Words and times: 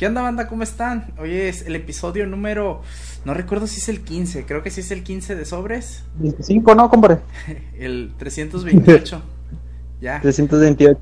¿Qué 0.00 0.06
onda, 0.06 0.22
banda? 0.22 0.48
¿Cómo 0.48 0.62
están? 0.62 1.12
Hoy 1.18 1.34
es 1.34 1.66
el 1.66 1.76
episodio 1.76 2.26
número. 2.26 2.80
No 3.26 3.34
recuerdo 3.34 3.66
si 3.66 3.80
es 3.80 3.90
el 3.90 4.00
15, 4.00 4.46
creo 4.46 4.62
que 4.62 4.70
sí 4.70 4.80
es 4.80 4.90
el 4.92 5.02
15 5.02 5.36
de 5.36 5.44
sobres. 5.44 6.04
25, 6.14 6.74
¿no, 6.74 6.88
compadre? 6.88 7.18
el 7.78 8.14
328. 8.16 9.22
ya. 10.00 10.18
328. 10.22 10.98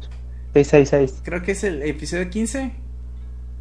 666. 0.52 1.20
Creo 1.22 1.42
que 1.44 1.52
es 1.52 1.62
el 1.62 1.84
episodio 1.84 2.28
15. 2.28 2.72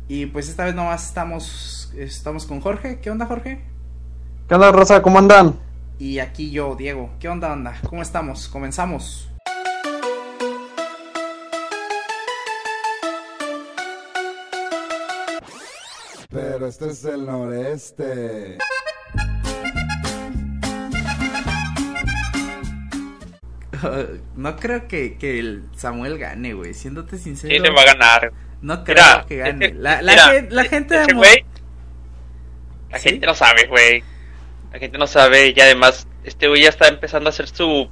Y 0.07 0.25
pues 0.25 0.49
esta 0.49 0.65
vez 0.65 0.73
nomás 0.73 1.05
estamos, 1.05 1.93
estamos 1.95 2.47
con 2.47 2.59
Jorge. 2.59 2.97
¿Qué 2.99 3.11
onda, 3.11 3.27
Jorge? 3.27 3.61
¿Qué 4.47 4.55
onda, 4.55 4.71
Rosa? 4.71 5.04
¿Cómo 5.04 5.19
andan? 5.19 5.54
Y 5.99 6.17
aquí 6.17 6.49
yo, 6.49 6.75
Diego. 6.75 7.11
¿Qué 7.19 7.29
onda, 7.29 7.49
banda? 7.49 7.75
¿Cómo 7.88 8.01
estamos? 8.01 8.47
Comenzamos. 8.47 9.29
Pero 16.30 16.68
este 16.68 16.89
es 16.89 17.05
el 17.05 17.26
noreste. 17.26 18.58
no 24.35 24.55
creo 24.58 24.88
que, 24.88 25.18
que 25.18 25.40
el 25.40 25.63
Samuel 25.76 26.18
gane, 26.18 26.54
güey. 26.54 26.73
Siéndote 26.73 27.18
sincero. 27.18 27.54
Sí, 27.54 27.59
le 27.59 27.70
va 27.71 27.82
a 27.82 27.85
ganar. 27.85 28.34
No 28.62 28.84
creo 28.84 29.26
que 29.26 29.38
gane. 29.38 29.73
La, 29.73 30.02
la, 30.02 30.32
gente, 30.32 30.54
la 30.54 30.63
gente 30.66 30.98
de 30.98 31.13
güey, 31.13 31.45
La 32.90 32.99
gente 32.99 33.26
no 33.26 33.34
sabe, 33.34 33.68
güey. 33.68 34.04
La 34.73 34.80
gente 34.80 34.98
no 34.98 35.07
sabe 35.07 35.54
y 35.55 35.59
además 35.59 36.07
este 36.23 36.48
güey 36.49 36.63
ya 36.63 36.70
está 36.70 36.88
empezando 36.90 37.30
a 37.30 37.32
hacer 37.32 37.48
su 37.48 37.90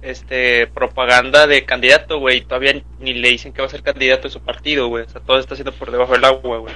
este 0.00 0.66
propaganda 0.68 1.46
de 1.46 1.66
candidato, 1.66 2.18
güey. 2.20 2.40
Todavía 2.40 2.82
ni 3.00 3.12
le 3.12 3.28
dicen 3.28 3.52
que 3.52 3.60
va 3.60 3.66
a 3.66 3.70
ser 3.70 3.82
candidato 3.82 4.28
de 4.28 4.30
su 4.30 4.40
partido, 4.40 4.88
güey. 4.88 5.04
O 5.04 5.08
sea, 5.08 5.20
todo 5.20 5.38
está 5.38 5.54
haciendo 5.54 5.72
por 5.72 5.90
debajo 5.90 6.12
del 6.12 6.24
agua, 6.24 6.58
güey. 6.58 6.74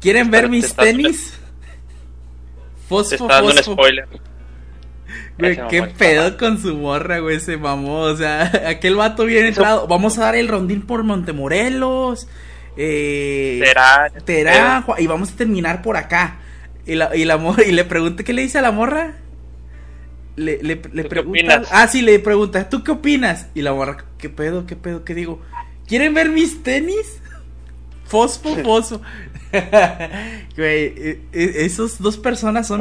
¿Quieren 0.00 0.30
ver 0.30 0.48
mis 0.48 0.74
tenis? 0.74 1.34
Fosfo, 2.88 3.14
está 3.14 3.42
dando 3.42 3.50
un 3.52 3.58
spoiler. 3.58 4.08
Güey, 5.38 5.58
qué 5.68 5.82
pedo 5.82 6.36
con 6.36 6.60
su 6.60 6.76
morra, 6.76 7.18
güey, 7.18 7.40
se 7.40 7.56
mamó. 7.56 8.00
O 8.00 8.16
sea, 8.16 8.50
aquel 8.68 8.96
vato 8.96 9.24
bien 9.24 9.46
entrado. 9.46 9.86
Vamos 9.86 10.18
a 10.18 10.22
dar 10.22 10.36
el 10.36 10.48
rondín 10.48 10.82
por 10.82 11.02
Montemorelos. 11.02 12.28
Eh, 12.76 13.62
Terán. 14.24 14.84
Y 14.98 15.06
vamos 15.06 15.32
a 15.32 15.36
terminar 15.36 15.82
por 15.82 15.96
acá. 15.96 16.38
Y 16.86 16.94
la, 16.94 17.14
y 17.14 17.24
la 17.24 17.36
morra, 17.36 17.64
y 17.64 17.72
le 17.72 17.84
pregunta, 17.84 18.24
¿qué 18.24 18.32
le 18.32 18.42
dice 18.42 18.58
a 18.58 18.62
la 18.62 18.72
morra? 18.72 19.14
Le, 20.36 20.62
le, 20.62 20.80
le 20.92 21.04
pregunta. 21.04 21.62
Ah, 21.70 21.86
sí, 21.86 22.02
le 22.02 22.18
pregunta, 22.18 22.68
¿tú 22.68 22.82
qué 22.82 22.92
opinas? 22.92 23.48
Y 23.54 23.62
la 23.62 23.74
morra, 23.74 24.04
¿qué 24.18 24.30
pedo, 24.30 24.66
qué 24.66 24.76
pedo, 24.76 25.04
qué 25.04 25.14
digo? 25.14 25.40
¿Quieren 25.86 26.14
ver 26.14 26.30
mis 26.30 26.62
tenis? 26.62 27.20
Fosfo, 28.10 28.56
fosfo. 28.64 29.00
Güey, 30.56 30.94
e, 30.96 31.22
e, 31.32 31.64
esos 31.64 32.00
dos 32.00 32.16
personas 32.16 32.66
son. 32.66 32.80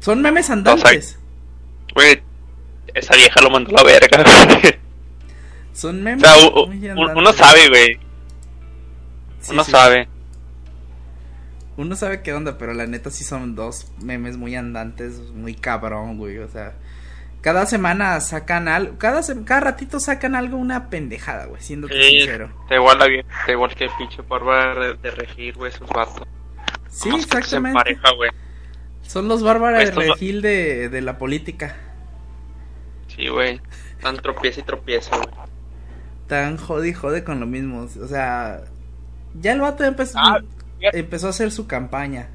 son 0.00 0.22
memes 0.22 0.50
andantes. 0.50 1.18
Güey, 1.94 2.22
esa 2.94 3.14
vieja 3.14 3.40
lo 3.42 3.50
mandó 3.50 3.70
a 3.70 3.82
la 3.82 3.84
verga. 3.84 4.78
son 5.72 6.02
memes. 6.02 6.24
uno 7.14 7.32
sabe, 7.32 7.68
güey. 7.68 8.00
uno 9.50 9.64
sabe. 9.64 10.08
Uno 11.76 11.94
sabe 11.94 12.22
qué 12.22 12.32
onda, 12.32 12.58
pero 12.58 12.74
la 12.74 12.86
neta 12.86 13.10
sí 13.10 13.24
son 13.24 13.54
dos 13.54 13.86
memes 14.02 14.36
muy 14.36 14.56
andantes, 14.56 15.20
muy 15.34 15.54
cabrón, 15.54 16.16
güey. 16.18 16.38
O 16.38 16.48
sea, 16.48 16.74
cada 17.40 17.66
semana 17.66 18.20
sacan 18.20 18.68
algo, 18.68 18.98
cada, 18.98 19.22
cada 19.44 19.60
ratito 19.60 20.00
sacan 20.00 20.34
algo, 20.34 20.56
una 20.56 20.90
pendejada, 20.90 21.46
güey, 21.46 21.62
siendo 21.62 21.88
sí, 21.88 21.94
sincero. 22.02 22.50
Te 22.68 22.74
igual, 22.74 22.98
bien, 23.08 23.26
te 23.46 23.52
igual 23.52 23.74
que 23.74 23.84
el 23.84 23.90
pinche 23.96 24.22
bárbara 24.22 24.94
de, 24.94 25.10
regir, 25.10 25.54
güey, 25.54 25.72
esos 25.72 25.88
vatos. 25.88 26.26
Sí, 26.88 27.10
exactamente. 27.14 27.78
Pareja, 27.78 28.12
güey. 28.16 28.30
Son 29.02 29.28
los 29.28 29.42
bárbaros 29.42 29.84
de 29.84 29.90
regil 29.90 30.42
de, 30.42 30.88
de 30.88 31.00
la 31.00 31.16
política. 31.16 31.76
Sí, 33.06 33.28
güey. 33.28 33.60
Tan 34.00 34.16
tropieza 34.16 34.60
y 34.60 34.62
tropieza, 34.64 35.16
güey. 35.16 35.30
Tan 36.26 36.56
jode 36.56 36.88
y 36.88 36.92
jode 36.92 37.24
con 37.24 37.40
lo 37.40 37.46
mismo. 37.46 37.88
O 38.02 38.08
sea, 38.08 38.62
ya 39.34 39.52
el 39.52 39.60
vato 39.60 39.84
empezó, 39.84 40.18
ah, 40.18 40.40
empezó 40.80 41.28
a 41.28 41.30
hacer 41.30 41.50
su 41.50 41.66
campaña. 41.66 42.28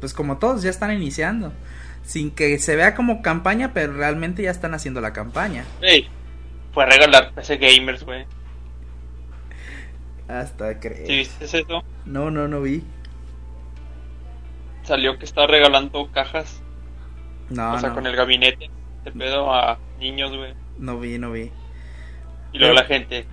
Pues 0.00 0.14
como 0.14 0.38
todos 0.38 0.62
ya 0.62 0.70
están 0.70 0.92
iniciando 0.92 1.52
sin 2.02 2.30
que 2.30 2.58
se 2.58 2.76
vea 2.76 2.94
como 2.94 3.22
campaña, 3.22 3.72
pero 3.72 3.92
realmente 3.92 4.42
ya 4.42 4.50
están 4.50 4.74
haciendo 4.74 5.00
la 5.00 5.12
campaña. 5.12 5.64
Ey, 5.80 6.08
fue 6.72 6.84
a 6.84 6.86
regalar 6.86 7.32
PC 7.32 7.56
Gamers, 7.58 8.04
güey. 8.04 8.26
Hasta 10.28 10.78
crees. 10.80 11.06
¿Sí 11.06 11.16
viste 11.16 11.44
eso? 11.44 11.84
No, 12.04 12.30
no, 12.30 12.48
no 12.48 12.62
vi. 12.62 12.82
Salió 14.82 15.18
que 15.18 15.24
estaba 15.24 15.46
regalando 15.46 16.10
cajas. 16.10 16.62
No, 17.50 17.74
O 17.74 17.78
sea, 17.78 17.90
con 17.90 18.06
el 18.06 18.16
gabinete 18.16 18.70
de 19.04 19.12
pedo 19.12 19.52
a 19.52 19.78
niños, 19.98 20.34
güey. 20.34 20.54
No 20.78 20.98
vi, 20.98 21.18
no 21.18 21.32
vi. 21.32 21.50
Y 22.52 22.58
luego 22.58 22.74
la 22.74 22.84
gente 22.84 23.26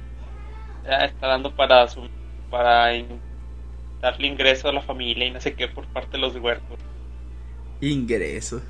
ya 0.85 1.05
está 1.05 1.27
dando 1.27 1.55
para 1.55 1.87
su 1.87 2.07
para 2.49 2.91
darle 4.01 4.27
ingreso 4.27 4.69
a 4.69 4.73
la 4.73 4.81
familia 4.81 5.27
y 5.27 5.31
no 5.31 5.39
sé 5.39 5.53
qué 5.53 5.67
por 5.67 5.85
parte 5.87 6.13
de 6.13 6.17
los 6.19 6.35
huertos 6.35 6.79
ingresos. 7.81 8.61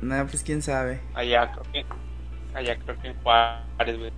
Nada, 0.00 0.26
pues 0.26 0.42
quién 0.42 0.62
sabe. 0.62 1.00
Allá 1.14 1.50
creo 1.52 1.64
que, 1.72 1.84
allá 2.54 2.78
creo 2.78 3.00
que 3.00 3.08
en 3.08 3.14
Juárez, 3.22 3.98
güey, 3.98 4.12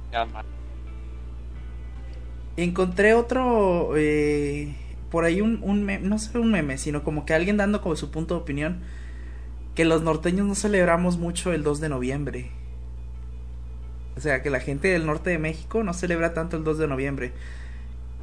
Encontré 2.56 3.14
otro, 3.14 3.96
eh, 3.96 4.74
por 5.10 5.24
ahí 5.24 5.40
un, 5.40 5.60
un 5.62 5.84
meme, 5.84 6.06
no 6.06 6.18
sé 6.18 6.38
un 6.38 6.50
meme, 6.50 6.76
sino 6.76 7.02
como 7.02 7.24
que 7.24 7.32
alguien 7.32 7.56
dando 7.56 7.80
como 7.80 7.96
su 7.96 8.10
punto 8.10 8.34
de 8.34 8.40
opinión, 8.42 8.82
que 9.74 9.84
los 9.84 10.02
norteños 10.02 10.46
no 10.46 10.54
celebramos 10.54 11.16
mucho 11.16 11.52
el 11.52 11.62
2 11.62 11.80
de 11.80 11.88
noviembre. 11.88 12.50
O 14.16 14.20
sea, 14.20 14.42
que 14.42 14.50
la 14.50 14.60
gente 14.60 14.88
del 14.88 15.06
norte 15.06 15.30
de 15.30 15.38
México 15.38 15.82
no 15.82 15.94
celebra 15.94 16.34
tanto 16.34 16.58
el 16.58 16.64
2 16.64 16.78
de 16.78 16.88
noviembre. 16.88 17.32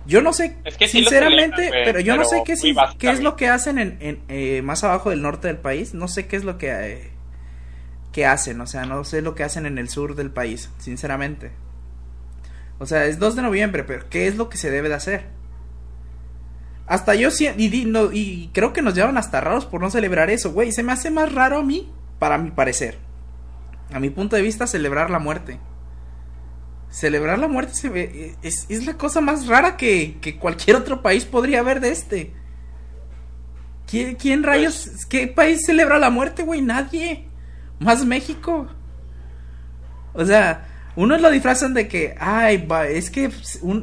Yo 0.07 0.21
no 0.21 0.31
sé, 0.31 0.55
sinceramente, 0.87 1.69
pero 1.85 1.99
yo 1.99 2.15
no 2.15 2.23
sé 2.23 2.43
qué, 2.45 2.55
qué 2.97 3.09
es 3.11 3.21
lo 3.21 3.35
que 3.35 3.49
hacen 3.49 3.77
en, 3.77 4.23
eh, 4.29 4.61
más 4.61 4.83
abajo 4.83 5.09
del 5.09 5.21
norte 5.21 5.47
del 5.47 5.57
país. 5.57 5.93
No 5.93 6.07
sé 6.07 6.27
qué 6.27 6.37
es 6.37 6.43
lo 6.43 6.57
que, 6.57 6.71
eh, 6.71 7.11
hacen, 8.25 8.59
o 8.61 8.65
sea, 8.65 8.85
no 8.85 9.03
sé 9.03 9.21
lo 9.21 9.35
que 9.35 9.43
hacen 9.43 9.67
en 9.67 9.77
el 9.77 9.89
sur 9.89 10.15
del 10.15 10.31
país, 10.31 10.71
sinceramente. 10.79 11.51
O 12.79 12.87
sea, 12.87 13.05
es 13.05 13.19
2 13.19 13.35
de 13.35 13.43
noviembre, 13.43 13.83
pero 13.83 14.09
¿qué 14.09 14.25
es 14.25 14.37
lo 14.37 14.49
que 14.49 14.57
se 14.57 14.71
debe 14.71 14.89
de 14.89 14.95
hacer? 14.95 15.25
Hasta 16.87 17.13
yo 17.13 17.29
y, 17.39 17.85
no, 17.85 18.11
y 18.11 18.49
creo 18.53 18.73
que 18.73 18.81
nos 18.81 18.95
llevan 18.95 19.17
hasta 19.19 19.39
raros 19.39 19.67
por 19.67 19.81
no 19.81 19.91
celebrar 19.91 20.31
eso, 20.31 20.51
güey. 20.51 20.71
Se 20.71 20.81
me 20.81 20.93
hace 20.93 21.11
más 21.11 21.31
raro 21.31 21.59
a 21.59 21.63
mí, 21.63 21.91
para 22.17 22.39
mi 22.39 22.49
parecer. 22.49 22.97
A 23.93 23.99
mi 23.99 24.09
punto 24.09 24.35
de 24.35 24.41
vista, 24.41 24.65
celebrar 24.65 25.11
la 25.11 25.19
muerte 25.19 25.59
celebrar 26.97 27.37
la 27.37 27.47
muerte 27.47 27.75
se 27.75 27.89
ve, 27.89 28.33
es, 28.41 28.65
es 28.69 28.87
la 28.87 28.95
cosa 28.95 29.21
más 29.21 29.45
rara 29.45 29.77
que, 29.77 30.17
que, 30.19 30.37
cualquier 30.37 30.75
otro 30.77 31.03
país 31.03 31.25
podría 31.25 31.59
haber 31.59 31.79
de 31.79 31.91
este. 31.91 32.33
¿Quién, 33.85 34.15
quién 34.15 34.41
rayos, 34.41 34.87
pues 34.87 35.05
qué 35.05 35.27
país 35.27 35.63
celebra 35.63 35.99
la 35.99 36.09
muerte, 36.09 36.41
güey? 36.41 36.61
Nadie. 36.61 37.27
Más 37.77 38.03
México. 38.03 38.67
O 40.13 40.25
sea, 40.25 40.65
unos 40.95 41.21
lo 41.21 41.29
disfrazan 41.29 41.75
de 41.75 41.87
que, 41.87 42.15
ay, 42.19 42.67
es 42.89 43.11
que 43.11 43.29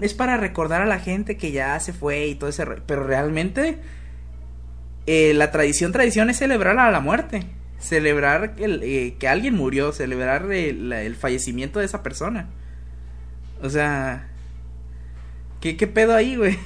es 0.03 0.15
para 0.15 0.37
recordar 0.37 0.83
a 0.83 0.87
la 0.87 0.99
gente 0.99 1.37
que 1.37 1.53
ya 1.53 1.79
se 1.79 1.93
fue 1.93 2.27
y 2.27 2.35
todo 2.35 2.51
ese... 2.51 2.67
Pero 2.67 3.05
realmente 3.05 3.79
eh, 5.07 5.35
la 5.35 5.53
tradición, 5.53 5.93
tradición 5.93 6.31
es 6.31 6.39
celebrar 6.39 6.81
a 6.81 6.91
la 6.91 6.99
muerte. 6.99 7.47
Celebrar 7.79 8.55
el, 8.59 8.83
eh, 8.83 9.15
que 9.21 9.29
alguien 9.29 9.55
murió, 9.55 9.93
celebrar 9.93 10.51
el 10.51 11.15
fallecimiento 11.15 11.79
de 11.79 11.85
esa 11.85 12.03
persona. 12.03 12.51
O 13.63 13.69
sea, 13.69 14.29
¿qué, 15.61 15.77
qué 15.77 15.87
pedo 15.87 16.15
ahí, 16.15 16.37
güey? 16.37 16.59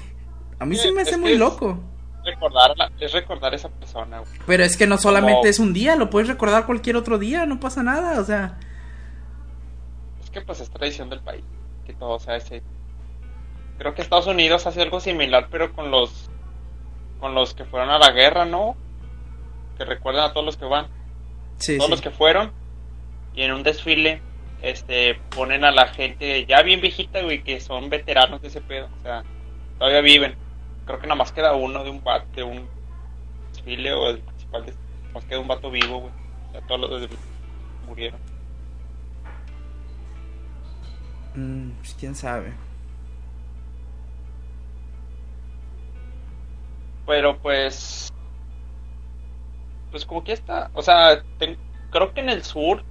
A 0.58 0.66
mí 0.66 0.76
sí, 0.76 0.90
me 0.92 1.02
hace 1.02 1.16
muy 1.16 1.36
loco. 1.36 1.78
Recordarla, 2.24 2.90
es 3.00 3.12
recordar 3.12 3.52
a 3.52 3.56
esa 3.56 3.68
persona, 3.68 4.18
güey. 4.20 4.32
Pero 4.46 4.64
es 4.64 4.76
que 4.76 4.86
no 4.86 4.98
solamente 4.98 5.48
es 5.48 5.58
un 5.58 5.72
día, 5.72 5.96
lo 5.96 6.10
puedes 6.10 6.28
recordar 6.28 6.66
cualquier 6.66 6.96
otro 6.96 7.18
día, 7.18 7.46
no 7.46 7.60
pasa 7.60 7.82
nada, 7.82 8.20
o 8.20 8.24
sea. 8.24 8.58
Es 10.22 10.30
que 10.30 10.40
pues 10.40 10.60
es 10.60 10.70
tradición 10.70 11.08
del 11.08 11.20
país, 11.20 11.44
que 11.86 11.94
todo 11.94 12.18
sea 12.18 12.36
ese. 12.36 12.62
Creo 13.78 13.94
que 13.94 14.02
Estados 14.02 14.26
Unidos 14.26 14.66
hace 14.66 14.82
algo 14.82 15.00
similar, 15.00 15.48
pero 15.50 15.72
con 15.72 15.90
los 15.90 16.28
con 17.20 17.34
los 17.34 17.54
que 17.54 17.64
fueron 17.64 17.90
a 17.90 17.98
la 17.98 18.10
guerra, 18.10 18.44
¿no? 18.44 18.76
Que 19.76 19.84
recuerdan 19.84 20.24
a 20.24 20.32
todos 20.32 20.44
los 20.44 20.56
que 20.56 20.64
van. 20.64 20.88
Sí, 21.56 21.78
todos 21.78 21.90
los 21.90 22.00
que 22.00 22.10
fueron. 22.10 22.52
Y 23.34 23.42
en 23.42 23.52
un 23.52 23.62
desfile 23.62 24.22
este 24.62 25.14
ponen 25.34 25.64
a 25.64 25.70
la 25.70 25.86
gente 25.88 26.44
ya 26.46 26.62
bien 26.62 26.80
viejita, 26.80 27.22
güey, 27.22 27.42
que 27.42 27.60
son 27.60 27.90
veteranos 27.90 28.42
de 28.42 28.48
ese 28.48 28.60
pedo, 28.60 28.88
o 28.98 29.02
sea, 29.02 29.24
todavía 29.78 30.00
viven. 30.00 30.36
Creo 30.86 30.98
que 30.98 31.06
nada 31.06 31.16
más 31.16 31.32
queda 31.32 31.54
uno 31.54 31.84
de 31.84 31.90
un 31.90 32.02
vato, 32.02 32.26
de 32.34 32.42
un 32.42 32.68
desfile 33.52 33.92
o 33.92 34.10
el 34.10 34.20
principal, 34.20 34.66
de, 34.66 34.72
nada 34.72 35.12
más 35.14 35.24
queda 35.24 35.40
un 35.40 35.48
vato 35.48 35.70
vivo, 35.70 36.00
güey. 36.00 36.12
O 36.48 36.52
sea, 36.52 36.60
todos 36.62 36.90
los 36.90 37.08
murieron. 37.86 38.20
Mm, 41.34 41.70
pues 41.78 41.94
quién 41.98 42.14
sabe. 42.14 42.52
Pero 47.06 47.38
pues. 47.38 48.12
Pues 49.90 50.04
como 50.04 50.22
que 50.24 50.32
está. 50.32 50.70
O 50.74 50.82
sea, 50.82 51.22
ten- 51.38 51.56
creo 51.90 52.12
que 52.12 52.20
en 52.20 52.28
el 52.28 52.42
sur. 52.44 52.84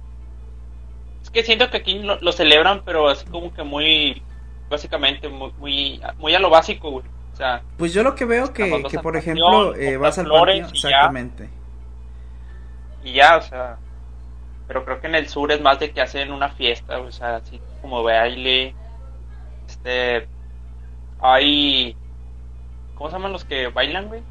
Es 1.28 1.32
que 1.32 1.42
siento 1.42 1.68
que 1.68 1.76
aquí 1.76 1.98
lo, 1.98 2.18
lo 2.22 2.32
celebran, 2.32 2.80
pero 2.86 3.06
así 3.06 3.26
como 3.26 3.52
que 3.52 3.62
muy. 3.62 4.22
Básicamente, 4.70 5.28
muy, 5.28 5.52
muy, 5.58 6.00
muy 6.16 6.34
a 6.34 6.38
lo 6.38 6.48
básico, 6.48 6.90
güey. 6.90 7.04
O 7.34 7.36
sea, 7.36 7.60
Pues 7.76 7.92
yo 7.92 8.02
lo 8.02 8.14
que 8.14 8.24
veo 8.24 8.54
que, 8.54 8.82
que 8.90 8.98
por 8.98 9.14
ejemplo, 9.14 9.74
eh, 9.74 9.98
vas 9.98 10.18
al 10.18 10.24
flores 10.24 10.62
panteón, 10.62 10.76
y 10.76 10.80
ya. 10.80 10.88
exactamente. 10.88 11.50
y 13.04 13.12
ya, 13.12 13.36
o 13.36 13.42
sea. 13.42 13.76
Pero 14.66 14.86
creo 14.86 15.00
que 15.02 15.06
en 15.06 15.16
el 15.16 15.28
sur 15.28 15.52
es 15.52 15.60
más 15.60 15.78
de 15.78 15.90
que 15.90 16.00
hacen 16.00 16.32
una 16.32 16.48
fiesta, 16.48 16.98
o 16.98 17.12
sea, 17.12 17.36
así 17.36 17.60
como 17.82 18.02
baile. 18.02 18.74
Este. 19.66 20.26
Hay. 21.20 21.94
¿Cómo 22.94 23.10
se 23.10 23.16
llaman 23.16 23.32
los 23.32 23.44
que 23.44 23.68
bailan, 23.68 24.08
güey? 24.08 24.22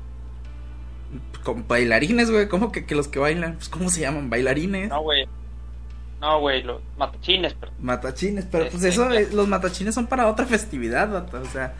Con 1.44 1.68
bailarines, 1.68 2.32
güey, 2.32 2.48
¿cómo 2.48 2.72
que, 2.72 2.88
que 2.88 2.96
los 2.96 3.08
que 3.08 3.20
bailan? 3.20 3.54
Pues, 3.54 3.70
¿cómo 3.70 3.92
se 3.92 4.02
llaman? 4.02 4.32
Bailarines. 4.32 4.90
No, 4.90 5.02
güey. 5.02 5.28
No, 6.19 6.40
güey, 6.40 6.64
los 6.64 6.81
matachines, 6.98 7.54
pero. 7.54 7.72
Matachines, 7.80 8.46
pero 8.52 8.64
pues 8.69 8.84
Este, 8.84 8.90
eso, 8.90 9.08
los 9.36 9.48
matachines 9.48 9.94
son 9.94 10.08
para 10.08 10.28
otra 10.28 10.46
festividad, 10.46 11.10
vato, 11.12 11.40
o 11.42 11.46
sea, 11.46 11.74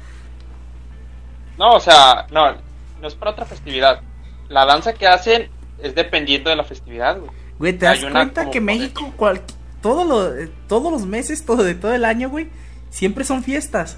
No, 1.58 1.74
o 1.74 1.80
sea, 1.80 2.28
no, 2.32 2.54
no 3.02 3.08
es 3.08 3.16
para 3.16 3.32
otra 3.32 3.46
festividad. 3.46 4.02
La 4.50 4.66
danza 4.66 4.94
que 4.94 5.08
hacen 5.08 5.50
es 5.82 5.96
dependiendo 5.96 6.50
de 6.52 6.56
la 6.56 6.64
festividad, 6.64 7.18
güey. 7.20 7.32
güey, 7.58 7.74
¿te 7.74 7.88
Hay 7.88 7.96
das 7.96 8.04
una 8.04 8.20
cuenta 8.20 8.50
que 8.52 8.62
México, 8.62 9.12
cual, 9.18 9.42
todo 9.82 10.04
lo, 10.06 10.36
eh, 10.38 10.52
todos 10.68 10.92
los 10.92 11.06
meses, 11.06 11.44
todo 11.46 11.64
de 11.64 11.74
todo 11.76 11.94
el 11.96 12.06
año, 12.06 12.30
güey, 12.30 12.50
siempre 12.92 13.24
son 13.24 13.44
fiestas? 13.44 13.98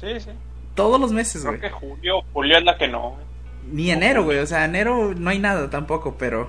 Sí, 0.00 0.20
sí. 0.20 0.30
Todos 0.74 1.00
los 1.00 1.12
meses, 1.12 1.42
Creo 1.42 1.52
güey. 1.52 1.60
que 1.60 1.70
julio, 1.70 2.22
julio 2.32 2.58
es 2.58 2.64
la 2.64 2.76
que 2.76 2.88
no, 2.88 3.10
güey. 3.10 3.26
Ni 3.72 3.90
enero, 3.90 4.24
güey, 4.24 4.38
o 4.38 4.46
sea, 4.46 4.64
enero 4.64 5.12
no 5.14 5.30
hay 5.30 5.38
nada 5.38 5.68
tampoco, 5.70 6.16
pero 6.18 6.48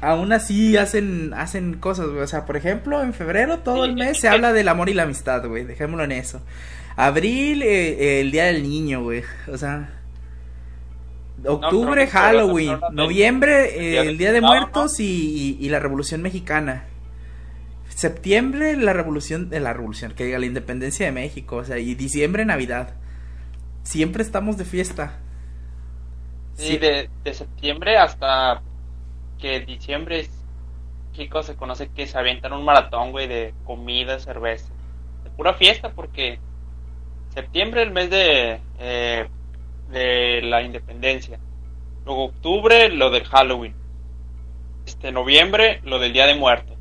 aún 0.00 0.32
así 0.32 0.76
hacen 0.76 1.32
hacen 1.34 1.74
cosas, 1.74 2.06
güey. 2.08 2.20
O 2.20 2.26
sea, 2.26 2.44
por 2.46 2.56
ejemplo, 2.56 3.02
en 3.02 3.12
febrero 3.14 3.58
todo 3.60 3.84
el 3.84 3.94
mes 3.94 4.10
es 4.12 4.20
se 4.20 4.28
habla 4.28 4.52
del 4.52 4.68
amor 4.68 4.88
y 4.88 4.94
la 4.94 5.04
amistad, 5.04 5.46
güey. 5.46 5.64
Dejémoslo 5.64 6.04
en 6.04 6.12
eso. 6.12 6.40
Abril, 6.96 7.62
eh, 7.62 8.20
el 8.20 8.30
día 8.30 8.44
del 8.46 8.62
niño, 8.62 9.02
güey. 9.02 9.22
O 9.52 9.56
sea, 9.58 9.90
octubre, 11.44 12.06
Halloween. 12.06 12.78
Noviembre, 12.92 13.96
eh, 13.96 14.00
el 14.08 14.18
día 14.18 14.32
de 14.32 14.40
muertos 14.40 14.98
y, 15.00 15.56
y- 15.60 15.64
y 15.64 15.68
la 15.68 15.78
revolución 15.78 16.22
mexicana. 16.22 16.84
Septiembre, 17.88 18.76
la 18.76 18.92
revolución, 18.92 19.48
de 19.48 19.60
la 19.60 19.72
revolución, 19.72 20.12
que 20.12 20.24
diga 20.24 20.38
la 20.38 20.46
independencia 20.46 21.06
de 21.06 21.12
México. 21.12 21.56
O 21.56 21.64
sea, 21.64 21.78
y 21.78 21.94
diciembre, 21.94 22.44
Navidad. 22.44 22.94
Siempre 23.84 24.22
estamos 24.22 24.56
de 24.58 24.64
fiesta. 24.64 25.18
Sí, 26.56 26.68
Sí. 26.72 26.78
de, 26.78 27.08
de 27.24 27.34
septiembre 27.34 27.96
hasta 27.98 28.62
que 29.38 29.60
diciembre 29.60 30.20
es. 30.20 30.30
Chicos, 31.12 31.46
se 31.46 31.56
conoce 31.56 31.88
que 31.88 32.06
se 32.06 32.18
avientan 32.18 32.52
un 32.52 32.64
maratón, 32.64 33.10
güey, 33.10 33.26
de 33.26 33.54
comida, 33.64 34.18
cerveza. 34.18 34.72
De 35.24 35.30
pura 35.30 35.54
fiesta, 35.54 35.92
porque 35.92 36.38
septiembre 37.30 37.82
el 37.82 37.90
mes 37.90 38.10
de, 38.10 38.60
eh, 38.78 39.26
de 39.88 40.42
la 40.42 40.62
independencia. 40.62 41.38
Luego 42.04 42.26
octubre, 42.26 42.90
lo 42.90 43.10
del 43.10 43.24
Halloween. 43.24 43.74
Este, 44.86 45.10
noviembre, 45.10 45.80
lo 45.84 45.98
del 45.98 46.12
Día 46.12 46.26
de 46.26 46.34
Muertos. 46.34 46.76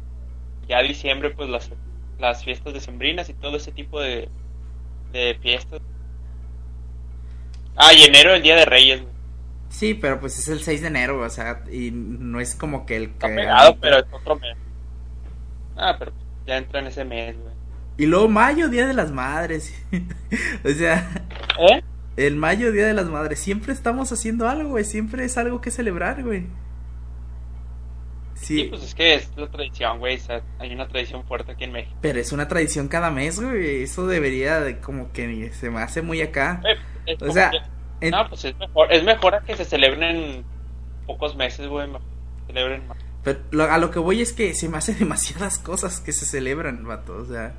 Ya 0.68 0.81
diciembre, 0.81 1.30
pues 1.30 1.50
las, 1.50 1.72
las 2.19 2.44
fiestas 2.44 2.74
decembrinas 2.74 3.30
y 3.30 3.34
todo 3.34 3.57
ese 3.57 3.72
tipo 3.72 4.02
de, 4.02 4.30
de 5.12 5.38
fiestas. 5.42 5.81
Ah, 7.75 7.94
y 7.94 8.04
enero, 8.04 8.34
el 8.36 8.42
Día 8.42 8.56
de 8.56 8.66
Reyes, 8.66 9.02
güey. 9.02 9.14
Sí, 9.69 9.94
pero 9.94 10.19
pues 10.19 10.38
es 10.39 10.47
el 10.47 10.62
6 10.62 10.81
de 10.81 10.88
enero, 10.88 11.19
o 11.19 11.29
sea, 11.29 11.63
y 11.71 11.91
no 11.91 12.39
es 12.39 12.56
como 12.56 12.85
que 12.85 12.95
el 12.95 13.03
Está 13.06 13.27
que... 13.29 13.35
pegado, 13.35 13.77
pero 13.81 13.97
es 14.00 14.06
otro 14.12 14.35
mes. 14.38 14.56
Ah, 15.75 15.95
pero 16.00 16.13
ya 16.47 16.57
entra 16.57 16.79
en 16.79 16.88
ese 16.88 17.03
mes, 17.03 17.35
güey. 17.38 17.53
Y 17.97 18.06
luego 18.06 18.27
mayo, 18.29 18.69
Día 18.69 18.88
de 18.88 18.94
las 18.94 19.12
Madres. 19.12 19.73
o 20.65 20.69
sea, 20.69 21.09
¿Eh? 21.59 21.81
el 22.17 22.35
mayo, 22.35 22.71
Día 22.71 22.85
de 22.88 22.94
las 22.94 23.07
Madres. 23.07 23.39
Siempre 23.39 23.73
estamos 23.73 24.12
haciendo 24.12 24.47
algo, 24.47 24.69
güey. 24.69 24.83
Siempre 24.85 25.25
es 25.25 25.38
algo 25.38 25.59
que 25.62 25.71
celebrar, 25.71 26.23
güey. 26.23 26.45
Sí, 28.35 28.57
Sí, 28.63 28.63
pues 28.69 28.83
es 28.83 28.94
que 28.95 29.15
es 29.15 29.31
la 29.38 29.47
tradición, 29.50 30.00
güey. 30.00 30.18
o 30.18 30.19
sea, 30.19 30.41
hay 30.59 30.73
una 30.73 30.88
tradición 30.88 31.23
fuerte 31.25 31.53
aquí 31.53 31.63
en 31.63 31.71
México. 31.71 31.95
pero 32.01 32.19
es 32.19 32.31
una 32.33 32.47
tradición 32.47 32.88
cada 32.89 33.09
mes, 33.09 33.39
güey. 33.39 33.83
Eso 33.83 34.07
debería 34.07 34.59
de 34.59 34.79
como 34.79 35.11
que 35.13 35.51
se 35.53 35.69
me 35.69 35.81
hace 35.81 36.01
muy 36.01 36.21
acá. 36.21 36.61
Eh, 37.07 37.18
O 37.21 37.31
sea, 37.31 37.50
que- 37.51 37.59
en- 38.01 38.12
No, 38.12 38.27
pues 38.30 38.45
es 38.45 38.57
mejor, 38.57 38.92
es 38.94 39.03
mejor 39.03 39.36
a 39.36 39.42
que 39.42 39.56
se 39.56 39.65
celebren 39.65 40.44
pocos 41.06 41.36
meses, 41.36 41.68
güey. 41.68 41.88
Celebren 42.47 42.88
más. 42.88 42.97
Pero 43.24 43.39
lo- 43.51 43.63
a 43.71 43.77
lo 43.77 43.89
que 43.92 44.00
voy 44.00 44.21
es 44.21 44.33
que 44.33 44.53
se 44.53 44.69
me 44.69 44.77
hacen 44.77 44.97
demasiadas 45.00 45.57
cosas 45.59 46.00
que 46.01 46.12
se 46.13 46.25
celebran, 46.25 46.86
vato. 46.86 47.15
O 47.18 47.25
sea, 47.25 47.53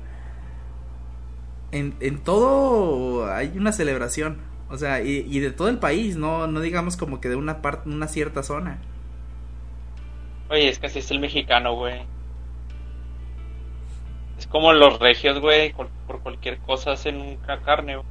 en, 1.71 1.95
en 1.99 2.19
todo 2.23 3.31
hay 3.31 3.53
una 3.57 3.71
celebración. 3.71 4.37
O 4.69 4.77
sea, 4.77 5.01
y, 5.01 5.25
y 5.29 5.39
de 5.39 5.51
todo 5.51 5.69
el 5.69 5.79
país, 5.79 6.17
no, 6.17 6.47
no 6.47 6.59
digamos 6.59 6.97
como 6.97 7.21
que 7.21 7.29
de 7.29 7.35
una 7.35 7.61
parte, 7.61 7.89
una 7.89 8.07
cierta 8.07 8.43
zona. 8.43 8.79
Oye, 10.49 10.67
es 10.69 10.79
que 10.79 10.87
así 10.87 10.99
es 10.99 11.11
el 11.11 11.19
mexicano, 11.19 11.75
güey. 11.75 12.01
Es 14.37 14.47
como 14.47 14.73
los 14.73 14.99
regios, 14.99 15.39
güey. 15.39 15.73
Por 15.73 16.19
cualquier 16.21 16.59
cosa 16.59 16.91
hacen 16.91 17.19
una 17.21 17.61
carne, 17.61 17.95
güey. 17.97 18.07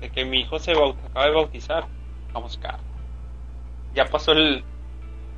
De 0.00 0.10
que 0.10 0.24
mi 0.24 0.40
hijo 0.40 0.58
se 0.58 0.72
acaba 0.72 1.26
de 1.26 1.30
bautizar, 1.30 1.86
vamos 2.32 2.56
carne. 2.58 2.84
Ya 3.94 4.06
pasó 4.06 4.32
el. 4.32 4.64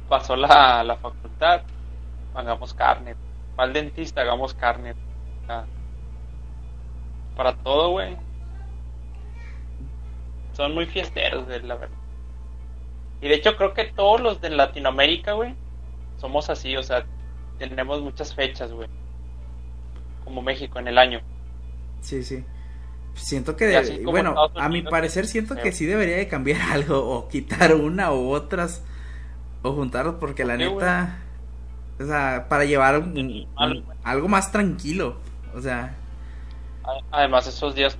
Pasó 0.08 0.36
la, 0.36 0.84
la 0.84 0.96
facultad, 0.96 1.62
hagamos 2.34 2.74
carne. 2.74 3.16
Va 3.58 3.64
al 3.64 3.72
dentista, 3.72 4.20
hagamos 4.20 4.54
carne. 4.54 4.94
Para 7.36 7.56
todo, 7.56 7.90
güey. 7.90 8.16
Son 10.52 10.74
muy 10.74 10.86
fiesteros, 10.86 11.48
la 11.48 11.74
verdad. 11.76 11.96
Y 13.20 13.28
de 13.28 13.34
hecho 13.34 13.56
creo 13.56 13.72
que 13.72 13.84
todos 13.84 14.20
los 14.20 14.40
de 14.40 14.50
Latinoamérica, 14.50 15.32
güey, 15.32 15.54
somos 16.18 16.50
así, 16.50 16.76
o 16.76 16.82
sea, 16.82 17.06
tenemos 17.58 18.02
muchas 18.02 18.34
fechas, 18.34 18.72
güey. 18.72 18.88
Como 20.24 20.42
México 20.42 20.78
en 20.78 20.88
el 20.88 20.98
año. 20.98 21.20
Sí, 22.00 22.22
sí. 22.22 22.44
Siento 23.14 23.56
que, 23.56 24.02
bueno, 24.04 24.34
a 24.56 24.68
mi 24.68 24.82
parecer 24.82 25.26
siento 25.26 25.54
que 25.56 25.72
sí 25.72 25.86
debería 25.86 26.16
de 26.16 26.28
cambiar 26.28 26.60
algo 26.72 26.98
o 27.08 27.28
quitar 27.28 27.74
una 27.74 28.12
u 28.12 28.30
otras 28.30 28.82
o 29.62 29.72
juntarlos 29.74 30.16
porque 30.20 30.44
la 30.44 30.54
¿Por 30.54 30.58
qué, 30.58 30.64
neta, 30.70 31.18
o 32.00 32.06
sea, 32.06 32.46
para 32.48 32.64
llevar 32.64 32.98
un- 32.98 33.14
Sí, 33.14 33.48
un- 33.56 33.84
algo. 34.02 34.28
más 34.28 34.50
tranquilo, 34.52 35.16
o 35.54 35.60
sea, 35.60 35.94
Además, 37.10 37.46
esos 37.46 37.74
días, 37.74 37.96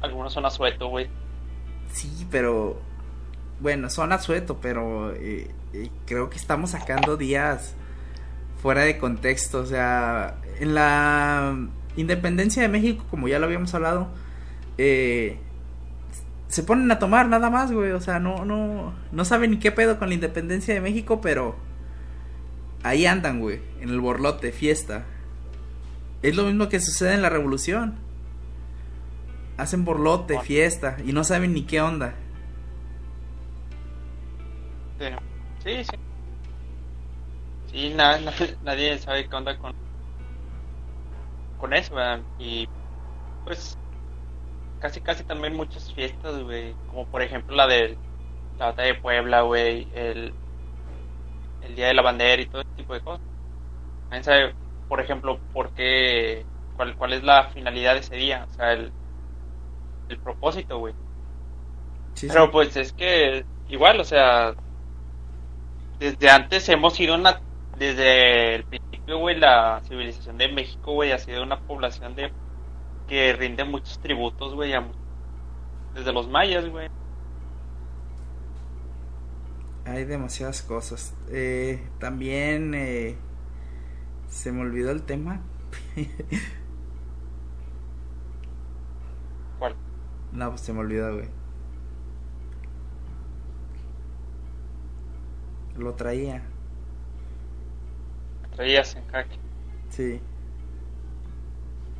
algunos 0.00 0.32
son 0.32 0.46
asueto, 0.46 0.88
güey. 0.88 1.08
sí, 1.92 2.26
pero 2.30 2.80
bueno, 3.60 3.90
son 3.90 4.12
asueto, 4.12 4.58
pero 4.60 5.12
eh, 5.14 5.50
eh, 5.72 5.90
creo 6.06 6.30
que 6.30 6.36
estamos 6.38 6.70
sacando 6.70 7.16
días 7.16 7.74
fuera 8.62 8.82
de 8.82 8.98
contexto, 8.98 9.60
o 9.60 9.66
sea, 9.66 10.36
en 10.60 10.74
la 10.74 11.56
independencia 11.96 12.62
de 12.62 12.68
México, 12.68 13.04
como 13.10 13.28
ya 13.28 13.38
lo 13.38 13.46
habíamos 13.46 13.74
hablado, 13.74 14.08
eh, 14.78 15.38
se 16.48 16.62
ponen 16.62 16.90
a 16.90 16.98
tomar 16.98 17.28
nada 17.28 17.50
más, 17.50 17.72
güey, 17.72 17.90
o 17.92 18.00
sea, 18.00 18.18
no, 18.20 18.44
no, 18.44 18.94
no 19.12 19.24
saben 19.24 19.50
ni 19.52 19.58
qué 19.58 19.72
pedo 19.72 19.98
con 19.98 20.08
la 20.08 20.14
independencia 20.14 20.74
de 20.74 20.80
México, 20.80 21.20
pero 21.20 21.56
ahí 22.82 23.06
andan, 23.06 23.40
güey, 23.40 23.60
en 23.80 23.88
el 23.88 24.00
borlote, 24.00 24.52
fiesta. 24.52 25.04
Es 26.22 26.36
lo 26.36 26.44
mismo 26.44 26.68
que 26.68 26.80
sucede 26.80 27.14
en 27.14 27.22
la 27.22 27.28
revolución. 27.30 27.96
Hacen 29.56 29.84
borlote, 29.84 30.40
fiesta, 30.40 30.96
y 31.04 31.12
no 31.12 31.22
saben 31.24 31.54
ni 31.54 31.62
qué 31.62 31.80
onda. 31.80 32.14
Sí, 34.98 35.06
sí. 35.64 35.82
Sí, 35.84 35.96
Sí, 37.72 37.94
na- 37.94 38.18
na- 38.20 38.32
nadie 38.64 38.98
sabe 38.98 39.28
qué 39.28 39.34
onda 39.34 39.56
con, 39.58 39.74
con 41.64 41.72
eso, 41.72 41.94
¿verdad? 41.94 42.20
Y 42.36 42.68
pues 43.44 43.78
casi 44.80 45.00
casi 45.00 45.24
también 45.24 45.56
muchas 45.56 45.90
fiestas, 45.94 46.42
güey. 46.42 46.74
Como 46.88 47.06
por 47.10 47.22
ejemplo 47.22 47.56
la 47.56 47.66
de 47.66 47.96
la 48.58 48.66
batalla 48.66 48.88
de 48.92 49.00
Puebla, 49.00 49.40
güey. 49.40 49.88
El, 49.94 50.34
el 51.62 51.74
Día 51.74 51.86
de 51.86 51.94
la 51.94 52.02
Bandera 52.02 52.42
y 52.42 52.46
todo 52.50 52.60
ese 52.60 52.70
tipo 52.76 52.92
de 52.92 53.00
cosas. 53.00 53.26
Nadie 54.10 54.24
sabe, 54.24 54.56
por 54.88 55.00
ejemplo, 55.00 55.40
por 55.54 55.72
qué, 55.72 56.44
cuál, 56.76 56.96
cuál 56.96 57.14
es 57.14 57.22
la 57.22 57.48
finalidad 57.48 57.94
de 57.94 58.00
ese 58.00 58.16
día. 58.16 58.46
O 58.50 58.52
sea, 58.52 58.72
el, 58.74 58.92
el 60.08 60.18
propósito, 60.20 60.78
güey. 60.80 60.94
Sí, 62.14 62.28
Pero 62.28 62.50
sí. 62.50 62.50
pues 62.52 62.76
es 62.76 62.92
que 62.92 63.46
igual, 63.68 64.00
o 64.00 64.04
sea, 64.04 64.54
desde 65.98 66.28
antes 66.30 66.68
hemos 66.68 66.94
sido 66.94 67.14
una, 67.14 67.40
desde 67.78 68.56
el 68.56 68.64
principio, 68.64 68.83
güey, 69.12 69.38
la 69.38 69.82
civilización 69.86 70.38
de 70.38 70.48
México, 70.48 70.92
güey, 70.92 71.12
ha 71.12 71.18
sido 71.18 71.42
una 71.42 71.60
población 71.60 72.14
de 72.14 72.32
que 73.06 73.34
rinde 73.34 73.64
muchos 73.64 73.98
tributos, 73.98 74.54
güey, 74.54 74.72
a, 74.72 74.86
desde 75.94 76.12
los 76.12 76.28
mayas, 76.28 76.66
güey. 76.68 76.88
Hay 79.84 80.04
demasiadas 80.04 80.62
cosas. 80.62 81.14
Eh, 81.30 81.86
también 81.98 82.72
eh, 82.74 83.16
se 84.28 84.50
me 84.50 84.62
olvidó 84.62 84.90
el 84.90 85.02
tema. 85.02 85.42
¿Cuál? 89.58 89.76
no, 90.32 90.48
pues 90.50 90.62
se 90.62 90.72
me 90.72 90.80
olvidó, 90.80 91.14
güey. 91.14 91.28
Lo 95.76 95.94
traía. 95.94 96.53
Traías 98.56 98.94
en 98.96 99.06
jaque. 99.08 99.36
Sí. 99.90 100.20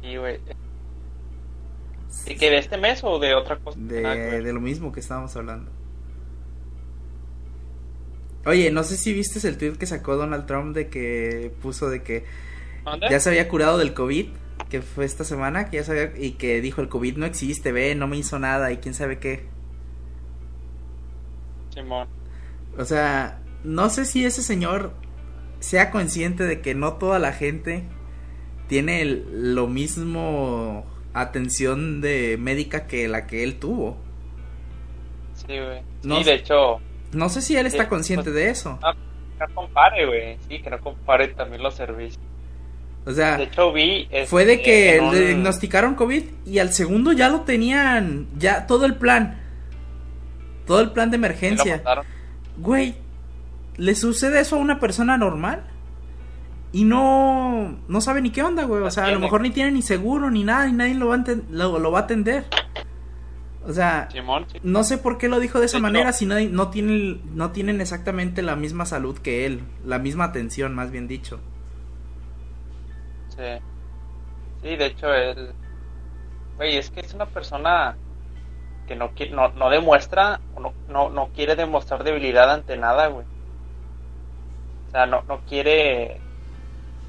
Y, 0.02 0.16
güey. 0.16 0.40
¿Y 2.26 2.36
que 2.36 2.50
de 2.50 2.58
este 2.58 2.76
mes 2.78 3.02
o 3.02 3.18
de 3.18 3.34
otra 3.34 3.56
cosa? 3.58 3.78
De, 3.80 4.00
ver. 4.02 4.44
de 4.44 4.52
lo 4.52 4.60
mismo 4.60 4.92
que 4.92 5.00
estábamos 5.00 5.34
hablando. 5.36 5.70
Oye, 8.46 8.70
no 8.70 8.82
sé 8.84 8.96
si 8.96 9.12
viste 9.14 9.46
el 9.48 9.56
tweet 9.56 9.72
que 9.78 9.86
sacó 9.86 10.16
Donald 10.16 10.46
Trump 10.46 10.74
de 10.74 10.88
que 10.88 11.52
puso 11.62 11.88
de 11.88 12.02
que 12.02 12.24
¿Dónde? 12.84 13.08
ya 13.10 13.18
se 13.18 13.30
había 13.30 13.48
curado 13.48 13.78
del 13.78 13.94
COVID, 13.94 14.28
que 14.68 14.82
fue 14.82 15.06
esta 15.06 15.24
semana, 15.24 15.70
que 15.70 15.78
ya 15.78 15.84
se 15.84 15.92
había- 15.92 16.18
y 16.22 16.32
que 16.32 16.60
dijo 16.60 16.82
el 16.82 16.88
COVID 16.88 17.16
no 17.16 17.24
existe, 17.26 17.72
ve, 17.72 17.94
no 17.94 18.06
me 18.06 18.18
hizo 18.18 18.38
nada 18.38 18.70
y 18.70 18.76
quién 18.78 18.92
sabe 18.94 19.18
qué. 19.18 19.46
Simón. 21.72 22.06
O 22.78 22.84
sea, 22.84 23.40
no 23.64 23.88
sé 23.88 24.04
si 24.04 24.24
ese 24.26 24.42
señor 24.42 24.92
sea 25.64 25.90
consciente 25.90 26.44
de 26.44 26.60
que 26.60 26.74
no 26.74 26.94
toda 26.94 27.18
la 27.18 27.32
gente 27.32 27.84
tiene 28.68 29.00
el- 29.02 29.54
lo 29.54 29.66
mismo 29.66 30.84
atención 31.14 32.00
de 32.00 32.36
médica 32.38 32.86
que 32.86 33.08
la 33.08 33.26
que 33.26 33.44
él 33.44 33.56
tuvo. 33.58 33.96
Sí, 35.34 35.46
güey. 35.58 35.82
No 36.02 36.18
sí, 36.18 36.24
de 36.24 36.34
hecho, 36.34 36.80
No 37.12 37.28
sé 37.28 37.40
si 37.42 37.56
él 37.56 37.66
está 37.66 37.84
Sí, 37.84 37.88
consciente 37.88 38.24
pues- 38.24 38.34
de 38.34 38.50
eso. 38.50 38.78
no, 38.82 38.92
que 38.92 38.98
no 39.48 39.54
compare, 39.54 40.06
güey. 40.06 40.36
Sí, 40.48 40.60
que 40.60 40.68
no 40.70 40.80
compare 40.80 41.28
también 41.28 41.62
los 41.62 41.74
servicios. 41.74 42.20
O 43.06 43.12
sea, 43.12 43.36
De 43.36 43.44
hecho, 43.44 43.72
vi. 43.72 44.08
fue 44.26 44.44
de 44.44 44.54
este, 44.54 44.64
que 44.64 45.00
un- 45.00 45.12
le 45.14 45.26
diagnosticaron 45.28 45.94
COVID 45.94 46.24
y 46.46 46.58
al 46.58 46.72
segundo 46.72 47.12
ya 47.12 47.28
lo 47.28 47.42
tenían, 47.42 48.26
ya 48.36 48.66
todo 48.66 48.84
el 48.86 48.96
plan. 48.96 49.40
Todo 50.66 50.80
el 50.80 50.90
plan 50.90 51.10
de 51.10 51.16
emergencia. 51.16 51.82
Güey, 52.56 52.94
¿le 53.76 53.94
sucede 53.94 54.40
eso 54.40 54.56
a 54.56 54.58
una 54.58 54.80
persona 54.80 55.16
normal? 55.16 55.64
Y 56.72 56.84
no, 56.84 57.78
no 57.86 58.00
sabe 58.00 58.20
ni 58.20 58.30
qué 58.30 58.42
onda, 58.42 58.64
güey. 58.64 58.82
O 58.82 58.90
sea, 58.90 59.04
a 59.04 59.10
lo 59.12 59.20
mejor 59.20 59.42
ni 59.42 59.50
tiene 59.50 59.70
ni 59.70 59.80
seguro 59.80 60.28
ni 60.30 60.42
nada 60.42 60.66
y 60.66 60.72
nadie 60.72 60.94
lo 60.94 61.06
va 61.06 61.14
a, 61.14 61.24
lo, 61.50 61.78
lo 61.78 61.92
va 61.92 62.00
a 62.00 62.02
atender. 62.02 62.46
O 63.64 63.72
sea, 63.72 64.08
no 64.62 64.82
sé 64.82 64.98
por 64.98 65.16
qué 65.16 65.28
lo 65.28 65.38
dijo 65.38 65.60
de 65.60 65.66
esa 65.66 65.78
manera 65.78 66.12
si 66.12 66.26
no, 66.26 66.38
no, 66.38 66.70
tienen, 66.70 67.22
no 67.36 67.52
tienen 67.52 67.80
exactamente 67.80 68.42
la 68.42 68.56
misma 68.56 68.86
salud 68.86 69.16
que 69.18 69.46
él. 69.46 69.62
La 69.86 70.00
misma 70.00 70.24
atención, 70.24 70.74
más 70.74 70.90
bien 70.90 71.06
dicho. 71.06 71.38
Sí. 73.28 73.62
Sí, 74.62 74.76
de 74.76 74.86
hecho, 74.86 75.14
él. 75.14 75.52
Güey, 76.56 76.76
es 76.76 76.90
que 76.90 77.00
es 77.00 77.14
una 77.14 77.26
persona 77.26 77.96
que 78.88 78.96
no, 78.96 79.12
no, 79.30 79.48
no 79.50 79.70
demuestra, 79.70 80.40
no, 80.88 81.08
no 81.08 81.28
quiere 81.28 81.54
demostrar 81.54 82.02
debilidad 82.02 82.52
ante 82.52 82.76
nada, 82.76 83.06
güey. 83.06 83.26
Sea, 84.94 85.06
no, 85.06 85.24
no 85.26 85.40
quiere 85.40 86.20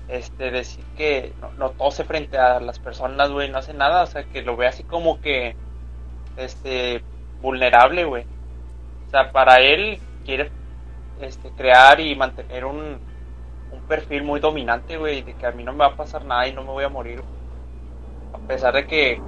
este 0.08 0.50
decir 0.50 0.84
que 0.98 1.34
no, 1.40 1.52
no 1.52 1.70
tose 1.70 2.04
frente 2.04 2.36
a 2.36 2.60
las 2.60 2.80
personas, 2.80 3.30
güey, 3.30 3.52
no 3.52 3.60
hace 3.60 3.76
nada, 3.76 4.02
o 4.02 4.08
sea, 4.08 4.24
que 4.24 4.42
lo 4.42 4.58
ve 4.58 4.66
así 4.66 4.82
como 4.84 5.22
que 5.22 5.56
este 6.36 7.04
vulnerable, 7.44 8.06
güey. 8.06 8.26
O 9.06 9.12
sea, 9.12 9.32
para 9.32 9.60
él 9.60 10.00
quiere 10.26 10.50
este 11.22 11.52
crear 11.52 12.00
y 12.00 12.16
mantener 12.16 12.66
un, 12.66 12.98
un 13.72 13.82
perfil 13.88 14.24
muy 14.24 14.40
dominante, 14.40 14.98
güey, 14.98 15.22
de 15.22 15.36
que 15.36 15.46
a 15.46 15.52
mí 15.52 15.64
no 15.64 15.72
me 15.72 15.86
va 15.86 15.90
a 15.90 15.96
pasar 15.96 16.26
nada 16.26 16.48
y 16.48 16.54
no 16.54 16.64
me 16.64 16.72
voy 16.72 16.86
a 16.86 16.90
morir. 16.90 17.22
A 18.34 18.40
pesar 18.48 18.74
de 18.74 18.88
que 18.88 19.22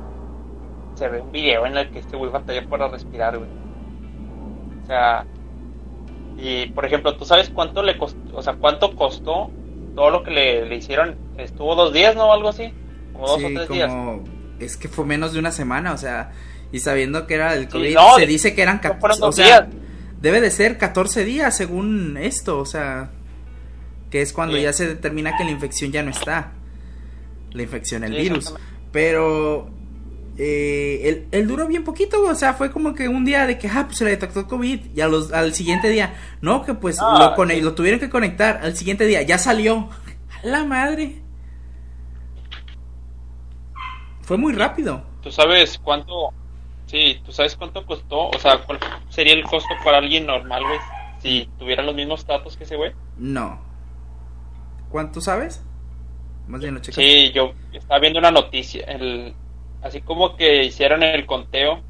se 0.95 1.07
ve 1.07 1.21
un 1.21 1.31
video 1.31 1.67
en 1.67 1.77
el 1.77 1.91
que 1.91 1.99
este 1.99 2.17
güey 2.17 2.31
batalla 2.31 2.67
para 2.67 2.87
respirar, 2.87 3.37
güey. 3.37 3.51
O 4.81 4.85
sea, 4.87 5.27
y 6.37 6.67
por 6.67 6.85
ejemplo, 6.85 7.15
¿tú 7.17 7.25
sabes 7.25 7.49
cuánto 7.49 7.81
le 7.83 7.97
costó, 7.97 8.19
o 8.35 8.41
sea, 8.41 8.53
cuánto 8.53 8.95
costó 8.95 9.49
todo 9.95 10.09
lo 10.11 10.23
que 10.23 10.31
le, 10.31 10.65
le 10.67 10.75
hicieron? 10.75 11.15
Estuvo 11.37 11.75
dos 11.75 11.93
días, 11.93 12.15
¿no? 12.15 12.31
Algo 12.31 12.49
así. 12.49 12.71
Como 13.13 13.27
dos 13.27 13.39
Sí, 13.39 13.45
o 13.45 13.53
tres 13.55 13.69
días. 13.69 13.89
como... 13.89 14.23
Es 14.59 14.77
que 14.77 14.87
fue 14.87 15.05
menos 15.05 15.33
de 15.33 15.39
una 15.39 15.51
semana, 15.51 15.93
o 15.93 15.97
sea... 15.97 16.31
Y 16.71 16.79
sabiendo 16.79 17.27
que 17.27 17.35
era 17.35 17.53
el 17.53 17.61
Sí, 17.63 17.67
COVID, 17.69 17.93
no, 17.95 18.15
se 18.17 18.25
dice 18.27 18.53
que 18.53 18.61
eran... 18.61 18.75
no 18.77 18.81
cat- 18.81 18.99
fueron 18.99 19.17
o 19.23 19.25
dos 19.27 19.35
sea, 19.35 19.45
días. 19.61 19.75
debe 20.21 20.41
de 20.41 20.51
ser 20.51 20.77
14 20.77 21.23
días 21.25 21.55
según 21.55 22.17
esto, 22.17 22.59
o 22.59 22.65
sea... 22.65 23.09
Que 24.11 24.21
es 24.21 24.33
cuando 24.33 24.55
Sí. 24.57 24.63
ya 24.63 24.73
se 24.73 24.87
determina 24.87 25.35
que 25.37 25.43
la 25.43 25.51
infección 25.51 25.91
ya 25.91 26.01
no 26.03 26.11
está. 26.11 26.51
La 27.51 27.61
infección, 27.63 28.03
el 28.03 28.13
virus. 28.15 28.53
Pero... 28.91 29.69
Eh, 30.39 31.01
él, 31.03 31.27
él 31.31 31.47
duró 31.47 31.65
bien 31.67 31.83
poquito, 31.83 32.23
o 32.23 32.35
sea, 32.35 32.53
fue 32.53 32.71
como 32.71 32.93
que 32.93 33.07
un 33.09 33.25
día 33.25 33.47
de 33.47 33.57
que, 33.57 33.67
ah, 33.67 33.85
pues 33.87 33.97
se 33.97 34.03
le 34.05 34.11
detectó 34.11 34.47
COVID, 34.47 34.95
y 34.95 35.01
a 35.01 35.07
los, 35.07 35.33
al 35.33 35.53
siguiente 35.55 35.89
día, 35.89 36.13
no, 36.41 36.63
que 36.63 36.75
pues 36.75 36.99
Ah, 37.01 37.33
lo, 37.35 37.47
sí. 37.47 37.61
lo 37.61 37.73
tuvieron 37.73 37.99
que 37.99 38.09
conectar, 38.09 38.59
al 38.61 38.75
siguiente 38.75 39.05
día, 39.05 39.23
ya 39.23 39.37
salió. 39.39 39.89
A 40.43 40.45
la 40.47 40.63
madre. 40.63 41.21
Fue 44.21 44.37
muy 44.37 44.53
rápido. 44.53 45.03
¿Tú 45.21 45.31
sabes 45.31 45.79
cuánto? 45.79 46.31
Sí, 46.85 47.19
¿tú 47.25 47.31
sabes 47.31 47.55
cuánto 47.55 47.85
costó? 47.85 48.29
O 48.29 48.39
sea, 48.39 48.59
¿cuál 48.65 48.79
sería 49.09 49.33
el 49.33 49.43
costo 49.43 49.69
para 49.83 49.97
alguien 49.97 50.25
normal, 50.25 50.63
güey? 50.63 50.79
Si 51.19 51.49
tuviera 51.57 51.81
los 51.81 51.95
mismos 51.95 52.25
datos 52.25 52.55
que 52.55 52.63
ese 52.65 52.75
güey. 52.75 52.91
No. 53.17 53.59
¿Cuánto 54.89 55.19
sabes? 55.19 55.63
Más 56.47 56.61
bien 56.61 56.75
lo. 56.75 56.83
Sí, 56.83 57.31
yo 57.33 57.53
estaba 57.73 57.99
viendo 57.99 58.19
una 58.19 58.31
noticia, 58.31 58.85
el, 58.85 59.33
así 59.87 60.01
como 60.01 60.35
que 60.35 60.63
hicieron 60.65 61.03
el 61.03 61.25
conteo, 61.25 61.81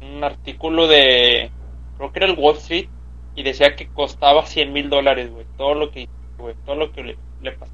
un 0.00 0.22
artículo 0.24 0.86
de, 0.86 1.50
creo 1.96 2.12
que 2.12 2.18
era 2.18 2.26
el 2.26 2.38
Wall 2.38 2.56
Street, 2.56 2.88
y 3.34 3.42
decía 3.42 3.74
que 3.76 3.88
costaba 3.88 4.44
100 4.46 4.72
mil 4.72 4.88
dólares, 4.88 5.30
güey, 5.30 5.46
todo 5.56 5.74
lo 5.74 5.90
que, 5.90 6.08
güey, 6.38 6.54
todo 6.64 6.76
lo 6.76 6.92
que 6.92 7.02
le, 7.02 7.18
le 7.42 7.52
pasó. 7.52 7.72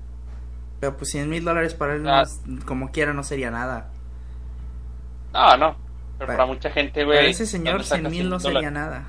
Pero 0.80 0.96
pues 0.96 1.10
100 1.10 1.28
mil 1.28 1.44
dólares 1.44 1.74
para 1.74 1.94
él, 1.94 2.08
Ah. 2.08 2.24
como 2.66 2.90
quiera, 2.90 3.12
no 3.12 3.22
sería 3.22 3.50
nada. 3.50 3.90
No, 5.32 5.56
no, 5.56 5.76
pero 6.18 6.26
Para- 6.26 6.36
para 6.38 6.46
mucha 6.46 6.70
gente, 6.70 7.04
güey. 7.04 7.18
Para 7.18 7.28
ese 7.28 7.46
señor 7.46 7.74
¿dónde 7.74 7.84
100 7.84 7.98
sacas 7.98 8.12
mil 8.12 8.28
no 8.28 8.40
100 8.40 8.52
sería 8.54 8.70
dólares? 8.70 8.72
nada. 8.72 9.08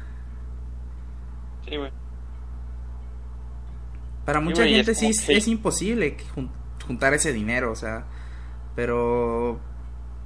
Sí, 1.68 1.78
güey. 1.78 1.92
Para 4.26 4.40
mucha 4.40 4.66
gente 4.66 4.92
es 4.92 4.98
sí 5.00 5.08
es, 5.34 5.48
imposible 5.48 6.16
juntar 6.86 7.14
ese 7.14 7.34
dinero, 7.34 7.72
o 7.72 7.76
sea. 7.76 8.06
Pero 8.76 9.60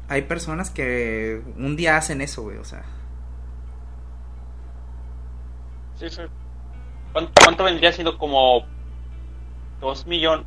hay 0.08 0.22
personas 0.24 0.70
que 0.70 1.42
un 1.58 1.76
día 1.76 1.98
hacen 1.98 2.22
eso, 2.22 2.44
güey, 2.44 2.58
o 2.58 2.64
sea. 2.64 2.84
Sí, 5.96 6.10
sí. 6.10 6.22
¿Cuánto, 7.12 7.32
cuánto 7.44 7.64
vendría 7.64 7.92
siendo 7.92 8.18
como 8.18 8.66
2 9.82 10.06
millones? 10.08 10.46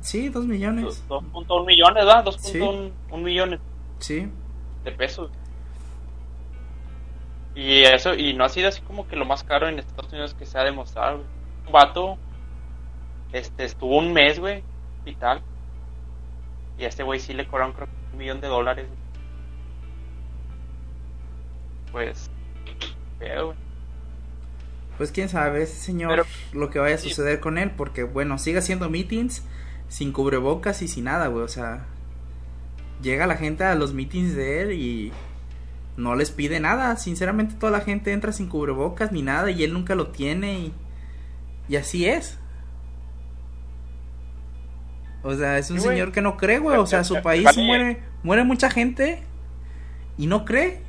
Sí, 0.00 0.28
dos 0.28 0.46
millones. 0.46 1.04
2.1 1.08 1.66
millones, 1.66 2.04
¿verdad? 2.04 2.24
2.1 2.24 2.92
un 3.10 3.22
millones 3.22 3.60
Sí. 3.98 4.30
de 4.84 4.92
pesos. 4.92 5.30
Y 7.54 7.82
eso, 7.84 8.14
y 8.14 8.34
no 8.34 8.44
ha 8.44 8.48
sido 8.50 8.68
así 8.68 8.82
como 8.82 9.08
que 9.08 9.16
lo 9.16 9.24
más 9.24 9.42
caro 9.42 9.68
en 9.68 9.78
Estados 9.78 10.12
Unidos 10.12 10.34
que 10.34 10.44
se 10.44 10.58
ha 10.58 10.64
demostrado, 10.64 11.18
güey. 11.18 11.28
Un 11.66 11.72
vato, 11.72 12.18
este, 13.32 13.64
estuvo 13.64 13.96
un 13.98 14.12
mes, 14.12 14.38
güey, 14.38 14.62
hospital. 14.98 15.42
Y 16.78 16.84
a 16.84 16.88
este 16.88 17.02
güey 17.02 17.20
sí 17.20 17.32
le 17.32 17.46
cobraron 17.46 17.72
creo 17.72 17.86
que 17.86 17.92
un 18.12 18.18
millón 18.18 18.40
de 18.40 18.48
dólares. 18.48 18.86
Pues, 21.92 22.30
güey. 23.18 23.54
Pues 24.98 25.12
quién 25.12 25.28
sabe, 25.28 25.62
ese 25.62 25.74
señor, 25.76 26.10
Pero- 26.10 26.24
lo 26.52 26.70
que 26.70 26.78
vaya 26.78 26.94
a 26.94 26.98
sí. 26.98 27.10
suceder 27.10 27.40
con 27.40 27.58
él, 27.58 27.70
porque 27.70 28.02
bueno, 28.02 28.38
sigue 28.38 28.58
haciendo 28.58 28.88
meetings 28.88 29.42
sin 29.88 30.12
cubrebocas 30.12 30.80
y 30.82 30.88
sin 30.88 31.04
nada, 31.04 31.26
güey, 31.28 31.44
o 31.44 31.48
sea, 31.48 31.84
llega 33.02 33.26
la 33.26 33.36
gente 33.36 33.64
a 33.64 33.74
los 33.74 33.92
meetings 33.92 34.34
de 34.34 34.62
él 34.62 34.72
y 34.72 35.12
no 35.98 36.14
les 36.14 36.30
pide 36.30 36.60
nada, 36.60 36.96
sinceramente 36.96 37.54
toda 37.56 37.72
la 37.72 37.82
gente 37.82 38.12
entra 38.12 38.32
sin 38.32 38.48
cubrebocas 38.48 39.12
ni 39.12 39.20
nada 39.22 39.50
y 39.50 39.64
él 39.64 39.72
nunca 39.74 39.94
lo 39.94 40.08
tiene 40.08 40.58
y, 40.60 40.72
y 41.68 41.76
así 41.76 42.06
es. 42.08 42.38
O 45.26 45.34
sea, 45.34 45.58
es 45.58 45.70
un 45.70 45.80
Sí, 45.80 45.88
señor 45.88 46.12
que 46.12 46.20
no 46.22 46.36
cree, 46.36 46.58
güey, 46.60 46.76
o 46.76 46.86
sea, 46.86 47.02
su 47.04 47.14
Vale. 47.14 47.22
país 47.24 47.56
muere, 47.58 48.00
muere 48.22 48.44
mucha 48.44 48.70
gente 48.70 49.22
y 50.16 50.26
no 50.28 50.44
cree. 50.44 50.80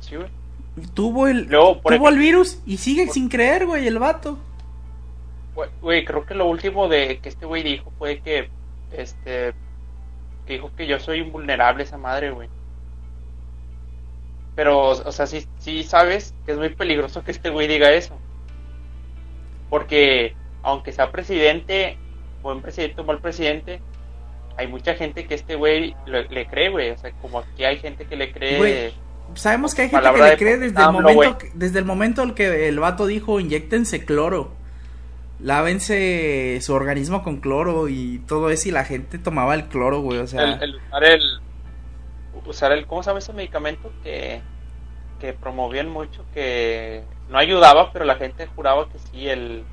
Sí, 0.00 0.14
güey. 0.16 0.28
Tuvo 0.94 1.26
el, 1.26 1.46
Luego, 1.48 1.80
por 1.82 1.92
tuvo 1.94 2.06
ejemplo- 2.06 2.08
el 2.10 2.18
virus 2.18 2.62
y 2.64 2.76
sigue 2.76 3.08
sin 3.08 3.28
creer, 3.28 3.66
güey, 3.66 3.86
el 3.88 3.98
vato. 3.98 4.38
Güey, 5.56 5.70
Güey, 5.82 6.04
creo 6.04 6.24
que 6.24 6.34
lo 6.34 6.46
último 6.46 6.88
de 6.88 7.18
que 7.18 7.28
este 7.28 7.46
güey 7.46 7.64
dijo 7.64 7.92
fue 7.98 8.20
que, 8.20 8.48
este, 8.92 9.54
que 10.46 10.52
dijo 10.52 10.70
que 10.76 10.86
yo 10.86 11.00
soy 11.00 11.18
invulnerable 11.18 11.82
esa 11.82 11.98
madre, 11.98 12.30
güey. 12.30 12.48
pero, 14.54 14.88
o 14.88 15.12
sea, 15.12 15.26
sí, 15.28 15.46
sí 15.58 15.84
sabes 15.84 16.34
que 16.44 16.50
es 16.52 16.58
muy 16.58 16.70
peligroso 16.70 17.22
que 17.22 17.30
este 17.30 17.48
güey 17.50 17.68
diga 17.68 17.92
eso. 17.92 18.18
Porque, 19.70 20.34
aunque 20.64 20.90
sea 20.92 21.12
presidente, 21.12 21.96
buen 22.42 22.62
presidente 22.62 23.00
o 23.00 23.04
mal 23.04 23.20
presidente, 23.20 23.80
hay 24.56 24.66
mucha 24.66 24.94
gente 24.94 25.26
que 25.26 25.34
este 25.34 25.54
güey 25.54 25.94
le, 26.06 26.28
le 26.28 26.46
cree, 26.46 26.68
güey. 26.68 26.90
O 26.90 26.98
sea, 26.98 27.12
como 27.22 27.38
aquí 27.38 27.64
hay 27.64 27.78
gente 27.78 28.06
que 28.06 28.16
le 28.16 28.32
cree. 28.32 28.58
Güey, 28.58 28.92
Sabemos 29.34 29.74
que 29.74 29.82
hay 29.82 29.90
gente 29.90 30.10
que 30.10 30.22
le 30.22 30.30
de 30.30 30.36
cree 30.36 30.56
desde 30.56 30.82
el 30.82 30.92
momento, 30.92 31.38
desde 31.54 31.78
el 31.78 31.84
momento 31.84 32.22
en 32.22 32.34
que 32.34 32.68
el 32.68 32.78
vato 32.80 33.06
dijo 33.06 33.40
inyectense 33.40 34.04
cloro. 34.04 34.52
Lávense 35.40 36.58
su 36.62 36.72
organismo 36.72 37.22
con 37.22 37.36
cloro 37.36 37.88
y 37.88 38.18
todo 38.26 38.50
eso 38.50 38.68
y 38.68 38.72
la 38.72 38.84
gente 38.84 39.18
tomaba 39.18 39.54
el 39.54 39.68
cloro, 39.68 40.00
güey, 40.00 40.18
o 40.18 40.26
sea, 40.26 40.42
el, 40.42 40.62
el 40.62 40.74
usar 40.76 41.04
el. 41.04 41.22
Usar 42.44 42.72
el. 42.72 42.86
¿Cómo 42.86 43.02
se 43.02 43.10
llama 43.10 43.20
ese 43.20 43.32
medicamento? 43.32 43.92
Que, 44.02 44.40
que 45.20 45.34
promovían 45.34 45.90
mucho, 45.90 46.24
que 46.34 47.04
no 47.28 47.38
ayudaba, 47.38 47.92
pero 47.92 48.04
la 48.04 48.16
gente 48.16 48.46
juraba 48.46 48.88
que 48.88 48.98
sí, 48.98 49.28
el. 49.28 49.64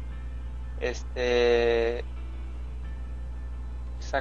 Este. 0.82 2.04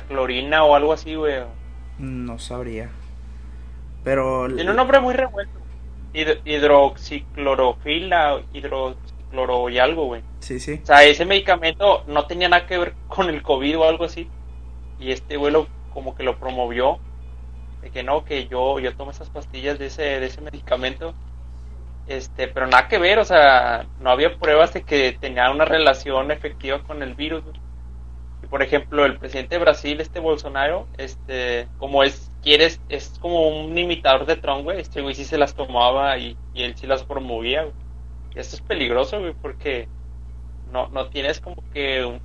Clorina 0.03 0.65
o 0.65 0.75
algo 0.75 0.93
así, 0.93 1.15
güey. 1.15 1.43
no 1.99 2.39
sabría. 2.39 2.91
Pero 4.03 4.47
Tiene 4.55 4.71
un 4.71 4.77
nombre 4.77 5.01
muy 5.01 5.15
revuelto. 5.15 5.59
Hid- 6.13 6.41
hidroxiclorofila, 6.45 8.41
hidroxicloro 8.53 9.69
y 9.69 9.79
algo, 9.79 10.07
güey. 10.07 10.23
sí, 10.41 10.61
sí. 10.61 10.81
O 10.83 10.87
sea, 10.87 11.03
ese 11.05 11.25
medicamento 11.25 12.05
no 12.07 12.27
tenía 12.27 12.49
nada 12.49 12.67
que 12.67 12.79
ver 12.79 12.95
con 13.09 13.29
el 13.29 13.43
COVID 13.43 13.79
o 13.79 13.85
algo 13.89 14.05
así. 14.05 14.29
Y 15.01 15.11
este 15.11 15.37
güey 15.37 15.53
lo, 15.53 15.67
como 15.93 16.15
que 16.15 16.23
lo 16.23 16.37
promovió. 16.39 16.99
De 17.83 17.91
que 17.91 18.03
no, 18.03 18.25
que 18.25 18.47
yo, 18.47 18.79
yo 18.79 18.95
tomo 18.97 19.11
esas 19.11 19.29
pastillas 19.31 19.79
de 19.79 19.87
ese, 19.87 20.03
de 20.03 20.27
ese 20.27 20.41
medicamento. 20.41 21.15
Este, 22.07 22.49
pero 22.49 22.67
nada 22.67 22.87
que 22.89 22.99
ver, 22.99 23.19
o 23.19 23.25
sea, 23.25 23.87
no 24.01 24.11
había 24.11 24.37
pruebas 24.39 24.73
de 24.75 24.83
que 24.83 25.17
tenía 25.19 25.51
una 25.51 25.65
relación 25.65 26.31
efectiva 26.31 26.83
con 26.83 27.03
el 27.03 27.15
virus. 27.15 27.43
güey. 27.45 27.57
Por 28.55 28.63
ejemplo, 28.63 29.05
el 29.05 29.19
presidente 29.19 29.57
de 29.57 29.61
Brasil, 29.63 30.01
este 30.01 30.21
Bolsonaro, 30.21 30.87
este, 30.97 31.67
como 31.77 32.05
es, 32.05 32.31
quieres, 32.41 32.81
es 32.89 33.19
como 33.21 33.49
un 33.49 33.77
imitador 33.77 34.27
de 34.27 34.37
Trump, 34.37 34.63
güey. 34.63 34.79
Este 34.81 35.03
güey 35.03 35.17
se 35.17 35.37
las 35.39 35.57
tomaba 35.57 36.17
y, 36.19 36.39
y 36.55 36.63
él 36.63 36.77
sí 36.77 36.87
las 36.87 37.03
promovía, 37.03 37.63
güey. 37.63 37.75
Esto 38.37 38.55
es 38.55 38.63
peligroso, 38.63 39.19
güey, 39.19 39.35
porque 39.35 39.89
no, 40.71 40.87
no 40.91 41.09
tienes 41.09 41.41
como 41.41 41.65
que 41.73 42.05
un- 42.05 42.21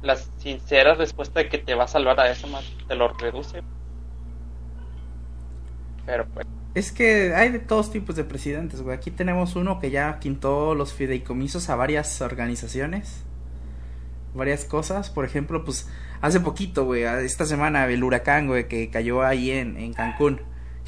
la 0.00 0.16
sincera 0.16 0.94
respuesta 0.94 1.40
de 1.40 1.50
que 1.50 1.58
te 1.58 1.74
va 1.74 1.84
a 1.84 1.88
salvar 1.88 2.18
a 2.18 2.30
eso 2.30 2.46
más, 2.46 2.64
te 2.88 2.94
lo 2.94 3.08
reduce. 3.08 3.60
Pero 6.06 6.26
pues, 6.32 6.46
Es 6.74 6.92
que 6.92 7.34
hay 7.34 7.50
de 7.50 7.58
todos 7.58 7.92
tipos 7.92 8.16
de 8.16 8.24
presidentes, 8.24 8.80
güey. 8.80 8.96
Aquí 8.96 9.10
tenemos 9.10 9.54
uno 9.54 9.78
que 9.80 9.90
ya 9.90 10.18
quintó 10.18 10.74
los 10.74 10.94
fideicomisos 10.94 11.68
a 11.68 11.76
varias 11.76 12.22
organizaciones. 12.22 13.23
Varias 14.34 14.64
cosas. 14.64 15.10
Por 15.10 15.24
ejemplo, 15.24 15.64
pues 15.64 15.88
hace 16.20 16.40
poquito, 16.40 16.84
güey, 16.84 17.04
esta 17.04 17.44
semana 17.46 17.86
el 17.86 18.02
huracán, 18.04 18.46
güey, 18.48 18.66
que 18.68 18.90
cayó 18.90 19.22
ahí 19.22 19.50
en, 19.52 19.76
en 19.76 19.92
Cancún. 19.94 20.40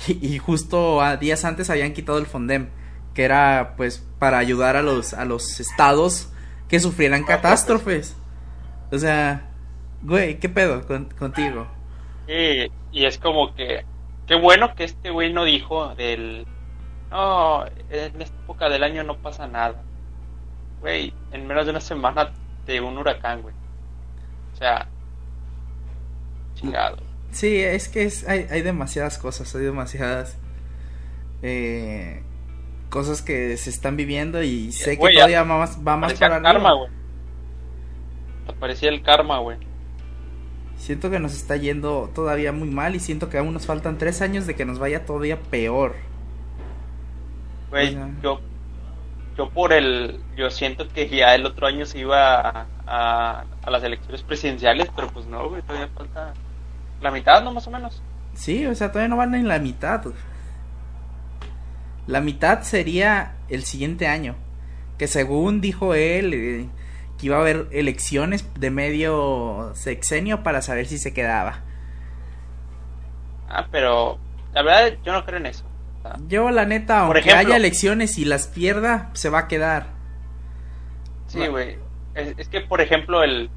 Y, 0.09 0.35
y 0.35 0.39
justo 0.39 1.01
a 1.01 1.17
días 1.17 1.45
antes 1.45 1.71
habían 1.71 1.93
quitado 1.95 2.19
el 2.19 2.27
Fondem, 2.27 2.69
que 3.15 3.25
era 3.25 3.75
pues 3.77 4.07
para 4.19 4.37
ayudar 4.39 4.77
a 4.77 4.83
los, 4.83 5.15
a 5.15 5.25
los 5.25 5.59
estados 5.61 6.31
que 6.69 6.81
sufrieran 6.81 7.25
catástrofes. 7.25 8.15
O 8.93 8.99
sea, 8.99 9.49
güey, 10.03 10.39
¿qué 10.39 10.49
pedo 10.49 10.87
con- 10.87 11.09
contigo? 11.19 11.67
y, 12.29 12.71
y 12.93 13.07
es 13.07 13.19
como 13.19 13.55
que, 13.55 13.85
qué 14.27 14.35
bueno 14.35 14.75
que 14.75 14.85
este 14.85 15.11
güey 15.11 15.33
no 15.33 15.45
dijo 15.45 15.95
del, 15.95 16.47
no, 17.11 17.65
en 17.67 18.21
esta 18.21 18.37
época 18.43 18.69
del 18.69 18.83
año 18.83 19.03
no 19.05 19.17
pasa 19.17 19.47
nada. 19.47 19.83
Güey, 20.81 21.15
en 21.33 21.47
menos 21.47 21.65
de 21.65 21.71
una 21.71 21.81
semana 21.81 22.33
de 22.67 22.81
un 22.81 22.99
huracán, 22.99 23.43
güey. 23.43 23.55
O 24.53 24.57
sea, 24.57 24.89
chingado. 26.55 26.99
Sí, 27.31 27.61
es 27.61 27.89
que 27.89 28.05
es, 28.05 28.27
hay, 28.29 28.47
hay 28.51 28.63
demasiadas 28.63 29.19
cosas, 29.19 29.55
hay 29.55 29.63
demasiadas 29.65 30.39
eh, 31.43 32.23
cosas 32.89 33.23
que 33.23 33.57
se 33.57 33.71
están 33.71 33.97
viviendo 33.97 34.43
y 34.43 34.73
sé 34.73 34.99
que 34.99 35.13
todavía 35.13 35.43
va 35.43 35.59
más, 35.59 35.79
va 35.87 35.97
más 35.97 36.15
para 36.15 36.37
arriba. 36.37 36.53
karma, 36.53 36.73
güey. 36.73 36.91
Parecía 38.59 38.89
el 38.89 39.03
karma, 39.03 39.39
güey. 39.39 39.59
Siento 40.79 41.11
que 41.11 41.19
nos 41.19 41.35
está 41.35 41.57
yendo 41.57 42.11
todavía 42.15 42.53
muy 42.53 42.69
mal 42.71 42.95
y 42.95 43.01
siento 43.01 43.29
que 43.29 43.39
aún 43.39 43.53
nos 43.53 43.67
faltan 43.67 43.99
tres 43.99 44.23
años 44.23 44.47
de 44.47 44.55
que 44.55 44.65
nos 44.65 44.79
vaya 44.79 45.05
todavía 45.05 45.41
peor. 45.43 45.95
Güey, 47.71 47.89
O 47.89 47.93
sea. 47.93 48.11
yo, 48.23 48.41
yo 49.37 49.51
por 49.51 49.73
el, 49.73 50.21
yo 50.37 50.51
siento 50.51 50.89
que 50.89 51.09
ya 51.09 51.35
el 51.35 51.45
otro 51.45 51.67
año 51.67 51.85
se 51.87 51.99
iba 51.99 52.41
a, 52.41 52.67
a, 52.87 53.45
a 53.63 53.71
las 53.71 53.83
elecciones 53.83 54.23
presidenciales, 54.23 54.89
pero 54.95 55.09
pues 55.09 55.27
no, 55.27 55.49
güey, 55.49 55.63
todavía 55.63 55.89
falta 55.89 56.33
la 57.01 57.11
mitad, 57.11 57.43
¿no? 57.43 57.53
Más 57.53 57.67
o 57.67 57.71
menos. 57.71 58.03
Sí, 58.35 58.67
o 58.67 58.75
sea, 58.75 58.93
todavía 58.93 59.09
no 59.09 59.17
van 59.17 59.35
en 59.35 59.49
la 59.49 59.59
mitad. 59.59 60.03
La 62.07 62.21
mitad 62.21 62.63
sería 62.63 63.35
el 63.49 63.65
siguiente 63.65 64.07
año. 64.07 64.37
Que 64.99 65.09
según 65.09 65.61
dijo 65.61 65.95
él, 65.95 66.33
eh, 66.33 66.69
que 67.19 67.27
iba 67.27 67.37
a 67.37 67.41
haber 67.41 67.67
elecciones 67.73 68.49
de 68.59 68.71
medio 68.71 69.73
sexenio 69.75 70.43
para 70.43 70.63
saber 70.63 70.87
si 70.87 70.99
se 70.99 71.13
quedaba. 71.13 71.61
Ah, 73.49 73.67
pero 73.71 74.19
la 74.55 74.63
verdad 74.63 74.99
yo 75.05 75.13
no 75.13 75.25
creo 75.25 75.39
en 75.39 75.47
eso. 75.47 75.66
Yo, 76.29 76.51
la 76.51 76.65
neta, 76.67 77.01
aunque 77.01 77.21
ejemplo- 77.21 77.39
haya 77.39 77.57
elecciones 77.57 78.19
y 78.19 78.25
las 78.25 78.47
pierda, 78.49 79.11
se 79.15 79.29
va 79.29 79.41
a 79.41 79.49
quedar. 79.49 79.89
sí, 81.27 81.47
güey. 81.49 81.79
Es, 82.15 82.35
es 82.39 82.49
que, 82.49 82.61
por 82.63 82.81
ejemplo, 82.81 83.23
el, 83.23 83.51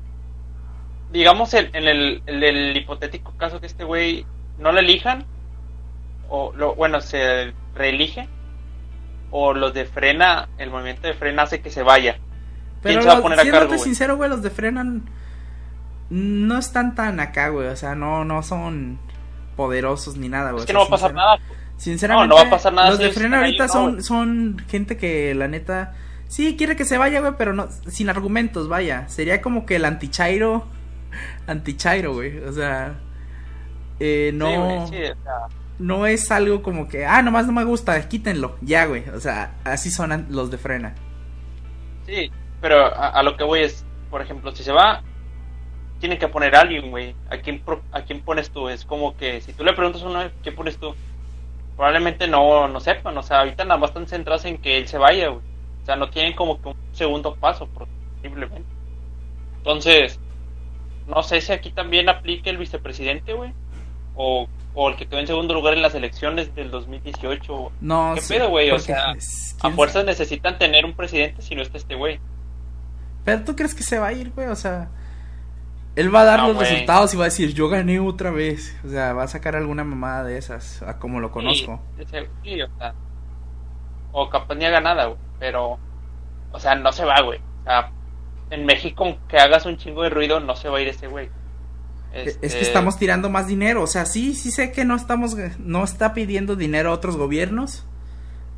digamos, 1.12 1.54
el, 1.54 1.70
en 1.74 1.88
el, 1.88 2.24
el, 2.26 2.44
el 2.44 2.76
hipotético 2.78 3.32
caso 3.38 3.60
que 3.62 3.68
este 3.68 3.84
güey 3.86 4.26
no 4.58 4.72
lo 4.72 4.80
elijan, 4.80 5.26
o 6.30 6.52
lo, 6.56 6.76
bueno, 6.76 7.00
se 7.02 7.54
reelige, 7.76 8.28
o 9.32 9.54
los 9.54 9.74
de 9.74 9.86
frena, 9.86 10.50
el 10.58 10.70
movimiento 10.72 11.08
de 11.08 11.14
frena 11.14 11.44
hace 11.44 11.62
que 11.62 11.70
se 11.72 11.84
vaya. 11.84 12.18
Pero 12.82 13.02
se 13.02 13.08
va 13.08 13.14
a 13.14 13.16
los- 13.18 13.24
poner 13.24 13.40
a 13.40 13.44
cargo, 13.52 13.78
sincero, 13.78 14.18
güey, 14.18 14.30
los 14.30 14.42
de 14.42 14.50
frenan 14.50 15.10
no 16.10 16.58
están 16.58 16.96
tan 16.96 17.20
acá, 17.20 17.50
güey. 17.50 17.68
O 17.68 17.76
sea, 17.76 17.96
no, 17.96 18.26
no 18.26 18.42
son 18.44 19.00
poderosos 19.56 20.18
ni 20.18 20.28
nada, 20.30 20.52
güey. 20.52 20.62
Es 20.62 20.68
que 20.68 20.74
no 20.74 20.80
va 20.80 20.86
a 20.86 20.90
pasar 20.90 21.14
nada. 21.14 21.38
Sinceramente, 21.80 22.28
No, 22.28 22.36
no 22.36 22.42
va 22.44 22.48
a 22.48 22.52
pasar 22.52 22.74
nada 22.74 22.90
Los 22.90 23.00
de 23.00 23.10
frena 23.12 23.38
ahorita 23.38 23.68
no, 23.68 23.74
son, 23.74 24.04
son 24.04 24.58
gente 24.68 24.98
que 24.98 25.34
la 25.34 25.48
neta 25.48 25.96
sí 26.28 26.56
quiere 26.58 26.76
que 26.76 26.84
se 26.84 26.98
vaya, 26.98 27.22
güey, 27.22 27.34
pero 27.38 27.54
no 27.54 27.70
sin 27.88 28.10
argumentos, 28.10 28.68
vaya. 28.68 29.08
Sería 29.08 29.42
como 29.42 29.66
que 29.66 29.78
el 29.78 29.86
anti-Chairo, 29.86 30.68
anti-Chairo, 31.48 32.14
güey. 32.14 32.38
O 32.40 32.52
sea, 32.52 33.00
eh, 34.00 34.32
no, 34.34 34.48
Sí, 34.48 34.56
güey, 34.56 34.88
sí, 34.88 35.12
o 35.12 35.24
sea, 35.24 35.48
no 35.80 36.06
es 36.06 36.30
algo 36.32 36.62
como 36.62 36.90
que, 36.90 37.06
ah, 37.06 37.22
nomás 37.22 37.46
no 37.48 37.54
me 37.54 37.64
gusta, 37.64 38.08
quítenlo, 38.10 38.58
ya, 38.62 38.86
güey. 38.86 39.08
O 39.10 39.20
sea, 39.22 39.56
así 39.64 39.90
son 39.90 40.28
los 40.30 40.52
de 40.52 40.58
frena. 40.58 40.96
Sí, 42.06 42.30
pero 42.60 42.86
a, 42.86 43.08
a 43.10 43.24
lo 43.24 43.38
que 43.38 43.46
voy 43.46 43.62
es, 43.62 43.86
por 44.12 44.22
ejemplo, 44.22 44.54
si 44.54 44.64
se 44.64 44.74
va, 44.74 45.02
tiene 46.00 46.18
que 46.18 46.28
poner 46.28 46.56
a 46.56 46.62
alguien, 46.62 46.92
güey. 46.92 47.16
¿A 47.30 47.38
quién, 47.38 47.64
¿A 47.92 48.02
quién 48.02 48.22
pones 48.22 48.50
tú? 48.52 48.70
Es 48.70 48.86
como 48.86 49.16
que 49.18 49.42
si 49.42 49.54
tú 49.54 49.64
le 49.64 49.74
preguntas 49.74 50.04
a 50.04 50.08
uno, 50.08 50.20
¿qué 50.44 50.52
pones 50.52 50.78
tú? 50.78 50.94
Probablemente 51.80 52.28
no, 52.28 52.68
no 52.68 52.82
sepan, 52.82 53.18
o 53.18 53.24
sea, 53.24 53.40
ahorita 53.40 53.64
nada 53.64 53.80
más 53.80 53.92
están 53.92 54.06
centrados 54.06 54.44
en 54.44 54.58
que 54.58 54.78
él 54.78 54.90
se 54.90 54.98
vaya, 54.98 55.30
güey. 55.30 55.42
O 55.82 55.86
sea, 55.86 55.96
no 55.96 56.10
tienen 56.10 56.34
como 56.36 56.62
que 56.62 56.68
un 56.68 56.76
segundo 56.92 57.36
paso, 57.36 57.70
posiblemente. 57.70 58.68
Entonces, 59.60 60.20
no 61.08 61.24
sé 61.24 61.40
si 61.40 61.54
aquí 61.54 61.72
también 61.72 62.10
aplique 62.10 62.50
el 62.50 62.58
vicepresidente, 62.58 63.32
güey. 63.32 63.54
O, 64.14 64.50
o 64.74 64.90
el 64.90 64.98
que 64.98 65.08
quedó 65.08 65.20
en 65.22 65.28
segundo 65.28 65.54
lugar 65.54 65.74
en 65.74 65.82
las 65.82 65.96
elecciones 65.96 66.54
del 66.54 66.70
2018. 66.70 67.72
No, 67.80 68.12
¿Qué 68.16 68.20
sí, 68.24 68.34
pedo, 68.34 68.50
güey? 68.50 68.72
O 68.72 68.80
sea, 68.80 69.14
es- 69.14 69.56
A 69.62 69.70
fuerzas 69.72 70.04
necesitan 70.04 70.58
tener 70.60 70.84
un 70.84 70.94
presidente 70.96 71.42
si 71.42 71.56
no 71.56 71.62
está 71.62 71.78
este 71.78 71.96
güey. 71.96 72.20
Pero 73.24 73.46
tú 73.46 73.56
crees 73.56 73.74
que 73.74 73.84
se 73.84 74.00
va 74.00 74.08
a 74.08 74.12
ir, 74.12 74.32
güey, 74.32 74.48
o 74.50 74.56
sea, 74.58 74.90
él 76.00 76.14
va 76.14 76.22
a 76.22 76.26
dar 76.26 76.40
No, 76.40 76.48
los 76.50 76.58
resultados 76.58 77.14
y 77.14 77.18
va 77.18 77.24
a 77.24 77.32
decir, 77.32 77.54
yo 77.54 77.70
gané 77.70 78.00
otra 78.00 78.32
vez. 78.32 78.76
O 78.86 78.90
sea, 78.90 79.14
va 79.14 79.24
a 79.24 79.28
sacar 79.28 79.56
alguna 79.56 79.84
mamada 79.84 80.24
de 80.24 80.38
esas, 80.38 80.82
a 80.84 80.98
como 81.00 81.20
lo 81.20 81.32
conozco. 81.32 81.82
Sí, 81.98 82.06
sí, 82.44 82.62
o 82.62 82.68
sea. 82.78 82.94
O 84.12 84.30
capaz 84.30 84.56
ni 84.56 84.66
haga 84.66 84.82
nada, 84.82 85.06
güey. 85.06 85.20
Pero, 85.40 85.78
o 86.52 86.60
sea, 86.60 86.76
no 86.76 86.92
se 86.92 87.06
va, 87.06 87.22
güey. 87.22 87.40
O 87.62 87.64
sea, 87.64 87.92
en 88.50 88.66
México, 88.66 89.18
que 89.28 89.38
hagas 89.38 89.66
un 89.66 89.78
chingo 89.78 90.04
de 90.04 90.10
ruido, 90.10 90.40
no 90.40 90.56
se 90.56 90.70
va 90.70 90.78
a 90.80 90.82
ir 90.82 90.88
ese 90.88 91.08
güey. 91.08 91.30
Es 92.12 92.40
Este, 92.42 92.48
que 92.48 92.62
estamos 92.62 92.98
tirando 92.98 93.30
más 93.30 93.46
dinero, 93.46 93.84
o 93.84 93.88
sea, 93.88 94.08
sí, 94.08 94.34
sí 94.34 94.50
sé 94.50 94.72
que 94.72 94.84
no 94.84 94.96
estamos, 94.96 95.36
no 95.60 95.84
está 95.84 96.16
pidiendo 96.16 96.56
dinero 96.56 96.90
a 96.90 96.94
otros 96.94 97.18
gobiernos, 97.18 97.86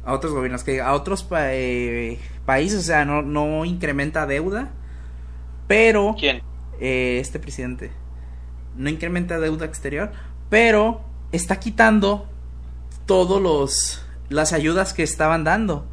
a 0.05 0.13
otros 0.13 0.31
gobiernos, 0.33 0.63
que 0.63 0.79
a 0.79 0.93
otros 0.93 1.23
pa- 1.23 1.51
eh, 1.53 2.17
países, 2.45 2.79
o 2.79 2.83
sea, 2.83 3.03
no, 3.03 3.21
no 3.23 3.65
incrementa 3.65 4.25
deuda, 4.25 4.69
pero 5.67 6.15
¿Quién? 6.17 6.41
Eh, 6.81 7.19
este 7.21 7.39
presidente 7.39 7.91
no 8.75 8.89
incrementa 8.89 9.39
deuda 9.39 9.65
exterior, 9.65 10.11
pero 10.49 11.01
está 11.31 11.59
quitando 11.59 12.27
todos 13.05 13.41
los 13.41 14.05
las 14.29 14.53
ayudas 14.53 14.93
que 14.93 15.03
estaban 15.03 15.43
dando. 15.43 15.85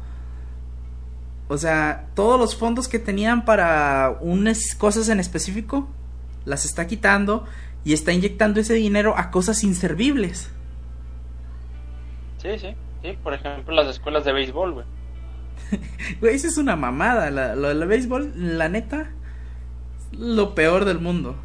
O 1.47 1.57
sea, 1.57 2.07
todos 2.15 2.39
los 2.39 2.55
fondos 2.55 2.87
que 2.87 2.99
tenían 2.99 3.45
para 3.45 4.17
unas 4.21 4.75
cosas 4.75 5.09
en 5.09 5.19
específico 5.19 5.89
las 6.45 6.65
está 6.65 6.87
quitando 6.87 7.45
y 7.83 7.93
está 7.93 8.11
inyectando 8.11 8.59
ese 8.59 8.73
dinero 8.73 9.15
a 9.17 9.29
cosas 9.29 9.63
inservibles. 9.63 10.49
Sí, 12.37 12.57
sí, 12.57 12.75
sí, 13.03 13.17
por 13.21 13.33
ejemplo 13.33 13.75
las 13.75 13.87
escuelas 13.87 14.23
de 14.25 14.33
béisbol, 14.33 14.73
güey. 14.73 14.85
Güey, 16.19 16.35
eso 16.35 16.47
es 16.47 16.57
una 16.57 16.75
mamada. 16.75 17.29
La, 17.29 17.55
lo 17.55 17.67
del 17.67 17.85
béisbol, 17.85 18.57
la 18.57 18.69
neta, 18.69 19.11
lo 20.11 20.55
peor 20.55 20.85
del 20.85 20.99
mundo. 20.99 21.35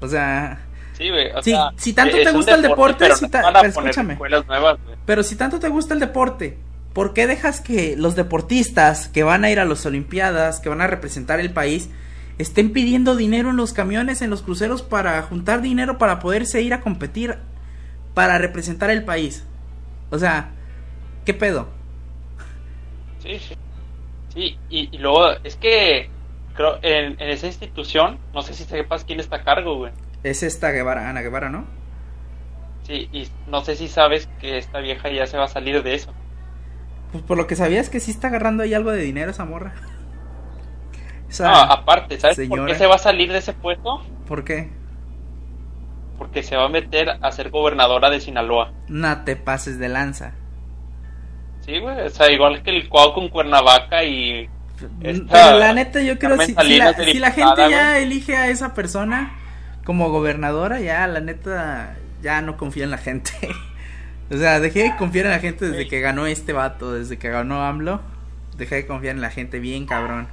O 0.00 0.08
sea, 0.08 0.66
Sí, 0.98 1.08
güey, 1.10 1.30
o 1.32 1.42
Si- 1.42 1.50
sea, 1.50 1.70
si 1.76 1.92
tanto 1.94 2.16
te 2.16 2.30
gusta 2.32 2.54
el 2.54 2.62
deporte, 2.62 2.96
pero 2.98 3.16
si 3.16 3.28
ta- 3.28 3.42
escúchame. 3.64 4.14
nuevas, 4.16 4.78
pero 5.06 5.22
si 5.22 5.36
tanto 5.36 5.58
te 5.58 5.68
gusta 5.68 5.94
el 5.94 6.00
deporte, 6.00 6.58
¿por 6.92 7.14
qué 7.14 7.26
dejas 7.26 7.60
que 7.60 7.96
los 7.96 8.14
deportistas 8.14 9.08
que 9.08 9.22
van 9.22 9.44
a 9.44 9.50
ir 9.50 9.58
a 9.58 9.64
las 9.64 9.84
Olimpiadas, 9.86 10.60
que 10.60 10.68
van 10.68 10.80
a 10.82 10.86
representar 10.86 11.40
el 11.40 11.52
país, 11.52 11.88
estén 12.38 12.72
pidiendo 12.72 13.16
dinero 13.16 13.50
en 13.50 13.56
los 13.56 13.72
camiones, 13.72 14.20
en 14.22 14.30
los 14.30 14.42
cruceros 14.42 14.82
para 14.82 15.20
juntar 15.22 15.62
dinero 15.62 15.96
para 15.98 16.18
poderse 16.20 16.60
ir 16.62 16.74
a 16.74 16.80
competir 16.82 17.36
para 18.14 18.38
representar 18.38 18.90
el 18.90 19.04
país? 19.04 19.44
O 20.10 20.18
sea, 20.18 20.50
¿qué 21.24 21.32
pedo? 21.34 21.68
Sí, 23.22 23.38
sí. 23.38 23.54
Sí, 24.34 24.58
y, 24.70 24.88
y 24.94 24.98
luego 24.98 25.30
es 25.44 25.56
que 25.56 26.10
creo 26.54 26.78
en, 26.82 27.20
en 27.20 27.30
esa 27.30 27.46
institución, 27.46 28.18
no 28.34 28.42
sé 28.42 28.54
si 28.54 28.64
sepas 28.64 29.04
quién 29.04 29.20
está 29.20 29.36
a 29.36 29.42
cargo, 29.44 29.76
güey. 29.76 29.92
Es 30.22 30.42
esta 30.42 30.70
Guevara, 30.70 31.08
Ana 31.08 31.20
Guevara, 31.22 31.48
¿no? 31.48 31.64
Sí, 32.84 33.08
y 33.12 33.28
no 33.48 33.62
sé 33.64 33.76
si 33.76 33.88
sabes 33.88 34.28
que 34.40 34.58
esta 34.58 34.80
vieja 34.80 35.08
ya 35.10 35.26
se 35.26 35.36
va 35.38 35.44
a 35.44 35.48
salir 35.48 35.82
de 35.82 35.94
eso. 35.94 36.12
Pues 37.12 37.22
por 37.24 37.36
lo 37.36 37.46
que 37.46 37.56
sabías 37.56 37.90
que 37.90 38.00
sí 38.00 38.10
está 38.10 38.28
agarrando 38.28 38.62
ahí 38.62 38.74
algo 38.74 38.90
de 38.90 39.02
dinero 39.02 39.30
esa 39.30 39.44
morra. 39.44 39.72
Esa- 41.28 41.50
No, 41.50 41.56
aparte, 41.56 42.18
¿sabes 42.20 42.36
por 42.36 42.44
señora. 42.46 42.66
qué 42.66 42.74
se 42.78 42.86
va 42.86 42.96
a 42.96 42.98
salir 42.98 43.32
de 43.32 43.38
ese 43.38 43.52
puesto? 43.52 44.02
¿Por 44.26 44.44
qué? 44.44 44.70
Porque 46.18 46.42
se 46.42 46.56
va 46.56 46.64
a 46.64 46.68
meter 46.68 47.08
a 47.20 47.32
ser 47.32 47.50
gobernadora 47.50 48.10
de 48.10 48.20
Sinaloa. 48.20 48.72
No 48.88 49.24
te 49.24 49.36
pases 49.36 49.78
de 49.78 49.88
lanza. 49.88 50.34
Sí, 51.60 51.78
güey, 51.78 52.00
o 52.06 52.10
sea, 52.10 52.30
igual 52.30 52.62
que 52.62 52.70
el 52.70 52.88
Cuau 52.88 53.14
con 53.14 53.28
Cuernavaca 53.28 54.04
y... 54.04 54.48
Esta 55.00 55.26
Pero 55.32 55.58
la 55.58 55.72
neta 55.72 56.00
yo 56.02 56.18
creo 56.18 56.30
Carmen 56.36 56.46
si, 56.46 56.54
si 56.54 56.78
la, 56.78 56.94
si 56.94 57.18
gente 57.32 57.70
ya 57.70 57.98
elige 57.98 58.36
a 58.36 58.48
esa 58.48 58.74
persona 58.74 59.32
como 59.84 60.10
gobernadora, 60.10 60.80
ya 60.80 61.06
la 61.06 61.20
neta 61.20 61.96
ya 62.22 62.40
no 62.42 62.56
confía 62.56 62.84
en 62.84 62.90
la 62.90 62.98
gente. 62.98 63.32
o 64.30 64.36
sea, 64.36 64.60
dejé 64.60 64.82
de 64.84 64.96
confiar 64.96 65.26
en 65.26 65.32
la 65.32 65.38
gente 65.40 65.66
desde 65.66 65.84
Sí. 65.84 65.88
que 65.88 66.00
ganó 66.00 66.26
este 66.26 66.52
vato, 66.52 66.92
desde 66.94 67.18
que 67.18 67.28
ganó 67.30 67.62
AMLO. 67.62 68.00
Dejé 68.56 68.76
de 68.76 68.86
confiar 68.86 69.14
en 69.16 69.22
la 69.22 69.30
gente 69.30 69.58
bien 69.58 69.86
cabrón. 69.86 70.28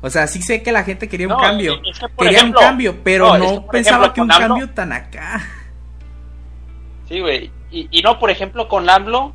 O 0.00 0.10
sea, 0.10 0.26
sí 0.28 0.42
sé 0.42 0.62
que 0.62 0.70
la 0.70 0.84
gente 0.84 1.08
quería 1.08 1.26
un 1.26 1.32
No, 1.34 1.40
cambio. 1.40 1.80
es 1.84 1.98
que, 1.98 2.06
quería 2.16 2.38
ejemplo, 2.38 2.60
un 2.60 2.66
cambio, 2.66 2.96
pero 3.02 3.26
no, 3.26 3.38
no, 3.38 3.44
es 3.44 3.50
que, 3.52 3.60
por 3.60 3.70
pensaba 3.72 4.06
ejemplo, 4.06 4.14
que 4.14 4.20
un 4.20 4.30
AMLO- 4.30 4.38
cambio 4.48 4.70
tan 4.70 4.92
acá. 4.92 5.42
Sí, 7.08 7.20
güey. 7.20 7.50
Y, 7.70 7.88
y 7.90 8.02
no, 8.02 8.18
por 8.18 8.30
ejemplo, 8.30 8.68
con 8.68 8.88
AMLO, 8.88 9.34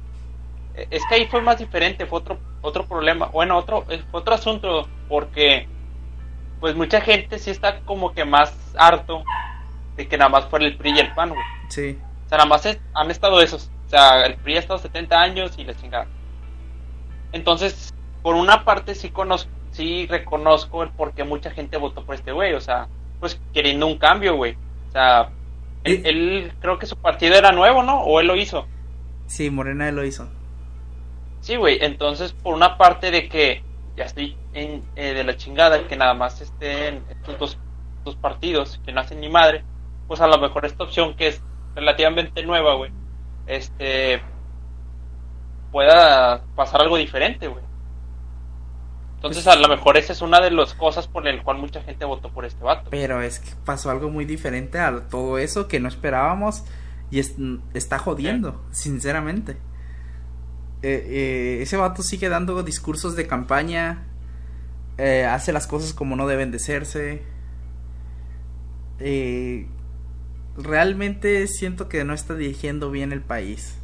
eh, 0.76 0.88
es 0.89 1.02
que 1.10 1.16
ahí 1.16 1.28
fue 1.28 1.42
más 1.42 1.58
diferente, 1.60 2.06
fue 2.06 2.20
otro 2.20 2.39
otro 2.63 2.88
problema. 2.88 3.28
Bueno, 3.28 3.56
otro 3.58 3.86
eh, 3.89 4.02
otro 4.12 4.34
asunto, 4.34 4.88
porque 5.08 5.67
pues 6.60 6.76
mucha 6.76 6.99
gente 7.02 7.38
sí 7.38 7.52
está 7.52 7.82
como 7.82 8.13
que 8.13 8.26
más 8.26 8.56
harto 8.78 9.23
de 9.95 10.08
que 10.08 10.17
nada 10.17 10.30
más 10.30 10.45
fuera 10.45 10.65
el 10.65 10.76
PRI 10.78 10.95
y 10.95 10.99
el 10.99 11.13
PAN, 11.13 11.30
güey. 11.30 11.41
Sí. 11.67 11.99
O 12.26 12.30
sea, 12.30 12.39
nada 12.39 12.49
más 12.49 12.65
es- 12.65 12.80
han 12.95 13.12
estado 13.12 13.39
esos. 13.41 13.69
O 13.86 13.89
sea, 13.89 14.26
el 14.26 14.36
PRI 14.38 14.56
ha 14.56 14.60
estado 14.60 14.80
70 14.80 15.21
años 15.21 15.54
y 15.60 15.65
la 15.65 15.76
chingada. 15.76 16.08
Entonces, 17.32 17.93
por 18.21 18.36
una 18.36 18.63
parte 18.63 18.95
sí 18.95 19.10
conozco, 19.10 19.52
sí 19.71 20.08
reconozco 20.08 20.84
el 20.84 20.89
por 20.89 21.13
qué 21.13 21.23
mucha 21.23 21.52
gente 21.52 21.78
votó 21.78 22.06
por 22.06 22.15
este 22.15 22.32
güey. 22.32 22.54
O 22.54 22.62
sea, 22.62 22.88
pues 23.19 23.39
queriendo 23.54 23.88
un 23.88 23.97
cambio, 23.97 24.36
güey. 24.36 24.56
O 24.89 24.91
sea, 24.91 25.30
él, 25.84 26.02
él- 26.06 26.54
creo 26.62 26.80
que 26.80 26.86
su 26.86 26.95
partido 26.95 27.36
era 27.36 27.52
nuevo, 27.52 27.84
¿no? 27.84 28.02
O 28.02 28.19
él 28.19 28.28
lo 28.28 28.36
hizo. 28.36 28.67
Sí, 29.28 29.49
Morena 29.49 29.91
lo 29.91 30.06
hizo. 30.06 30.30
Sí, 31.44 31.58
güey. 31.58 31.78
Entonces, 31.82 32.32
por 32.32 32.54
una 32.56 32.78
parte 32.78 33.12
de 33.12 33.28
que 33.28 33.64
ya 33.98 34.06
estoy 34.06 34.38
en, 34.54 34.82
eh, 34.96 35.14
de 35.14 35.24
la 35.26 35.36
chingada, 35.36 35.86
que 35.88 35.98
nada 35.98 36.14
más 36.14 36.40
estén 36.40 37.04
estos 37.10 37.38
dos, 37.38 37.58
dos 38.06 38.16
partidos 38.16 38.80
que 38.86 38.94
no 38.94 39.02
hacen 39.02 39.20
ni 39.20 39.28
madre, 39.30 39.64
pues 40.08 40.22
a 40.22 40.28
lo 40.28 40.38
mejor 40.38 40.66
esta 40.66 40.86
opción 40.86 41.16
que 41.16 41.28
es 41.28 41.42
relativamente 41.76 42.44
nueva, 42.46 42.76
güey, 42.76 42.92
este 43.46 44.22
pueda 45.72 46.44
pasar 46.56 46.82
algo 46.82 46.98
diferente, 46.98 47.48
güey. 47.48 47.64
Entonces, 49.16 49.44
Pues- 49.44 49.56
a 49.56 49.60
lo 49.60 49.68
mejor 49.68 49.98
esa 49.98 50.14
es 50.14 50.22
una 50.22 50.40
de 50.40 50.52
las 50.52 50.74
cosas 50.74 51.08
por 51.08 51.28
el 51.28 51.44
cual 51.44 51.58
mucha 51.58 51.82
gente 51.82 52.06
votó 52.06 52.30
por 52.30 52.46
este 52.46 52.64
vato. 52.64 52.90
Pero 52.90 53.22
es 53.22 53.40
que 53.40 53.52
pasó 53.66 53.90
algo 53.90 54.10
muy 54.10 54.26
diferente 54.26 54.80
a 54.80 55.08
todo 55.10 55.38
eso 55.38 55.68
que 55.68 55.80
no 55.80 55.88
esperábamos 55.88 56.64
y 57.10 57.20
es- 57.20 57.36
está 57.74 58.00
jodiendo, 58.00 58.64
sinceramente. 58.72 59.58
Eh, 60.84 61.08
eh, 61.10 61.60
ese 61.62 61.78
vato 61.78 62.04
sigue 62.04 62.28
dando 62.30 62.62
discursos 62.62 63.15
de 63.15 63.26
campaña, 63.26 64.04
eh, 64.98 65.26
hace 65.26 65.54
las 65.54 65.65
cosas 65.65 65.93
como 65.93 66.15
no 66.15 66.28
deben 66.28 66.52
de 66.52 66.60
serse. 66.60 67.24
Realmente 70.58 71.48
siento 71.48 71.89
que 71.89 72.04
no 72.04 72.13
está 72.13 72.36
dirigiendo 72.36 72.91
bien 72.91 73.12
el 73.12 73.22
país. 73.22 73.76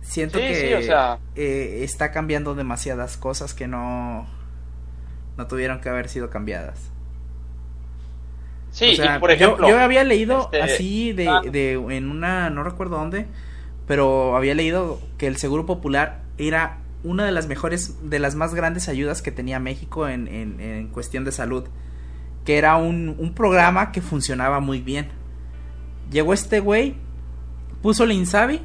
Siento 0.00 0.38
Sí, 0.38 0.44
que 0.44 0.54
sí, 0.54 0.74
o 0.74 0.82
sea- 0.82 1.18
está 1.34 2.10
cambiando 2.10 2.54
demasiadas 2.54 3.16
cosas 3.16 3.54
que 3.54 3.66
no, 3.68 4.26
no 5.36 5.46
tuvieron 5.46 5.80
que 5.80 5.88
haber 5.88 6.08
sido 6.08 6.30
cambiadas. 6.30 6.90
Sí, 8.70 8.92
O 8.92 8.96
sea, 8.96 9.16
y 9.16 9.20
por 9.20 9.30
yo- 9.30 9.34
ejemplo, 9.34 9.68
yo, 9.68 9.78
había 9.78 10.04
leído 10.04 10.44
este, 10.52 10.62
así 10.62 11.12
de, 11.12 11.28
ah. 11.28 11.40
de 11.42 11.72
en 11.74 12.10
una 12.10 12.50
no 12.50 12.64
recuerdo 12.64 12.96
dónde, 12.96 13.26
pero 13.86 14.36
había 14.36 14.54
leído 14.54 15.00
que 15.18 15.26
el 15.26 15.36
Seguro 15.36 15.66
Popular 15.66 16.22
era 16.38 16.78
una 17.02 17.24
de 17.24 17.32
las 17.32 17.46
mejores, 17.46 18.08
de 18.08 18.18
las 18.18 18.34
más 18.34 18.54
grandes 18.54 18.88
ayudas 18.88 19.20
que 19.20 19.30
tenía 19.30 19.60
México 19.60 20.08
en, 20.08 20.26
en, 20.28 20.60
en 20.60 20.88
cuestión 20.88 21.24
de 21.24 21.32
salud, 21.32 21.64
que 22.44 22.56
era 22.56 22.76
un, 22.76 23.14
un 23.18 23.34
programa 23.34 23.92
que 23.92 24.00
funcionaba 24.00 24.60
muy 24.60 24.80
bien. 24.80 25.08
Llegó 26.10 26.32
este 26.32 26.60
güey, 26.60 26.94
puso 27.82 28.04
el 28.04 28.12
Insabi, 28.12 28.60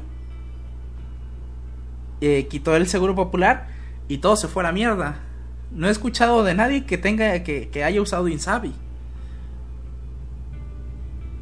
eh, 2.20 2.46
quitó 2.48 2.76
el 2.76 2.86
Seguro 2.86 3.14
Popular 3.14 3.68
y 4.08 4.18
todo 4.18 4.36
se 4.36 4.48
fue 4.48 4.62
a 4.62 4.66
la 4.66 4.72
mierda. 4.72 5.20
No 5.70 5.88
he 5.88 5.90
escuchado 5.90 6.42
de 6.42 6.54
nadie 6.54 6.84
que 6.84 6.98
tenga 6.98 7.42
que, 7.42 7.68
que 7.68 7.84
haya 7.84 8.00
usado 8.00 8.28
Insabi. 8.28 8.74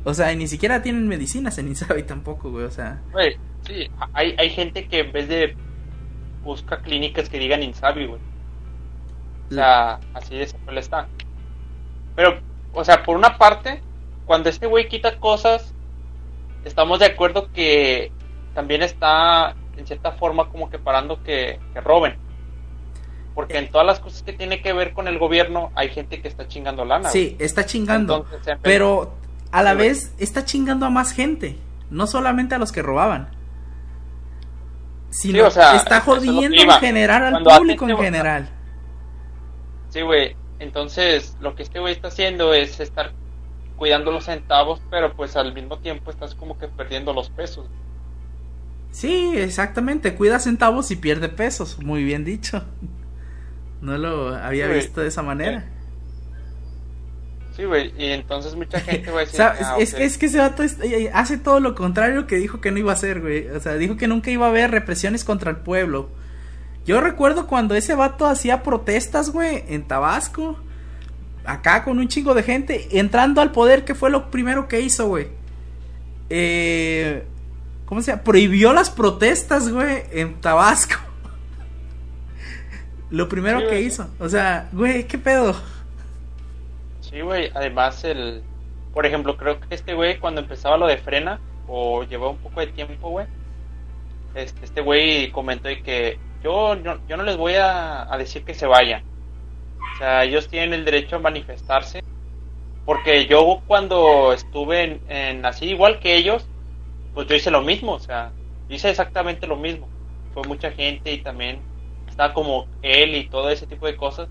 O 0.05 0.15
sea, 0.15 0.35
ni 0.35 0.47
siquiera 0.47 0.83
tienen 0.83 1.09
medicinas 1.09 1.59
en 1.59 1.69
Insabi 1.69 2.03
tampoco, 2.07 2.51
güey. 2.51 2.65
O 2.65 2.71
sea, 2.71 3.03
Güey, 3.13 3.37
sí, 3.69 3.91
hay, 4.15 4.35
hay 4.39 4.51
gente 4.51 4.89
que 4.89 5.01
en 5.01 5.13
vez 5.13 5.29
de 5.29 5.57
busca 6.43 6.79
clínicas 6.81 7.29
que 7.29 7.39
digan 7.39 7.63
Insabi, 7.63 8.07
güey. 8.07 8.21
O 9.51 9.55
sea, 9.55 10.01
así 10.15 10.37
de 10.37 10.47
simple 10.47 10.81
está. 10.81 11.07
Pero, 12.17 12.41
o 12.73 12.85
sea, 12.85 13.03
por 13.03 13.17
una 13.17 13.39
parte, 13.39 13.81
cuando 14.27 14.49
este 14.49 14.67
güey 14.67 14.89
quita 14.89 15.19
cosas, 15.19 15.75
estamos 16.65 16.99
de 16.99 17.07
acuerdo 17.07 17.53
que 17.53 18.11
también 18.55 18.83
está, 18.83 19.55
en 19.77 19.87
cierta 19.87 20.13
forma, 20.13 20.49
como 20.49 20.69
que 20.71 20.79
parando 20.79 21.23
que, 21.23 21.61
que 21.73 21.81
roben. 21.81 22.17
Porque 23.35 23.59
en 23.59 23.71
todas 23.71 23.87
las 23.87 24.01
cosas 24.01 24.23
que 24.23 24.33
tiene 24.33 24.63
que 24.63 24.73
ver 24.73 24.93
con 24.93 25.07
el 25.07 25.19
gobierno, 25.19 25.71
hay 25.77 25.91
gente 25.91 26.21
que 26.21 26.29
está 26.29 26.49
chingando 26.49 26.85
lana. 26.85 27.09
sí, 27.09 27.37
está 27.39 27.65
chingando. 27.65 28.27
Entonces, 28.33 28.59
pero 28.63 29.15
a 29.53 29.63
la 29.63 29.73
Sí, 29.73 29.79
vez 29.79 30.15
está 30.19 30.45
chingando 30.45 30.87
a 30.87 30.91
más 30.91 31.13
gente. 31.13 31.57
No 31.91 32.07
solamente 32.07 32.55
a 32.55 32.59
los 32.59 32.73
que 32.73 32.83
robaban. 32.83 33.38
Sino 35.11 35.39
Sí, 35.39 35.41
o 35.41 35.51
sea, 35.51 35.77
está 35.77 35.99
es 35.99 36.03
jodiendo 36.03 36.63
en 36.63 36.71
general 36.73 37.25
al 37.25 37.31
Cuando 37.31 37.51
público 37.51 37.89
en 37.89 37.97
general. 37.99 38.49
Sí, 39.89 40.03
güey. 40.03 40.37
Entonces, 40.59 41.37
lo 41.41 41.55
que 41.55 41.63
este 41.63 41.79
güey 41.81 41.95
está 41.95 42.09
haciendo 42.09 42.53
es 42.55 42.81
estar 42.81 43.13
cuidando 43.77 44.11
los 44.11 44.25
centavos, 44.25 44.81
pero 44.91 45.15
pues 45.15 45.37
al 45.37 45.55
mismo 45.55 45.79
tiempo 45.79 46.11
estás 46.11 46.35
como 46.35 46.59
que 46.59 46.69
perdiendo 46.69 47.13
los 47.13 47.31
pesos. 47.31 47.71
Sí, 48.91 49.33
exactamente. 49.37 50.15
Cuida 50.15 50.41
centavos 50.41 50.91
y 50.91 50.97
pierde 50.97 51.29
pesos. 51.29 51.79
Muy 51.79 52.05
bien 52.05 52.25
dicho. 52.25 52.65
No 53.81 53.97
lo 53.97 54.35
había 54.35 54.67
Sí, 54.67 54.73
visto 54.73 55.01
de 55.01 55.07
esa 55.07 55.23
manera. 55.23 55.65
Sí, 57.59 57.65
güey. 57.65 57.93
Y 57.99 58.13
entonces 58.13 58.55
mucha 58.55 58.79
gente 58.81 59.11
va 59.11 59.19
a 59.19 59.23
O 59.23 59.25
decir, 59.27 59.37
sea, 59.37 59.57
"Ah, 59.61 59.77
es, 59.81 59.93
ok". 59.93 60.01
es 60.01 60.17
que 60.17 60.27
ese 60.27 60.39
vato 60.39 60.63
es- 60.63 60.77
eh, 60.81 61.11
hace 61.13 61.39
todo 61.39 61.59
lo 61.59 61.75
contrario 61.75 62.29
que 62.29 62.37
dijo 62.37 62.61
que 62.61 62.71
no 62.71 62.79
iba 62.79 62.93
a 62.93 62.95
hacer, 62.95 63.21
güey. 63.21 63.49
O 63.49 63.59
sea, 63.61 63.75
dijo 63.75 63.97
que 63.97 64.07
nunca 64.07 64.31
iba 64.31 64.47
a 64.47 64.51
haber 64.51 64.71
represiones 64.71 65.25
contra 65.25 65.51
el 65.51 65.57
pueblo. 65.57 66.09
Yo 66.87 67.01
recuerdo 67.01 67.49
cuando 67.49 67.75
ese 67.75 67.97
vato 67.97 68.27
hacía 68.27 68.63
protestas, 68.63 69.31
güey, 69.31 69.65
en 69.69 69.83
Tabasco. 69.89 70.57
Acá 71.45 71.83
con 71.83 71.99
un 71.99 72.07
chingo 72.07 72.33
de 72.33 72.45
gente. 72.45 73.01
Entrando 73.01 73.41
al 73.41 73.51
poder, 73.51 73.85
que 73.85 73.97
fue 73.97 74.09
lo 74.11 74.31
primero 74.31 74.69
que 74.69 74.81
hizo, 74.81 75.09
güey. 75.09 75.27
Eh, 76.31 77.25
¿Cómo 77.87 78.03
se 78.03 78.13
llama? 78.13 78.23
Prohibió 78.23 78.73
las 78.73 78.91
protestas, 78.91 79.69
güey, 79.71 80.05
en 80.13 80.41
Tabasco. 80.41 80.95
Lo 83.11 83.29
primero 83.29 83.59
Sí, 83.61 83.67
que 83.71 83.81
hizo. 83.81 84.07
O 84.21 84.29
sea, 84.29 84.69
güey, 84.73 85.09
¿qué 85.09 85.19
pedo? 85.19 85.57
Sí, 87.09 87.21
güey. 87.21 87.51
Además, 87.55 88.05
el. 88.05 88.43
Por 88.93 89.07
ejemplo, 89.07 89.37
creo 89.37 89.61
que 89.61 89.75
este 89.75 89.95
güey, 89.95 90.19
cuando 90.19 90.41
empezaba 90.41 90.77
lo 90.77 90.87
de 90.87 90.99
frena, 90.99 91.41
o 91.67 92.03
llevaba 92.05 92.33
un 92.33 92.39
poco 92.39 92.61
de 92.61 92.69
tiempo, 92.69 93.11
güey. 93.11 93.27
Este, 94.35 94.65
este 94.65 94.81
güey 94.81 95.31
comentó 95.31 95.69
que 95.85 96.19
yo, 96.43 96.75
yo, 96.77 96.99
yo 97.09 97.17
no 97.17 97.23
les 97.23 97.37
voy 97.37 97.55
a, 97.55 98.13
a 98.13 98.19
decir 98.19 98.45
que 98.45 98.55
se 98.55 98.67
vayan. 98.67 99.03
O 99.95 99.99
sea, 99.99 100.25
ellos 100.25 100.49
tienen 100.49 100.75
el 100.75 100.85
derecho 100.85 101.17
a 101.17 101.21
manifestarse. 101.21 102.03
Porque 102.85 103.27
yo, 103.27 103.63
cuando 103.67 104.33
estuve 104.33 104.83
en, 104.83 105.01
en 105.09 105.47
así, 105.47 105.67
igual 105.67 106.01
que 106.01 106.17
ellos, 106.17 106.49
pues 107.15 107.27
yo 107.27 107.35
hice 107.35 107.51
lo 107.51 107.63
mismo. 107.63 107.93
O 107.93 108.01
sea, 108.01 108.33
hice 108.69 108.91
exactamente 108.91 109.47
lo 109.47 109.57
mismo. 109.57 109.89
Fue 110.33 110.43
mucha 110.45 110.71
gente 110.71 111.13
y 111.13 111.23
también 111.23 111.61
estaba 112.09 112.35
como 112.35 112.67
él 112.83 113.15
y 113.15 113.29
todo 113.29 113.51
ese 113.51 113.67
tipo 113.67 113.87
de 113.87 113.97
cosas. 113.97 114.29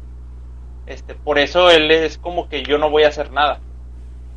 Este, 0.88 1.15
por 1.15 1.38
eso 1.38 1.69
él 1.69 1.91
es 1.91 2.17
como 2.17 2.47
que 2.50 2.63
yo 2.63 2.78
no 2.78 2.89
voy 2.89 3.04
a 3.04 3.10
hacer 3.10 3.32
nada. 3.32 3.60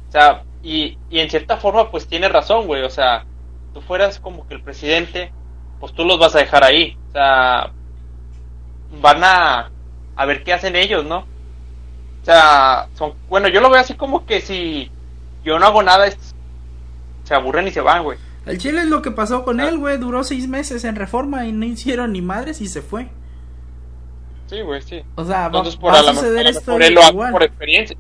O 0.09 0.13
sea, 0.13 0.43
y, 0.63 0.99
y 1.09 1.21
en 1.21 1.31
cierta 1.31 1.57
forma 1.57 1.91
pues 1.91 2.07
tiene 2.07 2.29
razón, 2.29 2.67
güey. 2.67 2.83
O 2.83 2.91
sea, 2.91 3.25
tú 3.73 3.81
fueras 3.81 4.19
como 4.19 4.47
que 4.47 4.55
el 4.55 4.63
presidente, 4.63 5.33
pues 5.79 5.93
tú 5.93 6.05
los 6.05 6.19
vas 6.19 6.35
a 6.35 6.41
dejar 6.41 6.65
ahí. 6.65 6.99
O 7.09 7.13
sea, 7.13 7.71
van 9.01 9.23
a, 9.23 9.71
a 10.17 10.27
ver 10.27 10.43
qué 10.43 10.53
hacen 10.53 10.77
ellos, 10.77 11.05
¿no? 11.05 11.19
O 11.19 12.25
sea, 12.25 12.89
son, 12.95 13.15
bueno, 13.29 13.49
yo 13.49 13.61
lo 13.61 13.71
veo 13.71 13.81
así 13.81 13.95
como 13.95 14.27
que 14.27 14.41
si 14.41 14.91
yo 15.45 15.59
no 15.59 15.67
hago 15.67 15.83
nada, 15.83 16.07
se 17.25 17.35
aburren 17.35 17.69
y 17.69 17.71
se 17.71 17.81
van, 17.81 18.03
güey. 18.03 18.19
El 18.45 18.59
Chile 18.59 18.83
es 18.83 18.89
lo 18.89 19.03
que 19.03 19.11
pasó 19.11 19.45
con 19.45 19.61
él, 19.61 19.79
güey. 19.79 19.99
Duró 19.99 20.25
seis 20.25 20.49
meses 20.49 20.85
en 20.85 20.97
reforma 20.97 21.47
y 21.47 21.53
no 21.53 21.65
hicieron 21.65 22.13
ni 22.13 22.23
madres 22.23 22.61
y 22.61 22.67
se 22.67 22.83
fue. 22.83 23.09
Sí, 24.51 24.61
güey, 24.63 24.83
sí. 24.83 25.03
O 25.15 25.25
sea, 25.25 25.43
va, 25.43 25.47
Entonces, 25.47 25.77
por 25.77 25.93
va 25.93 25.99
a, 25.99 26.01
a 26.01 26.03
lo 26.03 26.15
suceder 26.15 26.41
a 26.41 26.51
lo 26.51 26.59
esto 26.59 26.73
mejor 26.73 26.83
él 26.83 26.95
lo 26.95 27.01
hace 27.01 27.11
igual. 27.13 27.33
por 27.33 27.43
experiencia. 27.45 27.97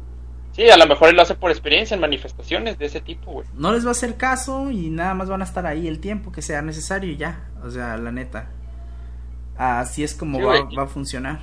Sí, 0.53 0.69
a 0.69 0.77
lo 0.77 0.87
mejor 0.87 1.09
él 1.11 1.15
lo 1.17 1.23
hace 1.23 1.37
por 1.37 1.51
experiencia 1.53 1.95
en 1.95 2.01
manifestaciones 2.01 2.77
de 2.77 2.87
ese 2.87 3.01
tipo, 3.01 3.31
güey. 3.31 3.47
No 3.55 3.71
les 3.73 3.85
va 3.85 3.91
a 3.91 3.93
hacer 3.93 4.17
caso 4.17 4.71
y 4.73 4.91
nada 4.91 5.15
más 5.15 5.29
van 5.31 5.43
a 5.43 5.45
estar 5.45 5.65
ahí 5.65 5.87
el 5.87 6.01
tiempo 6.01 6.33
que 6.33 6.43
sea 6.43 6.61
necesario 6.61 7.11
y 7.13 7.17
ya. 7.17 7.49
O 7.63 7.71
sea, 7.71 7.97
la 7.97 8.11
neta. 8.11 8.51
Así 9.57 10.03
es 10.03 10.15
como 10.15 10.39
Sí, 10.39 10.45
va, 10.45 10.69
va 10.77 10.83
a 10.83 10.87
funcionar. 10.89 11.39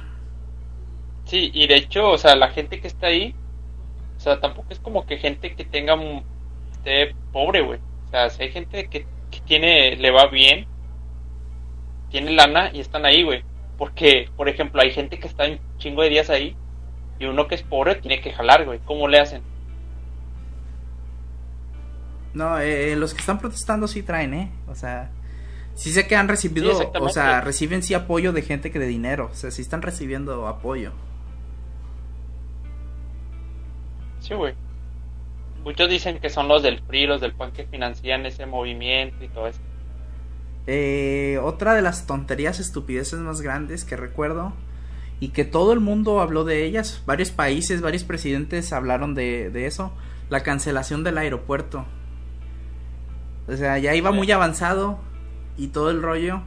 Sí, 1.23 1.51
y 1.53 1.67
de 1.67 1.75
hecho, 1.77 2.09
o 2.09 2.17
sea, 2.17 2.35
la 2.35 2.49
gente 2.49 2.81
que 2.81 2.87
está 2.87 3.07
ahí, 3.07 3.33
o 4.17 4.19
sea, 4.19 4.39
tampoco 4.41 4.67
es 4.71 4.79
como 4.79 5.05
que 5.05 5.17
gente 5.17 5.55
que 5.55 5.63
tenga, 5.65 5.95
un- 5.95 6.23
esté 6.73 7.15
pobre, 7.31 7.61
güey. 7.61 7.79
O 8.07 8.09
sea, 8.09 8.29
si 8.29 8.43
hay 8.43 8.51
gente 8.51 8.87
que, 8.89 9.05
que 9.31 9.39
tiene, 9.45 9.95
le 9.95 10.11
va 10.11 10.27
bien, 10.27 10.67
tiene 12.09 12.31
lana 12.31 12.71
y 12.73 12.79
están 12.79 13.05
ahí, 13.05 13.23
güey. 13.23 13.43
Porque, 13.77 14.31
por 14.35 14.49
ejemplo, 14.49 14.81
hay 14.81 14.91
gente 14.91 15.19
que 15.19 15.27
está 15.27 15.45
un 15.45 15.59
chingo 15.77 16.01
de 16.03 16.09
días 16.09 16.29
ahí 16.29 16.57
y 17.19 17.25
uno 17.25 17.47
que 17.47 17.55
es 17.55 17.63
pobre 17.63 17.95
tiene 17.95 18.21
que 18.21 18.33
jalar, 18.33 18.65
güey. 18.65 18.79
¿Cómo 18.85 19.07
le 19.07 19.19
hacen? 19.19 19.47
No, 22.33 22.59
eh, 22.59 22.95
los 22.95 23.13
que 23.13 23.19
están 23.21 23.39
protestando 23.39 23.87
sí 23.87 24.03
traen, 24.03 24.33
¿eh? 24.33 24.61
O 24.67 24.75
sea, 24.75 25.15
sí 25.73 25.91
sé 25.91 26.07
que 26.07 26.15
han 26.15 26.27
Sí, 26.29 26.29
recibido, 26.29 26.93
o 26.99 27.09
sea, 27.09 27.41
reciben 27.41 27.83
sí 27.83 27.93
apoyo 27.93 28.33
de 28.33 28.41
gente 28.43 28.71
que 28.71 28.79
de 28.79 28.87
dinero. 28.87 29.29
O 29.31 29.35
sea, 29.35 29.51
sí 29.51 29.61
están 29.61 29.81
recibiendo 29.81 30.47
apoyo. 30.47 30.93
Sí, 34.19 34.33
güey. 34.35 34.55
Muchos 35.63 35.89
dicen 35.89 36.19
que 36.19 36.29
son 36.29 36.47
los 36.47 36.63
del 36.63 36.81
PRI, 36.83 37.07
los 37.07 37.21
del 37.21 37.35
PAN 37.35 37.51
que 37.51 37.65
financian 37.67 38.25
ese 38.25 38.45
movimiento 38.45 39.23
y 39.23 39.29
todo 39.29 39.47
eso. 39.47 39.66
Eh, 40.69 41.39
otra 41.41 41.73
de 41.73 41.81
las 41.81 42.05
tonterías, 42.05 42.59
estupideces 42.59 43.19
más 43.19 43.39
grandes 43.41 43.85
que 43.85 43.95
recuerdo 43.95 44.53
y 45.21 45.29
que 45.29 45.45
todo 45.45 45.71
el 45.71 45.79
mundo 45.79 46.19
habló 46.19 46.43
de 46.43 46.65
ellas, 46.65 47.01
varios 47.05 47.31
países, 47.31 47.81
varios 47.81 48.03
presidentes 48.03 48.73
hablaron 48.73 49.15
de, 49.15 49.65
eso, 49.65 49.93
la 50.29 50.43
cancelación 50.43 51.03
del 51.03 51.17
aeropuerto. 51.17 51.85
O 53.47 53.55
sea, 53.55 53.77
ya 53.77 53.95
iba 53.95 54.11
muy 54.11 54.29
avanzado 54.31 54.99
y 55.55 55.67
todo 55.67 55.89
el 55.89 56.01
rollo. 56.01 56.41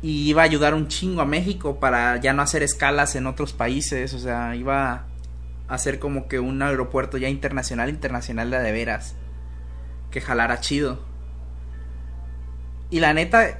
Y 0.00 0.28
iba 0.28 0.42
a 0.42 0.44
ayudar 0.44 0.74
un 0.74 0.86
chingo 0.86 1.20
a 1.22 1.26
México 1.26 1.80
para 1.80 2.18
ya 2.18 2.32
no 2.32 2.42
hacer 2.42 2.62
escalas 2.62 3.16
en 3.16 3.26
otros 3.26 3.52
países. 3.52 4.14
O 4.14 4.18
sea, 4.18 4.54
iba 4.54 4.92
a 4.92 5.74
hacer 5.74 5.98
como 5.98 6.28
que 6.28 6.38
un 6.38 6.62
aeropuerto 6.62 7.18
ya 7.18 7.28
internacional, 7.28 7.88
internacional 7.88 8.50
de, 8.50 8.58
de 8.60 8.72
veras. 8.72 9.16
Que 10.10 10.20
jalara 10.20 10.60
chido. 10.60 11.13
Y 12.94 13.00
la 13.00 13.12
neta, 13.12 13.58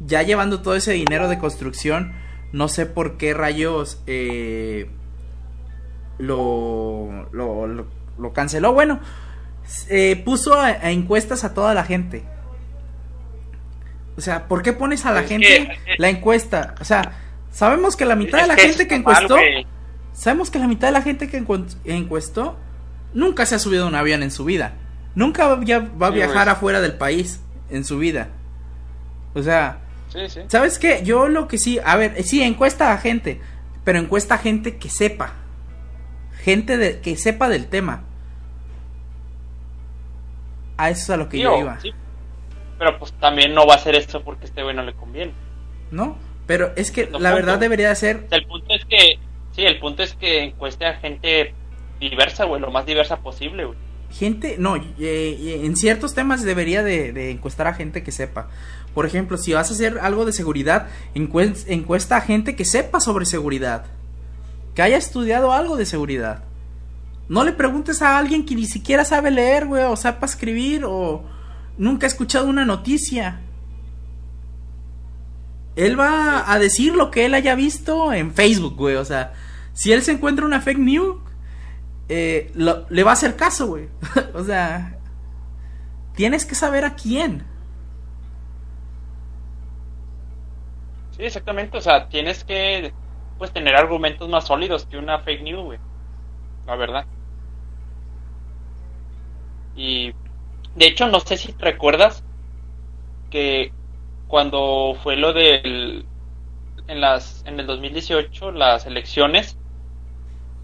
ya 0.00 0.22
llevando 0.22 0.62
todo 0.62 0.74
ese 0.76 0.92
dinero 0.92 1.28
de 1.28 1.36
construcción, 1.38 2.14
no 2.52 2.68
sé 2.68 2.86
por 2.86 3.18
qué 3.18 3.34
rayos 3.34 4.02
eh, 4.06 4.88
lo, 6.18 7.28
lo, 7.32 7.66
lo, 7.66 7.86
lo 8.18 8.32
canceló. 8.32 8.72
Bueno, 8.72 9.00
eh, 9.88 10.16
puso 10.24 10.54
a, 10.54 10.66
a 10.68 10.90
encuestas 10.90 11.44
a 11.44 11.54
toda 11.54 11.74
la 11.74 11.84
gente. 11.84 12.24
O 14.16 14.20
sea, 14.20 14.46
¿por 14.48 14.62
qué 14.62 14.72
pones 14.72 15.04
a 15.06 15.12
la 15.12 15.20
Es 15.20 15.28
gente 15.28 15.46
que- 15.46 15.94
la 15.98 16.08
encuesta? 16.08 16.74
O 16.80 16.84
sea, 16.84 17.12
sabemos 17.50 17.96
que 17.96 18.04
la 18.04 18.16
mitad 18.16 18.40
de 18.42 18.46
la 18.46 18.56
que 18.56 18.62
gente 18.68 18.86
que 18.86 18.94
encuestó, 18.94 19.36
sabemos 20.12 20.50
que 20.50 20.58
la 20.58 20.66
mitad 20.68 20.88
de 20.88 20.92
la 20.92 21.02
gente 21.02 21.28
que 21.28 21.42
encuestó 21.84 22.56
nunca 23.14 23.46
se 23.46 23.54
ha 23.54 23.58
subido 23.58 23.84
a 23.84 23.88
un 23.88 23.94
avión 23.94 24.22
en 24.22 24.30
su 24.30 24.44
vida. 24.44 24.74
Nunca 25.14 25.46
va, 25.46 25.54
a 25.56 26.10
Sí, 26.10 26.14
viajar 26.14 26.48
afuera 26.48 26.80
del 26.80 26.94
país 26.94 27.40
en 27.70 27.84
su 27.84 27.98
vida. 27.98 28.28
O 29.34 29.42
sea, 29.42 29.78
Sí, 30.12 30.28
sí. 30.28 30.40
¿sabes 30.48 30.78
qué? 30.78 31.02
Yo 31.04 31.28
lo 31.28 31.48
que 31.48 31.56
sí, 31.58 31.78
a 31.84 31.96
ver, 31.96 32.22
sí, 32.22 32.42
encuesta 32.42 32.92
a 32.92 32.98
gente, 32.98 33.40
pero 33.84 33.98
encuesta 33.98 34.34
a 34.34 34.38
gente 34.38 34.76
que 34.76 34.90
sepa. 34.90 35.34
Gente 36.42 36.76
de, 36.76 37.00
que 37.00 37.16
sepa 37.16 37.48
del 37.48 37.66
tema. 37.68 38.02
A 40.76 40.90
eso 40.90 41.02
es 41.02 41.10
a 41.10 41.16
lo 41.16 41.28
que 41.28 41.36
Sí, 41.38 41.42
yo 41.42 41.58
iba. 41.58 41.78
Pero 42.78 42.98
pues 42.98 43.12
también 43.14 43.54
no 43.54 43.66
va 43.66 43.74
a 43.74 43.76
hacer 43.76 43.94
esto 43.94 44.22
porque 44.22 44.42
a 44.42 44.48
este 44.48 44.62
güey 44.62 44.74
no 44.74 44.82
le 44.82 44.94
conviene. 44.94 45.32
¿No? 45.90 46.18
Pero 46.46 46.72
es 46.76 46.90
que 46.90 47.06
No 47.06 47.18
la 47.18 47.30
punto. 47.30 47.46
verdad 47.46 47.58
debería 47.60 47.90
de 47.90 47.96
ser 47.96 48.16
O 48.26 48.28
sea, 48.28 48.38
el 48.38 48.46
punto 48.46 48.74
es 48.74 48.84
que, 48.86 49.18
sí, 49.52 49.62
el 49.62 49.78
punto 49.78 50.02
es 50.02 50.14
que 50.14 50.42
encueste 50.42 50.86
a 50.86 50.94
gente 50.94 51.54
diversa, 52.00 52.44
güey, 52.44 52.60
lo 52.60 52.70
más 52.72 52.84
diversa 52.84 53.18
posible, 53.20 53.64
güey. 53.66 53.78
gente, 54.10 54.56
no, 54.58 54.76
eh, 54.76 55.60
en 55.64 55.76
ciertos 55.76 56.14
temas 56.14 56.42
debería 56.42 56.82
de, 56.82 57.12
de 57.12 57.30
encuestar 57.30 57.66
a 57.68 57.74
gente 57.74 58.02
que 58.02 58.10
sepa. 58.10 58.48
Por 58.94 59.06
ejemplo, 59.06 59.38
si 59.38 59.52
vas 59.54 59.70
a 59.70 59.74
hacer 59.74 59.98
algo 60.00 60.24
de 60.24 60.32
seguridad, 60.32 60.88
encues- 61.14 61.64
encuesta 61.66 62.16
a 62.16 62.20
gente 62.20 62.54
que 62.56 62.64
sepa 62.64 63.00
sobre 63.00 63.24
seguridad. 63.24 63.86
Que 64.74 64.82
haya 64.82 64.96
estudiado 64.96 65.52
algo 65.52 65.76
de 65.76 65.86
seguridad. 65.86 66.44
No 67.28 67.44
le 67.44 67.52
preguntes 67.52 68.02
a 68.02 68.18
alguien 68.18 68.44
que 68.44 68.54
ni 68.54 68.66
siquiera 68.66 69.04
sabe 69.04 69.30
leer, 69.30 69.66
güey, 69.66 69.84
o 69.84 69.96
sepa 69.96 70.26
escribir, 70.26 70.84
o 70.84 71.24
nunca 71.78 72.06
ha 72.06 72.08
escuchado 72.08 72.46
una 72.48 72.64
noticia. 72.64 73.40
Él 75.76 75.98
va 75.98 76.52
a 76.52 76.58
decir 76.58 76.94
lo 76.94 77.10
que 77.10 77.24
él 77.24 77.34
haya 77.34 77.54
visto 77.54 78.12
en 78.12 78.32
Facebook, 78.34 78.76
güey. 78.76 78.96
O 78.96 79.04
sea, 79.04 79.32
si 79.72 79.92
él 79.92 80.02
se 80.02 80.12
encuentra 80.12 80.44
una 80.44 80.60
fake 80.60 80.78
news, 80.78 81.16
eh, 82.10 82.52
le 82.54 83.02
va 83.04 83.10
a 83.10 83.14
hacer 83.14 83.36
caso, 83.36 83.68
güey. 83.68 83.88
o 84.34 84.44
sea, 84.44 84.98
tienes 86.14 86.44
que 86.44 86.54
saber 86.54 86.84
a 86.84 86.94
quién. 86.94 87.44
Sí, 91.12 91.22
exactamente, 91.24 91.78
o 91.78 91.80
sea, 91.80 92.08
tienes 92.08 92.44
que, 92.44 92.96
pues, 93.38 93.52
tener 93.52 93.76
argumentos 93.76 94.28
más 94.28 94.46
sólidos 94.46 94.86
que 94.86 94.98
una 94.98 95.20
fake 95.20 95.42
news, 95.42 95.62
güey. 95.64 95.80
La 96.66 96.76
verdad. 96.76 97.08
Y, 99.74 100.12
de 100.74 100.86
hecho, 100.86 101.08
no 101.08 101.20
sé 101.20 101.36
si 101.36 101.52
recuerdas 101.58 102.24
que 103.30 103.74
cuando 104.26 104.94
fue 105.02 105.16
lo 105.16 105.32
del, 105.32 106.08
en 106.88 107.00
las, 107.00 107.44
en 107.46 107.60
el 107.60 107.66
2018, 107.66 108.52
las 108.52 108.86
elecciones, 108.86 109.58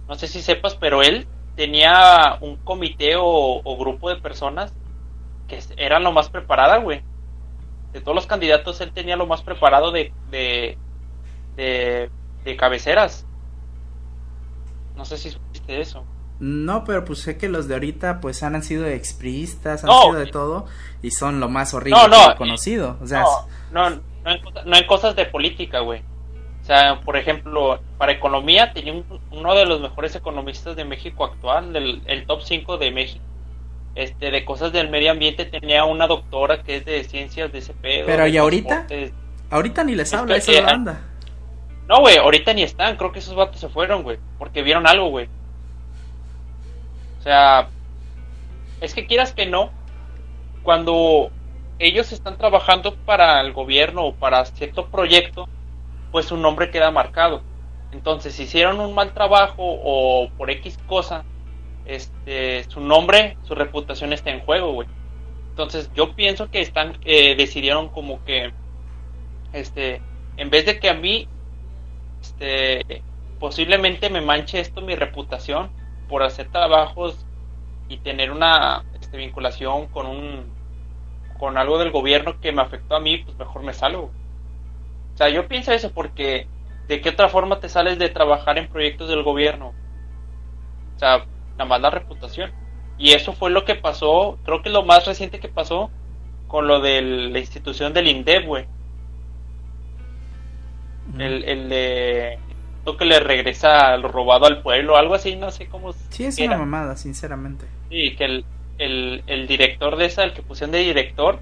no 0.09 0.15
sé 0.17 0.27
si 0.27 0.43
sepas, 0.43 0.77
pero 0.77 1.03
él 1.03 1.29
tenía 1.55 2.37
un 2.41 2.57
comité 2.65 3.17
o, 3.17 3.61
o 3.65 3.77
grupo 3.79 4.09
de 4.11 4.21
personas 4.21 4.75
que 5.49 5.61
eran 5.79 6.05
lo 6.05 6.13
más 6.13 6.31
preparada, 6.31 6.79
güey. 6.79 7.08
De 7.92 8.01
todos 8.01 8.14
los 8.14 8.27
candidatos, 8.27 8.81
él 8.81 8.92
tenía 8.92 9.16
lo 9.16 9.27
más 9.27 9.42
preparado 9.42 9.90
de, 9.92 10.12
de, 10.31 10.77
de, 11.57 12.11
de 12.44 12.57
cabeceras. 12.57 13.24
No 14.96 15.05
sé 15.05 15.16
si 15.16 15.31
supiste 15.31 15.81
eso. 15.81 16.05
No, 16.40 16.85
pero 16.85 17.05
pues 17.05 17.20
sé 17.20 17.37
que 17.37 17.48
los 17.48 17.66
de 17.66 17.74
ahorita 17.74 18.20
pues 18.20 18.42
han 18.42 18.62
sido 18.62 18.87
expriistas, 18.87 19.83
han 19.85 19.88
No. 19.90 20.03
sido 20.03 20.14
de 20.14 20.27
todo 20.27 20.66
y 21.03 21.11
son 21.11 21.40
lo 21.40 21.48
más 21.48 21.74
horrible 21.74 21.98
No, 22.01 22.09
no, 22.09 22.27
que 22.27 22.33
he 22.33 22.37
conocido. 22.37 22.96
O 23.03 23.07
sea, 23.07 23.22
no, 23.72 23.90
no, 23.90 24.03
no, 24.24 24.31
en, 24.31 24.40
no 24.70 24.77
en 24.77 24.87
cosas 24.87 25.16
de 25.16 25.24
política, 25.27 25.81
güey. 25.81 26.03
O 26.62 26.64
sea, 26.64 27.01
por 27.01 27.16
ejemplo, 27.16 27.81
para 27.96 28.12
economía 28.12 28.72
tenía 28.72 28.92
un- 28.92 29.20
uno 29.31 29.55
de 29.55 29.64
los 29.66 29.81
mejores 29.81 30.14
economistas 30.14 30.77
de 30.77 30.85
México 30.85 31.24
actual, 31.24 31.72
del, 31.72 32.03
el 32.07 32.27
top 32.27 32.42
5 32.42 32.77
de 32.79 32.90
México. 32.90 33.24
Este, 33.99 34.31
de 34.31 34.45
cosas 34.45 34.73
del 34.73 34.89
medio 34.91 35.11
ambiente 35.11 35.45
tenía 35.45 35.85
una 35.85 36.07
doctora 36.07 36.63
que 36.63 36.77
es 36.77 36.85
de 36.85 37.03
ciencias 37.03 37.51
de 37.51 37.59
ese 37.59 37.75
pedo. 37.75 38.07
Pero, 38.07 38.29
¿y 38.29 38.37
ahorita? 38.37 38.87
Ahorita 39.51 39.83
ni 39.83 39.97
les 39.97 40.09
Es 40.09 40.15
habla 40.15 40.35
que, 40.35 40.39
esa 40.39 40.53
eh, 40.53 40.63
banda. 40.63 41.01
No, 41.89 41.99
güey, 42.01 42.17
ahorita 42.17 42.55
ni 42.55 42.63
están. 42.63 42.97
Creo 42.97 43.11
que 43.11 43.19
esos 43.19 43.35
vatos 43.35 43.61
se 43.61 43.69
fueron, 43.69 44.05
güey. 44.05 44.19
Porque 44.39 44.63
vieron 44.63 44.87
algo, 44.87 45.09
güey. 45.09 45.29
O 47.19 47.23
sea, 47.23 47.71
es 48.81 48.95
que 48.95 49.07
quieras 49.07 49.33
que 49.33 49.47
no, 49.47 49.73
cuando 50.63 51.33
ellos 51.81 52.13
están 52.13 52.39
trabajando 52.39 52.95
para 52.95 53.41
el 53.41 53.53
gobierno 53.53 54.07
o 54.07 54.15
para 54.15 54.45
cierto 54.45 54.87
proyecto, 54.87 55.49
pues 56.13 56.27
su 56.27 56.37
nombre 56.37 56.71
queda 56.71 56.93
marcado. 56.93 57.43
Entonces, 57.91 58.35
si 58.35 58.45
hicieron 58.45 58.79
un 58.79 58.95
mal 58.95 59.13
trabajo 59.13 59.57
o 59.59 60.31
por 60.39 60.51
X 60.51 60.79
cosa, 60.87 61.25
este, 61.88 62.64
su 62.64 62.81
nombre, 62.81 63.37
su 63.42 63.55
reputación 63.55 64.12
está 64.12 64.31
en 64.31 64.40
juego, 64.40 64.72
güey. 64.72 64.88
Entonces, 65.48 65.90
yo 65.94 66.14
pienso 66.14 66.51
que 66.51 66.61
están, 66.61 66.98
eh, 67.05 67.35
decidieron 67.35 67.88
como 67.88 68.22
que, 68.24 68.53
este, 69.53 70.01
en 70.37 70.51
vez 70.51 70.66
de 70.66 70.79
que 70.79 70.90
a 70.90 70.94
mí, 70.94 71.27
este, 72.20 73.03
posiblemente 73.40 74.11
me 74.11 74.20
manche 74.20 74.61
esto 74.61 74.83
mi 74.83 74.94
reputación 74.94 75.70
por 76.09 76.22
hacer 76.22 76.51
trabajos 76.51 77.27
y 77.88 77.98
tener 77.98 78.31
una 78.31 78.85
este, 79.01 79.16
vinculación 79.16 79.88
con 79.88 80.07
un 80.07 80.59
con 81.38 81.57
algo 81.57 81.79
del 81.79 81.92
gobierno 81.92 82.40
que 82.40 82.51
me 82.51 82.62
afectó 82.62 82.96
a 82.96 83.01
mí, 83.01 83.18
pues 83.18 83.38
mejor 83.38 83.62
me 83.62 83.72
salgo. 83.72 84.11
O 85.14 85.16
sea, 85.16 85.29
yo 85.29 85.46
pienso 85.46 85.72
eso 85.72 85.92
porque 85.92 86.48
¿de 86.88 87.01
qué 87.01 87.11
otra 87.11 87.29
forma 87.29 87.61
te 87.61 87.68
sales 87.68 87.98
de 87.98 88.09
trabajar 88.09 88.59
en 88.59 88.68
proyectos 88.68 89.09
del 89.09 89.22
gobierno? 89.22 89.72
O 90.96 90.98
sea, 90.98 91.27
nada 91.59 91.68
más 91.68 91.81
la 91.81 91.90
reputación. 91.90 92.53
Y 92.97 93.12
eso 93.12 93.33
fue 93.33 93.51
lo 93.51 93.64
que 93.64 93.75
pasó, 93.77 94.40
creo 94.44 94.62
que 94.62 94.71
lo 94.71 94.85
más 94.85 95.07
reciente 95.07 95.40
que 95.40 95.49
pasó 95.49 95.90
con 96.47 96.66
lo 96.66 96.81
de 96.81 97.03
la 97.03 97.38
institución 97.38 97.92
del 97.92 98.09
INDEP, 98.09 98.47
güey. 98.47 98.66
Ujú. 101.09 101.18
El, 101.18 101.44
el 101.44 101.68
de 101.68 102.38
que 102.99 103.05
le 103.05 103.21
regresa 103.21 103.97
lo 103.99 104.09
robado 104.09 104.47
al 104.47 104.62
pueblo, 104.62 104.97
algo 104.97 105.14
así, 105.14 105.37
no 105.37 105.51
sé 105.51 105.68
cómo 105.68 105.92
Sí, 106.09 106.25
es 106.25 106.38
era. 106.38 106.57
una 106.57 106.64
mamada, 106.64 106.97
sinceramente. 106.97 107.66
Sí, 107.90 108.16
que 108.16 108.25
el, 108.25 108.44
el, 108.79 109.23
el 109.27 109.47
director 109.47 109.97
de 109.97 110.07
esa, 110.07 110.25
el 110.25 110.35
que 110.35 110.42
pusieron 110.42 110.73
de 110.73 110.79
director, 110.81 111.40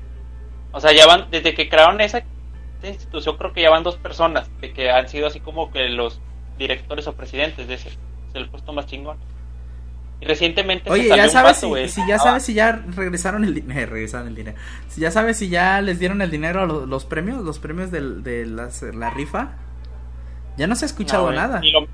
o 0.72 0.80
sea, 0.80 0.92
ya 0.92 1.06
van, 1.06 1.30
desde 1.30 1.54
que 1.54 1.68
crearon 1.68 2.00
esa, 2.00 2.18
esa 2.18 2.88
institución, 2.88 3.36
creo 3.36 3.52
que 3.52 3.62
ya 3.62 3.70
van 3.70 3.82
dos 3.82 3.96
personas, 3.98 4.50
de 4.60 4.72
que 4.72 4.90
han 4.90 5.08
sido 5.08 5.26
así 5.26 5.40
como 5.40 5.70
que 5.70 5.88
los 5.88 6.20
directores 6.58 7.06
o 7.08 7.16
presidentes 7.16 7.68
de 7.68 7.74
ese, 7.74 7.88
es 7.90 7.98
el 8.34 8.48
puesto 8.50 8.72
más 8.72 8.86
chingón. 8.86 9.18
Recientemente 10.20 10.90
Oye, 10.90 11.02
se 11.04 11.08
salió 11.10 11.22
ya 11.24 11.28
un 11.28 11.32
sabes 11.32 11.62
vato, 11.62 11.88
si, 11.88 12.06
ya 12.08 12.18
sabes 12.18 12.42
si 12.42 12.54
ya 12.54 12.72
regresaron 12.72 13.44
el 13.44 13.54
dinero, 13.54 13.90
regresaron 13.92 14.28
el 14.28 14.34
dinero. 14.34 14.56
Si 14.88 15.00
ya 15.00 15.10
sabes 15.10 15.36
si 15.36 15.48
ya 15.48 15.80
les 15.82 15.98
dieron 15.98 16.22
el 16.22 16.30
dinero 16.30 16.62
a 16.62 16.66
lo- 16.66 16.86
los, 16.86 17.04
premios, 17.04 17.44
los 17.44 17.58
premios 17.58 17.90
de 17.90 18.46
las- 18.46 18.82
la 18.82 19.10
rifa. 19.10 19.52
Ya 20.56 20.66
no 20.66 20.74
se 20.74 20.86
ha 20.86 20.88
escuchado 20.88 21.30
no, 21.30 21.36
nada. 21.36 21.60
lo- 21.62 21.86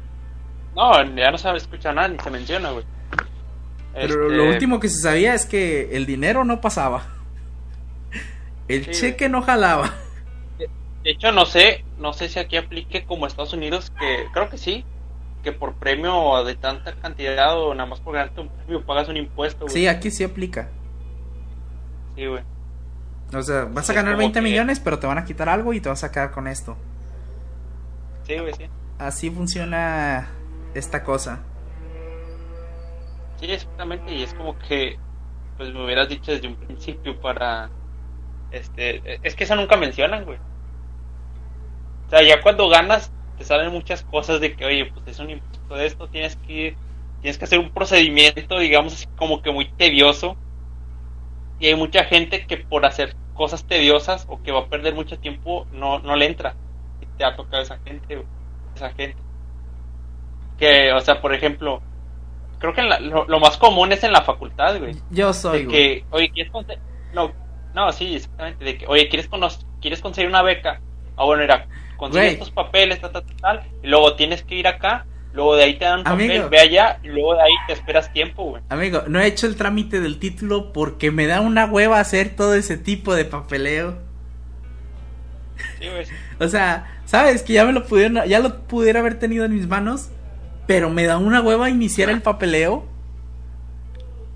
no, 0.75 1.17
ya 1.17 1.31
no 1.33 1.39
se 1.39 1.51
escucha 1.57 1.93
nada, 1.93 2.09
ni 2.09 2.19
se 2.21 2.31
menciona, 2.31 2.71
güey. 2.71 2.85
Pero 3.93 4.27
Este, 4.27 4.37
lo 4.37 4.49
último 4.49 4.79
que 4.81 4.89
se 4.89 5.01
sabía 5.01 5.35
es 5.35 5.45
que 5.45 5.97
el 5.97 6.07
dinero 6.07 6.45
no 6.45 6.61
pasaba. 6.61 7.03
El 8.69 8.87
Sí, 8.87 8.93
cheque 8.93 9.29
no 9.29 9.43
jalaba. 9.43 9.93
De 11.03 11.11
hecho, 11.11 11.33
no 11.33 11.45
sé, 11.47 11.85
no 11.99 12.13
sé 12.13 12.29
si 12.29 12.39
aquí 12.39 12.57
aplique 12.57 13.05
como 13.05 13.27
Estados 13.27 13.53
Unidos, 13.53 13.93
que 13.99 14.27
creo 14.33 14.49
que 14.49 14.57
sí, 14.57 14.85
que 15.43 15.53
por 15.53 15.75
premio 15.75 16.45
de 16.45 16.55
tanta 16.55 16.93
cantidad 16.95 17.59
o 17.59 17.75
nada 17.75 17.89
más 17.89 18.01
por 18.01 18.15
ganarte 18.15 18.41
un 18.41 18.49
premio 18.49 18.85
pagas 18.87 19.09
un 19.09 19.17
impuesto, 19.17 19.65
güey. 19.65 19.75
Sí, 19.75 19.87
aquí 19.89 20.11
sí 20.11 20.23
aplica. 20.25 20.69
Sí, 22.15 22.27
güey. 22.27 22.43
O 23.35 23.43
sea, 23.43 23.65
vas 23.65 23.89
a 23.91 23.93
ganar 23.95 24.13
como 24.13 24.19
20 24.21 24.39
que- 24.41 24.45
millones, 24.45 24.79
pero 24.81 24.99
te 24.99 25.07
van 25.07 25.19
a 25.19 25.25
quitar 25.25 25.49
algo 25.49 25.73
y 25.73 25.81
te 25.81 25.89
vas 25.89 26.05
a 26.05 26.13
quedar 26.13 26.31
con 26.33 26.47
esto. 26.47 26.77
Sí, 28.25 28.39
güey, 28.39 28.53
sí. 28.55 28.67
Así 28.99 29.31
funciona 29.31 30.29
esta 30.75 31.03
cosa. 31.03 31.41
Sí, 33.41 33.51
exactamente, 33.51 34.13
y 34.15 34.23
es 34.23 34.33
como 34.35 34.57
que, 34.59 34.99
pues 35.57 35.73
me 35.75 35.85
hubieras 35.85 36.09
dicho 36.09 36.31
desde 36.31 36.47
un 36.47 36.55
principio 36.57 37.21
para, 37.21 37.71
este, 38.53 39.19
es 39.27 39.35
que 39.35 39.45
eso 39.45 39.57
nunca 39.57 39.77
mencionan, 39.77 40.25
güey. 40.25 40.39
O 42.07 42.11
sea, 42.11 42.23
ya 42.23 42.41
cuando 42.43 42.69
ganas, 42.69 43.12
te 43.37 43.45
salen 43.45 43.73
muchas 43.73 44.05
cosas 44.05 44.41
de 44.41 44.57
que, 44.57 44.65
oye, 44.65 44.87
pues 44.93 45.07
es 45.07 45.19
un 45.21 45.31
impuesto 45.31 45.75
de 45.77 45.87
esto, 45.87 46.09
tienes 46.09 46.37
que 46.37 46.53
ir, 46.53 46.79
tienes 47.21 47.39
que 47.39 47.45
hacer 47.47 47.59
un 47.61 47.73
procedimiento, 47.73 48.59
digamos, 48.59 48.95
así 48.95 49.07
como 49.17 49.43
que 49.43 49.53
muy 49.53 49.75
tedioso. 49.75 50.41
Y 51.59 51.67
hay 51.69 51.75
mucha 51.77 52.05
gente 52.05 52.47
que 52.47 52.59
por 52.59 52.85
hacer 52.85 53.17
cosas 53.33 53.67
tediosas 53.67 54.25
o 54.29 54.43
que 54.43 54.53
va 54.53 54.61
a 54.61 54.69
perder 54.69 54.95
mucho 54.95 55.19
tiempo, 55.19 55.67
no, 55.71 55.99
no 56.01 56.17
le 56.17 56.27
entra. 56.27 56.59
Y 57.01 57.07
te 57.07 57.25
ha 57.25 57.37
tocado 57.37 57.63
esa 57.63 57.79
gente, 57.79 58.27
esa 58.75 58.91
gente. 58.93 59.23
Que, 60.57 60.93
o 60.93 61.01
sea, 61.01 61.21
por 61.21 61.35
ejemplo, 61.35 61.85
creo 62.59 62.75
que 62.75 62.83
en 62.83 62.89
la- 62.91 63.01
lo, 63.01 63.27
lo 63.27 63.41
más 63.41 63.59
común 63.59 63.93
es 63.93 64.05
en 64.05 64.13
la 64.13 64.23
facultad, 64.25 64.79
güey. 64.79 64.95
Yo 65.11 65.33
soy, 65.33 65.61
De 65.61 65.67
güey. 65.67 65.77
que, 66.01 66.07
oye, 66.11 66.31
¿quieres? 66.33 66.53
No, 67.13 67.35
no, 67.73 67.93
sí, 67.93 68.15
exactamente. 68.17 68.65
De 68.65 68.79
que, 68.79 68.87
oye, 68.89 69.09
¿quieres, 69.09 69.29
cono- 69.29 69.49
¿quieres 69.81 70.01
conseguir 70.01 70.29
una 70.31 70.43
beca? 70.43 70.83
Ah, 71.17 71.25
bueno, 71.25 71.43
era, 71.43 71.69
consigue 71.97 72.29
estos 72.33 72.51
papeles, 72.51 73.01
tal, 73.01 73.13
tal, 73.13 73.25
tal, 73.41 73.63
y 73.83 73.87
luego 73.89 74.15
tienes 74.17 74.43
que 74.43 74.55
ir 74.57 74.67
acá, 74.67 75.07
luego 75.33 75.57
de 75.57 75.65
ahí 75.65 75.75
te 75.79 75.85
dan 75.85 76.03
papel, 76.05 76.31
Amigo. 76.31 76.49
ve 76.51 76.59
allá, 76.59 76.99
y 77.03 77.09
luego 77.09 77.35
de 77.35 77.43
ahí 77.43 77.53
te 77.67 77.73
esperas 77.75 78.13
tiempo, 78.13 78.45
güey. 78.45 78.63
Amigo, 78.69 79.03
no 79.09 79.21
he 79.21 79.27
hecho 79.27 79.47
el 79.47 79.57
trámite 79.57 80.01
del 80.01 80.19
título 80.19 80.73
porque 80.73 81.11
me 81.11 81.27
da 81.27 81.41
una 81.41 81.67
hueva 81.67 82.01
hacer 82.01 82.35
todo 82.37 82.55
ese 82.55 82.77
tipo 82.77 83.15
de 83.15 83.25
papeleo. 83.25 83.99
Sí, 85.79 85.89
güey. 85.89 86.05
sí. 86.07 86.13
O 86.41 86.49
sea, 86.49 87.01
sabes 87.05 87.43
que 87.43 87.53
ya 87.53 87.65
me 87.65 87.73
lo 87.73 87.85
pudieron, 87.87 88.27
ya 88.27 88.41
lo 88.41 88.63
pudiera 88.65 88.99
haber 89.01 89.19
tenido 89.19 89.45
en 89.45 89.55
mis 89.55 89.69
manos, 89.69 90.11
pero 90.67 90.91
me 90.91 91.05
da 91.05 91.19
una 91.19 91.41
hueva 91.41 91.71
iniciar 91.71 92.11
el 92.11 92.21
papeleo. 92.21 92.87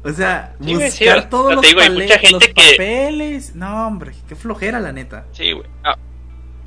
O 0.05 0.13
sea, 0.13 0.55
Sí, 0.61 0.69
sí, 0.69 0.75
buscar 0.77 1.23
te 1.25 1.29
todos 1.31 1.55
los, 1.57 1.63
digo, 1.63 1.81
hay 1.81 1.89
pale- 1.89 2.05
mucha 2.05 2.19
gente 2.21 2.33
los 2.35 2.47
que- 2.47 2.55
papeles. 2.55 3.57
No, 3.57 3.89
hombre, 3.89 4.13
qué 4.29 4.37
flojera 4.37 4.79
la 4.79 4.93
neta. 4.93 5.25
Sí, 5.33 5.51
güey. 5.51 5.67
Ah, 5.83 5.97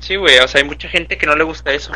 sí, 0.00 0.16
güey, 0.16 0.38
o 0.38 0.48
sea, 0.48 0.60
hay 0.60 0.66
mucha 0.66 0.88
gente 0.88 1.16
que 1.16 1.26
no 1.26 1.36
le 1.36 1.44
gusta 1.44 1.70
eso. 1.72 1.92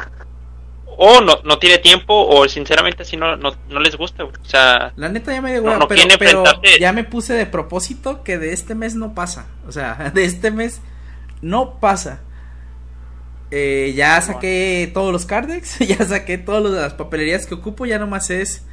O 0.97 1.21
no, 1.21 1.41
no 1.45 1.59
tiene 1.59 1.79
tiempo, 1.79 2.15
o 2.27 2.49
sinceramente 2.49 3.03
así 3.03 3.17
no, 3.17 3.37
no, 3.37 3.53
no 3.69 3.81
les 3.81 3.97
gusta, 3.97 4.23
güey. 4.23 4.37
O 4.41 4.45
sea, 4.45 4.93
La 4.95 5.09
neta 5.09 5.33
ya 5.33 5.43
me 5.43 5.51
dio 5.51 5.63
No, 5.63 5.79
no 5.81 5.89
pero, 5.89 6.03
pero 6.19 6.45
ya 6.79 6.93
me 6.93 7.03
puse 7.03 7.33
de 7.35 7.47
propósito 7.47 8.23
que 8.23 8.39
de 8.39 8.53
este 8.53 8.77
mes 8.77 8.95
no 8.95 9.13
pasa. 9.13 9.47
O 9.67 9.73
sea, 9.73 10.11
de 10.15 10.25
este 10.25 10.53
mes 10.53 10.81
no 11.43 11.81
pasa. 11.81 12.21
Eh, 13.51 13.93
ya 13.97 14.21
saqué 14.21 14.91
todos 14.95 15.13
los 15.13 15.27
cardex, 15.27 15.79
ya 15.81 16.05
saqué 16.05 16.39
todas 16.39 16.63
las 16.73 16.95
papelerías 16.95 17.47
que 17.47 17.55
ocupo, 17.55 17.87
ya 17.87 17.99
nomás 17.99 18.31
es 18.31 18.65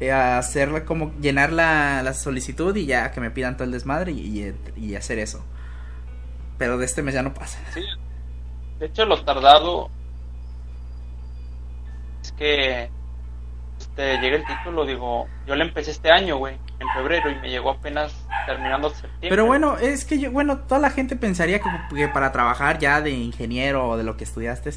eh, 0.00 0.12
hacerla 0.12 0.84
como 0.84 1.12
llenar 1.20 1.52
la, 1.52 2.02
la 2.02 2.14
solicitud 2.14 2.74
y 2.76 2.86
ya 2.86 3.12
que 3.12 3.20
me 3.20 3.30
pidan 3.30 3.56
todo 3.56 3.64
el 3.64 3.72
desmadre 3.72 4.12
y, 4.12 4.54
y- 4.76 4.90
y 4.90 4.94
hacer 4.94 5.18
eso. 5.18 5.44
Pero 6.58 6.76
de 6.78 6.84
este 6.86 7.02
mes 7.02 7.14
ya 7.14 7.22
no 7.22 7.34
pasa. 7.34 7.58
Sí. 7.74 7.80
De 8.82 8.88
hecho, 8.88 9.06
lo 9.06 9.22
tardado 9.22 9.90
es 12.20 12.32
que 12.32 12.90
este, 13.78 14.18
llega 14.18 14.38
el 14.38 14.44
título, 14.44 14.84
digo, 14.84 15.28
yo 15.46 15.54
le 15.54 15.62
empecé 15.62 15.92
este 15.92 16.10
año, 16.10 16.38
güey, 16.38 16.56
en 16.80 16.88
febrero 16.88 17.30
y 17.30 17.36
me 17.36 17.48
llegó 17.48 17.70
apenas 17.70 18.12
terminando 18.44 18.90
septiembre. 18.90 19.28
Pero 19.28 19.46
bueno, 19.46 19.78
es 19.78 20.04
que 20.04 20.18
yo, 20.18 20.32
bueno, 20.32 20.62
toda 20.62 20.80
la 20.80 20.90
gente 20.90 21.14
pensaría 21.14 21.60
que, 21.60 21.68
que 21.94 22.08
para 22.08 22.32
trabajar 22.32 22.80
ya 22.80 23.00
de 23.00 23.10
ingeniero 23.12 23.90
o 23.90 23.96
de 23.96 24.02
lo 24.02 24.16
que 24.16 24.24
estudiaste 24.24 24.72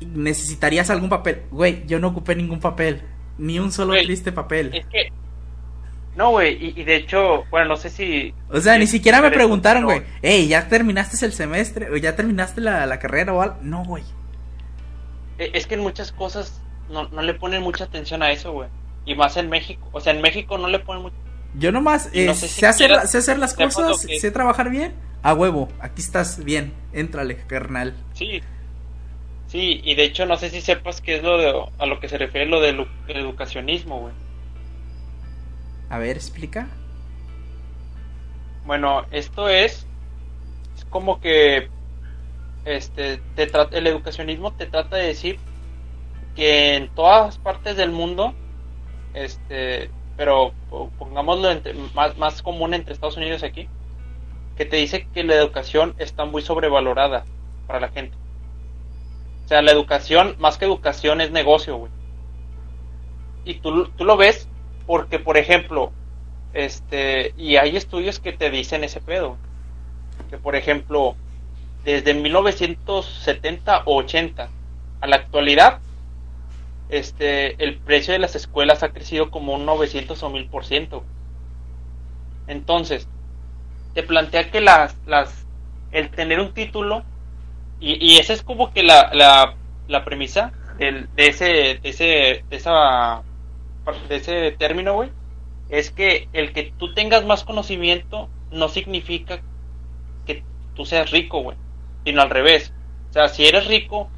necesitarías 0.00 0.88
algún 0.88 1.08
papel. 1.08 1.42
Güey, 1.50 1.84
yo 1.88 1.98
no 1.98 2.06
ocupé 2.06 2.36
ningún 2.36 2.60
papel, 2.60 3.02
ni 3.38 3.58
un 3.58 3.72
solo 3.72 3.94
triste 3.94 4.30
papel. 4.30 4.70
Es 4.72 4.86
que 4.86 5.08
no, 6.16 6.30
güey, 6.30 6.54
y, 6.62 6.80
y 6.80 6.84
de 6.84 6.96
hecho, 6.96 7.44
bueno, 7.50 7.68
no 7.68 7.76
sé 7.76 7.88
si 7.90 8.34
O 8.50 8.60
sea, 8.60 8.76
ni 8.78 8.86
si- 8.86 8.92
siquiera 8.98 9.20
me 9.22 9.30
preguntaron, 9.30 9.84
güey, 9.84 10.02
hey, 10.22 10.48
¿ya 10.48 10.68
terminaste 10.68 11.24
el 11.24 11.32
semestre? 11.32 11.90
¿O 11.90 11.96
ya 11.96 12.16
terminaste 12.16 12.60
la, 12.60 12.84
la 12.86 12.98
carrera 12.98 13.32
o 13.32 13.40
algo? 13.42 13.56
No, 13.62 13.84
güey. 13.84 14.02
Eh, 15.38 15.50
Es 15.54 15.66
que 15.66 15.74
en 15.74 15.80
muchas 15.80 16.12
cosas 16.12 16.60
no, 16.90 17.08
no 17.08 17.22
le 17.22 17.34
ponen 17.34 17.62
mucha 17.62 17.84
atención 17.84 18.22
a 18.22 18.30
eso, 18.32 18.52
güey. 18.52 18.68
Y 19.06 19.14
más 19.14 19.36
en 19.36 19.48
México. 19.48 19.88
O 19.92 20.00
sea, 20.00 20.12
en 20.12 20.20
México 20.20 20.58
no 20.58 20.68
le 20.68 20.78
ponen 20.80 21.02
mucha 21.04 21.16
Yo 21.54 21.72
nomás 21.72 22.10
Y 22.12 22.26
no 22.26 22.32
eh, 22.32 22.34
sé 22.34 22.48
si 22.48 22.60
sé, 22.60 22.66
hacer, 22.66 22.90
sé 23.08 23.18
hacer 23.18 23.38
las 23.38 23.54
cosas, 23.54 24.04
que- 24.06 24.18
sé 24.20 24.30
trabajar 24.30 24.68
bien. 24.70 24.94
A 25.22 25.34
huevo, 25.34 25.68
aquí 25.80 26.00
estás 26.00 26.42
bien, 26.44 26.72
éntrale, 26.92 27.36
carnal. 27.46 27.94
Sí. 28.14 28.40
Sí, 29.48 29.80
y 29.84 29.94
de 29.94 30.04
hecho 30.04 30.24
no 30.26 30.36
sé 30.38 30.48
si 30.48 30.60
sepas 30.60 31.00
qué 31.00 31.16
es 31.16 31.22
lo 31.22 31.36
de, 31.36 31.52
a 31.78 31.86
lo 31.86 31.98
que 32.00 32.08
se 32.08 32.16
refiere 32.18 32.46
lo 32.46 32.60
del 32.60 32.86
el 33.08 33.16
educacionismo, 33.16 34.00
güey. 34.00 34.14
A 35.90 35.98
ver, 35.98 36.16
explica. 36.16 36.68
Bueno, 38.64 39.04
esto 39.10 39.48
es, 39.48 39.86
es 40.76 40.84
como 40.86 41.20
que 41.20 41.68
este 42.64 43.18
te 43.34 43.50
el 43.72 43.86
educacionismo 43.86 44.52
te 44.52 44.66
trata 44.66 44.96
de 44.96 45.06
decir 45.06 45.38
que 46.36 46.76
en 46.76 46.88
todas 46.94 47.38
partes 47.38 47.76
del 47.76 47.90
mundo 47.90 48.34
este 49.14 49.90
pero 50.16 50.52
po- 50.68 50.90
pongámoslo 50.98 51.50
entre- 51.50 51.74
más, 51.94 52.16
más 52.18 52.42
común 52.42 52.74
entre 52.74 52.92
Estados 52.92 53.16
Unidos 53.16 53.42
y 53.42 53.46
aquí, 53.46 53.68
que 54.56 54.66
te 54.66 54.76
dice 54.76 55.08
que 55.12 55.24
la 55.24 55.34
educación 55.34 55.94
está 55.98 56.26
muy 56.26 56.42
sobrevalorada 56.42 57.24
para 57.66 57.80
la 57.80 57.88
gente. 57.88 58.14
O 59.46 59.48
sea, 59.48 59.62
la 59.62 59.72
educación, 59.72 60.36
más 60.38 60.58
que 60.58 60.66
educación, 60.66 61.20
es 61.22 61.30
negocio, 61.30 61.76
güey. 61.78 61.90
Y 63.44 63.54
tú, 63.60 63.88
tú 63.96 64.04
lo 64.04 64.16
ves 64.16 64.48
porque, 64.86 65.18
por 65.18 65.36
ejemplo, 65.36 65.92
este, 66.52 67.34
y 67.36 67.56
hay 67.56 67.76
estudios 67.76 68.18
que 68.18 68.32
te 68.32 68.50
dicen 68.50 68.84
ese 68.84 69.00
pedo. 69.00 69.36
Que, 70.28 70.38
por 70.38 70.56
ejemplo, 70.56 71.16
desde 71.84 72.14
1970 72.14 73.82
o 73.84 73.96
80 73.96 74.48
a 75.00 75.06
la 75.06 75.16
actualidad, 75.16 75.80
este, 76.88 77.62
el 77.62 77.78
precio 77.78 78.12
de 78.12 78.18
las 78.18 78.34
escuelas 78.34 78.82
ha 78.82 78.92
crecido 78.92 79.30
como 79.30 79.54
un 79.54 79.64
900 79.64 80.22
o 80.22 80.30
1000 80.30 80.46
por 80.48 80.64
ciento. 80.64 81.04
Entonces, 82.46 83.08
te 83.94 84.02
plantea 84.02 84.50
que 84.50 84.60
las, 84.60 84.96
las, 85.06 85.46
el 85.92 86.10
tener 86.10 86.40
un 86.40 86.52
título, 86.52 87.04
y, 87.80 88.04
y 88.04 88.18
esa 88.18 88.32
es 88.32 88.42
como 88.42 88.72
que 88.72 88.82
la, 88.82 89.10
la, 89.14 89.54
la 89.88 90.04
premisa 90.04 90.52
del, 90.78 91.08
de 91.14 91.28
ese, 91.28 91.44
de 91.44 91.88
ese, 91.88 92.44
de 92.48 92.56
esa, 92.56 93.22
de 94.08 94.16
ese 94.16 94.52
término, 94.52 94.94
güey, 94.94 95.10
es 95.68 95.90
que 95.90 96.28
el 96.32 96.52
que 96.52 96.72
tú 96.76 96.94
tengas 96.94 97.24
más 97.24 97.44
conocimiento 97.44 98.28
no 98.50 98.68
significa 98.68 99.40
que 100.26 100.44
tú 100.74 100.84
seas 100.84 101.10
rico, 101.10 101.42
güey, 101.42 101.56
sino 102.04 102.22
al 102.22 102.30
revés. 102.30 102.72
O 103.10 103.12
sea, 103.12 103.28
si 103.28 103.46
eres 103.46 103.66
rico, 103.66 104.08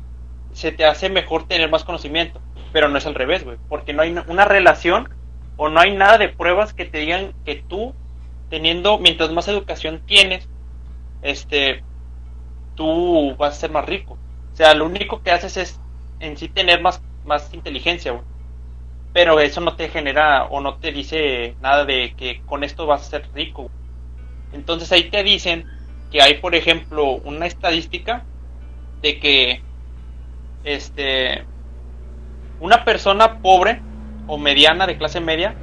se 0.52 0.72
te 0.72 0.84
hace 0.84 1.08
mejor 1.08 1.46
tener 1.46 1.70
más 1.70 1.84
conocimiento, 1.84 2.40
pero 2.72 2.88
no 2.88 2.98
es 2.98 3.06
al 3.06 3.14
revés, 3.14 3.44
güey, 3.44 3.58
porque 3.68 3.92
no 3.92 4.02
hay 4.02 4.14
una 4.26 4.44
relación 4.44 5.08
o 5.56 5.68
no 5.68 5.80
hay 5.80 5.94
nada 5.94 6.18
de 6.18 6.28
pruebas 6.28 6.72
que 6.74 6.84
te 6.84 6.98
digan 6.98 7.34
que 7.44 7.56
tú 7.56 7.94
teniendo 8.48 8.98
mientras 8.98 9.30
más 9.32 9.48
educación 9.48 10.02
tienes, 10.06 10.48
este 11.22 11.82
tú 12.74 13.34
vas 13.36 13.54
a 13.56 13.60
ser 13.60 13.70
más 13.70 13.86
rico. 13.86 14.18
O 14.52 14.56
sea, 14.56 14.74
lo 14.74 14.86
único 14.86 15.22
que 15.22 15.30
haces 15.30 15.56
es 15.56 15.80
en 16.20 16.36
sí 16.36 16.48
tener 16.48 16.82
más 16.82 17.02
más 17.24 17.52
inteligencia, 17.54 18.12
güey. 18.12 18.24
Pero 19.12 19.40
eso 19.40 19.60
no 19.60 19.76
te 19.76 19.88
genera 19.88 20.44
o 20.44 20.60
no 20.60 20.76
te 20.76 20.90
dice 20.90 21.54
nada 21.60 21.84
de 21.84 22.14
que 22.16 22.42
con 22.46 22.64
esto 22.64 22.86
vas 22.86 23.02
a 23.02 23.10
ser 23.10 23.28
rico. 23.34 23.70
Entonces 24.52 24.90
ahí 24.92 25.10
te 25.10 25.22
dicen 25.22 25.66
que 26.10 26.22
hay, 26.22 26.34
por 26.34 26.54
ejemplo, 26.54 27.12
una 27.24 27.46
estadística 27.46 28.24
de 29.00 29.18
que 29.18 29.62
este 30.64 31.44
una 32.60 32.84
persona 32.84 33.40
pobre 33.40 33.80
o 34.28 34.38
mediana 34.38 34.86
de 34.86 34.96
clase 34.96 35.20
media 35.20 35.54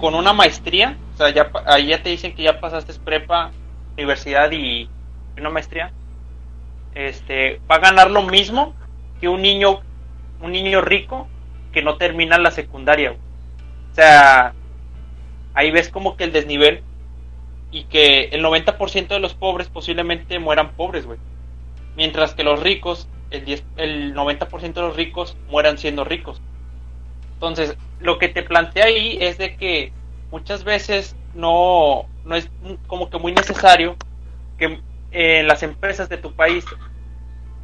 con 0.00 0.14
una 0.14 0.32
maestría, 0.32 0.96
o 1.14 1.16
sea, 1.16 1.30
ya 1.30 1.50
ahí 1.66 1.88
ya 1.88 2.02
te 2.02 2.10
dicen 2.10 2.34
que 2.34 2.42
ya 2.42 2.60
pasaste 2.60 2.92
prepa, 2.94 3.52
universidad 3.96 4.50
y 4.50 4.88
una 5.36 5.50
maestría, 5.50 5.92
este 6.94 7.60
va 7.70 7.76
a 7.76 7.80
ganar 7.80 8.10
lo 8.10 8.22
mismo 8.22 8.74
que 9.20 9.28
un 9.28 9.42
niño 9.42 9.80
un 10.40 10.52
niño 10.52 10.80
rico 10.80 11.28
que 11.78 11.84
no 11.84 11.96
termina 11.96 12.38
la 12.38 12.50
secundaria. 12.50 13.12
O 13.12 13.94
sea, 13.94 14.52
ahí 15.54 15.70
ves 15.70 15.88
como 15.90 16.16
que 16.16 16.24
el 16.24 16.32
desnivel 16.32 16.82
y 17.70 17.84
que 17.84 18.30
el 18.32 18.44
90% 18.44 19.06
de 19.06 19.20
los 19.20 19.34
pobres 19.34 19.68
posiblemente 19.68 20.40
mueran 20.40 20.72
pobres, 20.72 21.06
güey. 21.06 21.20
Mientras 21.94 22.34
que 22.34 22.42
los 22.42 22.60
ricos, 22.60 23.08
el, 23.30 23.44
10 23.44 23.64
el 23.76 24.12
90% 24.12 24.72
de 24.72 24.80
los 24.80 24.96
ricos 24.96 25.36
mueran 25.48 25.78
siendo 25.78 26.02
ricos. 26.02 26.42
Entonces, 27.34 27.76
lo 28.00 28.18
que 28.18 28.26
te 28.26 28.42
plantea 28.42 28.86
ahí 28.86 29.16
es 29.20 29.38
de 29.38 29.56
que 29.56 29.92
muchas 30.32 30.64
veces 30.64 31.14
no, 31.32 32.06
no 32.24 32.34
es 32.34 32.50
como 32.88 33.08
que 33.08 33.18
muy 33.18 33.30
necesario 33.30 33.94
que 34.58 34.80
eh, 35.12 35.44
las 35.44 35.62
empresas 35.62 36.08
de 36.08 36.16
tu 36.16 36.32
país 36.32 36.64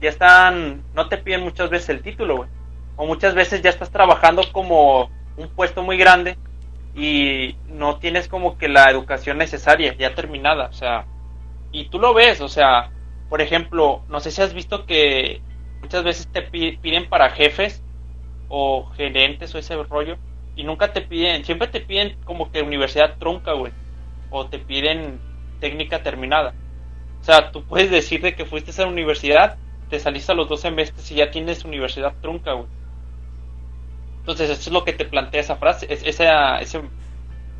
ya 0.00 0.08
están, 0.08 0.84
no 0.94 1.08
te 1.08 1.18
piden 1.18 1.40
muchas 1.42 1.68
veces 1.68 1.88
el 1.88 2.02
título, 2.02 2.36
güey. 2.36 2.48
O 2.96 3.06
muchas 3.06 3.34
veces 3.34 3.62
ya 3.62 3.70
estás 3.70 3.90
trabajando 3.90 4.42
como 4.52 5.10
un 5.36 5.48
puesto 5.54 5.82
muy 5.82 5.96
grande 5.98 6.38
y 6.94 7.56
no 7.66 7.98
tienes 7.98 8.28
como 8.28 8.56
que 8.58 8.68
la 8.68 8.90
educación 8.90 9.38
necesaria, 9.38 9.96
ya 9.96 10.14
terminada, 10.14 10.66
o 10.68 10.72
sea, 10.72 11.06
y 11.72 11.88
tú 11.90 11.98
lo 11.98 12.14
ves, 12.14 12.40
o 12.40 12.48
sea, 12.48 12.92
por 13.28 13.40
ejemplo, 13.42 14.04
no 14.08 14.20
sé 14.20 14.30
si 14.30 14.42
has 14.42 14.54
visto 14.54 14.86
que 14.86 15.44
muchas 15.80 16.04
veces 16.04 16.28
te 16.32 16.42
pi- 16.42 16.78
piden 16.78 17.08
para 17.08 17.30
jefes 17.30 17.84
o 18.48 18.86
gerentes 18.96 19.54
o 19.54 19.58
ese 19.58 19.76
rollo 19.84 20.18
y 20.54 20.64
nunca 20.64 20.92
te 20.92 21.02
piden, 21.02 21.44
siempre 21.44 21.68
te 21.68 21.80
piden 21.80 22.18
como 22.24 22.50
que 22.52 22.62
universidad 22.62 23.18
trunca, 23.18 23.52
güey, 23.54 23.74
o 24.30 24.48
te 24.48 24.58
piden 24.60 25.22
técnica 25.60 26.02
terminada. 26.02 26.56
O 27.20 27.24
sea, 27.24 27.50
tú 27.52 27.66
puedes 27.66 27.90
decir 27.90 28.22
de 28.22 28.34
que 28.36 28.46
fuiste 28.46 28.70
a 28.82 28.86
la 28.86 28.92
universidad, 28.92 29.58
te 29.88 29.98
saliste 30.00 30.32
a 30.32 30.34
los 30.34 30.48
dos 30.48 30.60
semestres 30.62 31.10
y 31.10 31.16
ya 31.16 31.30
tienes 31.30 31.64
universidad 31.64 32.16
trunca, 32.20 32.52
güey. 32.54 32.68
Entonces, 34.24 34.48
eso 34.48 34.70
es 34.70 34.72
lo 34.72 34.84
que 34.84 34.94
te 34.94 35.04
plantea 35.04 35.42
esa 35.42 35.56
frase, 35.56 35.86
es, 35.90 36.02
esa, 36.02 36.58
ese, 36.58 36.80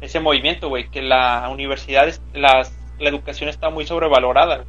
ese 0.01 0.19
movimiento, 0.19 0.71
güey, 0.71 0.89
que 0.89 1.03
la 1.03 1.47
universidad, 1.51 2.09
es, 2.09 2.23
las, 2.33 2.75
la 2.99 3.11
educación 3.11 3.51
está 3.51 3.69
muy 3.69 3.85
sobrevalorada. 3.87 4.65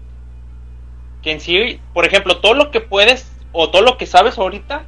Que 1.21 1.31
en 1.31 1.39
sí, 1.39 1.79
por 1.93 2.05
ejemplo, 2.05 2.41
todo 2.41 2.53
lo 2.53 2.69
que 2.69 2.81
puedes 2.81 3.31
o 3.53 3.69
todo 3.69 3.81
lo 3.81 3.97
que 3.97 4.07
sabes 4.07 4.37
ahorita 4.37 4.83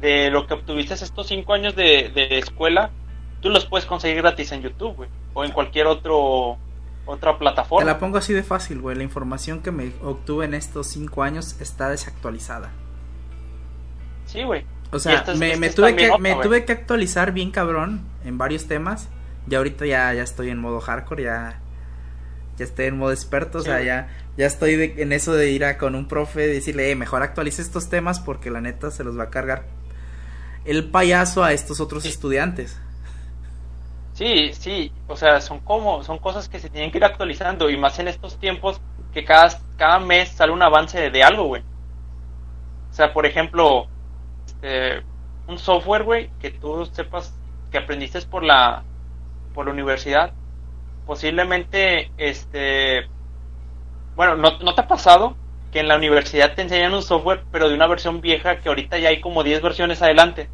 de 0.00 0.30
lo 0.30 0.46
que 0.46 0.54
obtuviste 0.54 0.94
estos 0.94 1.26
cinco 1.26 1.54
años 1.54 1.74
de, 1.74 2.08
de 2.14 2.38
escuela, 2.38 2.90
tú 3.40 3.50
los 3.50 3.66
puedes 3.66 3.84
conseguir 3.84 4.18
gratis 4.18 4.52
en 4.52 4.62
YouTube, 4.62 4.94
güey, 4.94 5.10
o 5.34 5.44
en 5.44 5.50
cualquier 5.50 5.88
otro 5.88 6.56
otra 7.04 7.32
Te 7.32 7.38
plataforma. 7.38 7.90
la 7.90 7.98
pongo 7.98 8.18
así 8.18 8.32
de 8.32 8.44
fácil, 8.44 8.80
güey. 8.80 8.96
La 8.96 9.02
información 9.02 9.60
que 9.60 9.72
me 9.72 9.92
obtuve 10.04 10.44
en 10.44 10.54
estos 10.54 10.86
cinco 10.86 11.22
años 11.22 11.60
está 11.60 11.88
desactualizada. 11.88 12.70
Sí, 14.26 14.42
güey. 14.44 14.64
O 14.90 14.98
sea, 14.98 15.24
me, 15.36 15.68
tuve 15.70 15.94
que, 15.96 16.16
me 16.18 16.34
tuve 16.36 16.64
que 16.64 16.72
actualizar 16.72 17.32
bien 17.32 17.50
cabrón 17.50 18.00
en 18.24 18.38
varios 18.38 18.66
temas. 18.66 19.08
Y 19.50 19.54
ahorita 19.54 19.86
ya, 19.86 20.12
ya 20.14 20.22
estoy 20.22 20.50
en 20.50 20.58
modo 20.58 20.80
hardcore, 20.80 21.24
ya, 21.24 21.60
ya 22.56 22.64
estoy 22.64 22.86
en 22.86 22.98
modo 22.98 23.12
experto. 23.12 23.58
o 23.58 23.62
sea, 23.62 23.82
ya, 23.82 24.08
ya 24.36 24.46
estoy 24.46 24.76
de- 24.76 24.94
en 25.02 25.12
eso 25.12 25.32
de 25.34 25.50
ir 25.50 25.64
a 25.64 25.78
con 25.78 25.94
un 25.94 26.06
profe 26.08 26.44
y 26.44 26.52
decirle, 26.54 26.90
eh, 26.90 26.94
mejor 26.96 27.22
actualice 27.22 27.62
estos 27.62 27.88
temas 27.88 28.20
porque 28.20 28.50
la 28.50 28.60
neta 28.60 28.90
se 28.90 29.04
los 29.04 29.18
va 29.18 29.24
a 29.24 29.30
cargar 29.30 29.64
el 30.64 30.90
payaso 30.90 31.42
a 31.44 31.52
estos 31.52 31.80
otros 31.80 32.02
Sí. 32.02 32.10
estudiantes. 32.10 32.78
Sí, 34.14 34.50
sí, 34.52 34.92
o 35.06 35.16
sea, 35.16 35.40
son 35.40 35.60
como, 35.60 36.02
son 36.02 36.18
cosas 36.18 36.48
que 36.48 36.58
se 36.58 36.68
tienen 36.68 36.90
que 36.90 36.98
ir 36.98 37.04
actualizando 37.04 37.70
y 37.70 37.76
más 37.76 37.98
en 38.00 38.08
estos 38.08 38.38
tiempos 38.38 38.80
que 39.14 39.24
cada, 39.24 39.60
cada 39.76 40.00
mes 40.00 40.30
sale 40.30 40.52
un 40.52 40.62
avance 40.62 40.98
de, 41.00 41.10
de 41.10 41.22
algo, 41.22 41.44
güey. 41.44 41.62
O 42.90 42.94
sea, 42.94 43.12
por 43.12 43.26
ejemplo, 43.26 43.86
este, 44.62 45.06
un 45.46 45.58
software, 45.58 46.04
güey, 46.04 46.30
que 46.38 46.50
tú 46.50 46.86
sepas 46.86 47.38
que 47.70 47.78
aprendiste 47.78 48.20
por 48.22 48.44
la, 48.44 48.86
por 49.54 49.66
la 49.66 49.72
universidad, 49.72 50.34
posiblemente, 51.06 52.12
este, 52.16 53.10
bueno, 54.14 54.36
¿no, 54.36 54.58
¿no 54.60 54.74
te 54.74 54.82
ha 54.82 54.88
pasado 54.88 55.36
que 55.70 55.80
en 55.80 55.88
la 55.88 55.96
universidad 55.96 56.54
te 56.54 56.62
enseñan 56.62 56.94
un 56.94 57.02
software, 57.02 57.46
pero 57.50 57.68
de 57.68 57.74
una 57.74 57.86
versión 57.86 58.20
vieja 58.20 58.60
que 58.60 58.68
ahorita 58.68 58.98
ya 58.98 59.10
hay 59.10 59.20
como 59.20 59.44
10 59.44 59.62
versiones 59.62 60.02
adelante? 60.02 60.52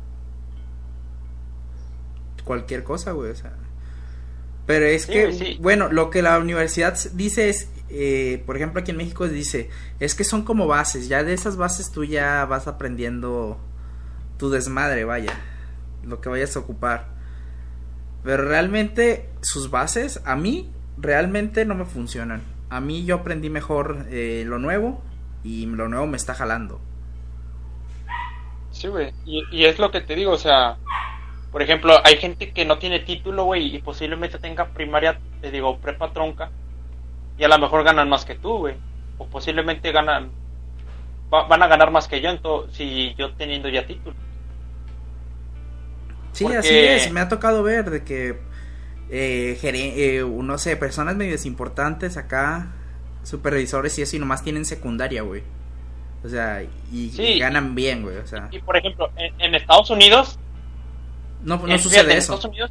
cualquier 2.45 2.85
cosa, 2.85 3.13
güey, 3.13 3.31
o 3.31 3.35
sea. 3.35 3.53
Pero 4.67 4.87
es 4.87 5.07
Sí, 5.07 5.13
que, 5.13 5.33
sí. 5.33 5.59
bueno, 5.59 5.91
lo 5.91 6.11
que 6.11 6.23
la 6.23 6.39
universidad 6.39 6.97
dice 7.13 7.49
es, 7.51 7.71
eh, 7.89 8.43
por 8.47 8.57
ejemplo, 8.57 8.81
aquí 8.81 8.93
en 8.93 8.97
México 8.97 9.29
dice, 9.29 9.71
es 10.01 10.15
que 10.15 10.25
son 10.25 10.45
como 10.45 10.67
bases, 10.67 11.09
ya 11.09 11.23
de 11.25 11.35
esas 11.35 11.57
bases 11.57 11.91
tú 11.93 12.05
ya 12.05 12.45
vas 12.47 12.67
aprendiendo 12.67 13.61
tu 14.45 14.51
desmadre, 14.51 15.05
vaya, 15.05 15.33
lo 16.03 16.21
que 16.21 16.29
vayas 16.29 16.55
a 16.55 16.59
ocupar. 16.61 17.07
Pero 18.23 18.47
realmente 18.47 19.31
sus 19.41 19.71
bases, 19.71 20.21
a 20.27 20.37
mí, 20.37 20.71
realmente 20.99 21.65
no 21.65 21.75
me 21.75 21.87
funcionan. 21.87 22.43
A 22.69 22.79
mí 22.83 23.07
yo 23.07 23.15
aprendí 23.15 23.49
mejor 23.49 24.05
eh, 24.11 24.45
lo 24.47 24.59
nuevo 24.59 25.03
y 25.43 25.65
lo 25.65 25.89
nuevo 25.89 26.07
me 26.07 26.19
está 26.19 26.35
jalando. 26.35 26.79
Sí, 28.71 28.89
güey. 28.89 29.15
Y, 29.25 29.65
es 29.65 29.79
lo 29.79 29.91
que 29.91 30.03
te 30.03 30.15
digo, 30.15 30.33
o 30.33 30.39
sea, 30.39 30.77
por 31.51 31.63
ejemplo, 31.63 31.99
hay 32.05 32.19
gente 32.19 32.53
que 32.53 32.67
no 32.67 32.77
tiene 32.77 33.01
título, 33.01 33.45
güey, 33.45 33.75
y 33.75 33.79
posiblemente 33.81 34.39
tenga 34.39 34.67
primaria, 34.75 35.19
te 35.41 35.51
digo, 35.51 35.79
prepa 35.79 36.13
tronca, 36.13 36.51
y 37.39 37.45
a 37.45 37.49
lo 37.49 37.59
mejor 37.59 37.83
ganan 37.83 38.11
más 38.11 38.27
que 38.27 38.35
tú, 38.35 38.59
güey. 38.59 38.75
O 39.17 39.27
posiblemente 39.27 39.91
ganan, 39.91 40.29
va- 41.33 41.47
van 41.47 41.63
a 41.63 41.67
ganar 41.67 41.91
más 41.91 42.09
que 42.09 42.21
yo, 42.21 42.29
entonces, 42.29 42.77
si 42.77 43.15
yo 43.17 43.33
teniendo 43.37 43.71
ya 43.71 43.87
título. 43.87 44.15
Sí, 46.35 46.45
Porque- 46.45 46.59
así 46.59 46.75
es. 46.77 47.11
Me 47.11 47.21
ha 47.21 47.29
tocado 47.31 47.63
ver 47.63 47.89
de 47.91 48.03
que, 48.05 48.39
eh, 49.09 49.59
eh, 49.63 50.23
no 50.29 50.59
sé, 50.59 50.77
personas 50.77 51.17
medias 51.17 51.47
importantes 51.47 52.17
acá, 52.19 52.73
supervisores 53.23 53.99
y 53.99 54.03
eso, 54.03 54.17
y 54.17 54.19
nomás 54.19 54.43
tienen 54.43 54.67
secundaria, 54.67 55.23
güey. 55.23 55.43
O 56.23 56.29
sea, 56.29 56.63
y, 56.93 57.11
Sí. 57.11 57.23
y 57.23 57.39
ganan 57.39 57.75
bien, 57.75 58.03
güey. 58.03 58.17
O 58.19 58.27
sea, 58.27 58.49
Y 58.51 58.59
por 58.59 58.77
ejemplo, 58.77 59.11
en, 59.17 59.41
en 59.41 59.55
Estados 59.55 59.89
Unidos, 59.91 60.39
no, 61.43 61.57
no 61.59 61.69
en- 61.69 61.79
sucede 61.79 62.01
fíjate, 62.01 62.13
en 62.13 62.19
eso. 62.19 62.35
Estados 62.35 62.45
Unidos, 62.53 62.71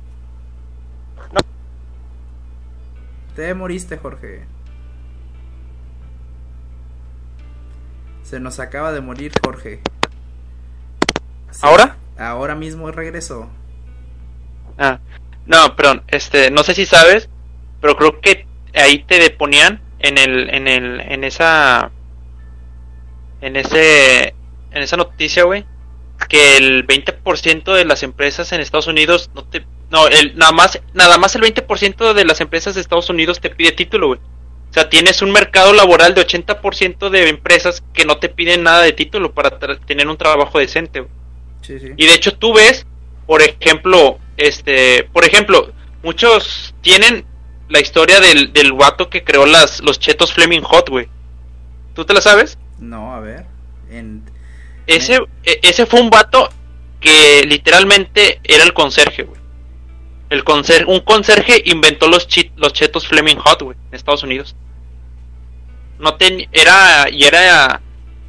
Te 3.36 3.51
moriste, 3.55 3.97
Jorge. 3.97 4.45
Se 8.24 8.39
nos 8.39 8.59
acaba 8.59 8.91
de 8.91 9.01
morir, 9.01 9.32
Jorge. 9.43 9.82
Sí, 11.51 11.59
¿Ahora? 11.64 11.97
Ahora 12.18 12.55
mismo 12.55 12.91
regresó. 12.91 13.49
Ah, 14.78 14.99
no, 15.45 15.76
perdón, 15.76 16.03
este, 16.07 16.51
no 16.51 16.64
sé 16.64 16.74
si 16.74 16.86
sabes, 16.86 17.30
pero 17.82 17.95
creo 17.97 18.22
que 18.22 18.47
ahí 18.74 19.03
te 19.03 19.30
ponían 19.32 19.82
en 19.99 20.18
el, 20.18 20.49
en 20.49 20.68
el, 20.68 21.01
en 21.01 21.24
esa, 21.24 21.91
en 23.41 23.55
ese, 23.55 24.36
en 24.72 24.82
esa 24.84 24.97
noticia, 24.97 25.43
güey, 25.43 25.66
que 26.30 26.57
el 26.57 26.88
20% 26.88 27.74
de 27.74 27.86
las 27.86 28.03
empresas 28.03 28.51
en 28.51 28.61
Estados 28.61 28.88
Unidos 28.88 29.32
no 29.34 29.43
te, 29.43 29.66
no, 29.89 30.07
el, 30.07 30.38
nada 30.38 30.51
más, 30.51 30.82
nada 30.93 31.18
más 31.18 31.36
el 31.36 31.41
20% 31.41 32.14
de 32.14 32.26
las 32.26 32.41
empresas 32.41 32.76
de 32.76 32.82
Estados 32.82 33.09
Unidos 33.09 33.39
te 33.39 33.49
pide 33.49 33.72
título, 33.72 34.07
güey. 34.07 34.20
O 34.20 34.74
sea, 34.74 34.89
tienes 34.89 35.22
un 35.22 35.32
mercado 35.32 35.72
laboral 35.72 36.16
de 36.16 36.26
80% 36.26 37.09
de 37.11 37.30
empresas 37.30 37.84
que 37.93 38.05
no 38.05 38.18
te 38.18 38.28
piden 38.28 38.64
nada 38.64 38.82
de 38.82 38.91
título 38.91 39.32
para 39.32 39.59
tener 39.86 40.07
un 40.07 40.18
trabajo 40.18 40.57
decente. 40.57 41.05
Sí, 41.64 41.80
sí. 41.80 41.88
Y 41.97 42.05
de 42.05 42.14
hecho 42.14 42.38
tú 42.38 42.53
ves, 42.53 42.86
por 43.26 43.41
ejemplo, 43.41 44.20
este, 44.38 45.05
por 45.11 45.26
ejemplo, 45.26 45.74
muchos 46.03 46.76
tienen 46.82 47.26
la 47.70 47.80
historia 47.80 48.20
del, 48.20 48.53
del 48.53 48.74
vato 48.74 49.09
que 49.09 49.24
creó 49.24 49.45
las, 49.45 49.82
los 49.82 49.97
chetos 49.99 50.32
Fleming 50.34 50.61
Hot, 50.61 50.89
güey. 50.89 51.07
¿Tú 51.95 52.05
te 52.05 52.14
la 52.14 52.22
sabes? 52.22 52.57
No, 52.80 53.14
a 53.16 53.20
ver. 53.20 53.45
En... 53.89 54.24
Ese, 54.86 55.20
e- 55.43 55.59
ese 55.64 55.86
fue 55.86 56.01
un 56.01 56.09
vato 56.09 56.49
que 56.99 57.43
literalmente 57.47 58.39
era 58.43 58.64
el 58.64 58.74
conserje, 58.74 59.24
güey. 59.24 59.41
El 60.30 60.43
conser 60.43 60.86
un 60.88 60.99
conserje 61.01 61.61
inventó 61.66 62.07
los, 62.07 62.28
chi- 62.28 62.51
los 62.57 62.74
chetos 62.74 63.07
Fleming 63.07 63.38
Hot, 63.38 63.61
güey, 63.61 63.78
en 63.89 63.95
Estados 63.95 64.24
Unidos. 64.24 64.55
No 65.99 66.16
ten 66.16 66.47
era, 66.51 67.09
y 67.09 67.24
era, 67.24 67.82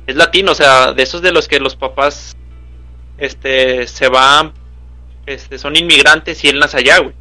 es 0.07 0.15
latino, 0.15 0.53
o 0.53 0.55
sea, 0.55 0.93
de 0.93 1.03
esos 1.03 1.23
de 1.23 1.33
los 1.33 1.49
que 1.49 1.59
los 1.61 1.75
papás, 1.77 2.37
este, 3.19 3.87
se 3.87 4.09
van, 4.09 4.53
este, 5.27 5.59
son 5.59 5.77
inmigrantes 5.77 6.43
y 6.45 6.49
él 6.49 6.59
nace 6.59 6.79
allá, 6.79 6.99
güey. 7.01 7.15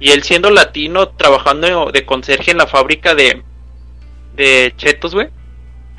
Y 0.00 0.10
él 0.10 0.22
siendo 0.24 0.50
latino, 0.50 1.10
trabajando 1.10 1.90
de 1.92 2.04
conserje 2.04 2.50
en 2.50 2.58
la 2.58 2.66
fábrica 2.66 3.14
de, 3.14 3.42
de 4.34 4.72
chetos, 4.76 5.14
güey 5.14 5.28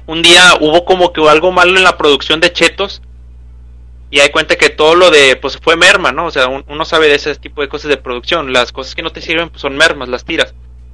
un 0.06 0.22
día 0.22 0.56
hubo 0.60 0.84
como 0.84 1.14
que 1.14 1.22
algo 1.30 1.54
malo 1.54 1.78
en 1.78 1.84
la 1.86 1.98
producción 1.98 2.42
de 2.42 2.52
chetos 2.52 3.02
y 4.12 4.20
hay 4.20 4.30
cuenta 4.32 4.58
que 4.58 4.70
todo 4.70 4.96
lo 4.96 5.10
de 5.12 5.38
pues 5.38 5.58
fue 5.58 5.78
merma, 5.78 6.12
¿no? 6.12 6.26
O 6.26 6.32
sea, 6.32 6.48
un- 6.48 6.66
uno 6.68 6.84
sabe 6.84 7.08
de 7.08 7.16
ese 7.16 7.34
tipo 7.36 7.62
de 7.62 7.70
cosas 7.70 7.88
de 7.88 7.96
producción, 7.98 8.52
las 8.52 8.74
cosas 8.74 8.96
que 8.96 9.02
no 9.02 9.12
te 9.12 9.22
sirven 9.22 9.50
pues 9.50 9.62
son 9.62 9.78
mermas, 9.78 10.10
las 10.10 10.26
tiras. 10.26 10.54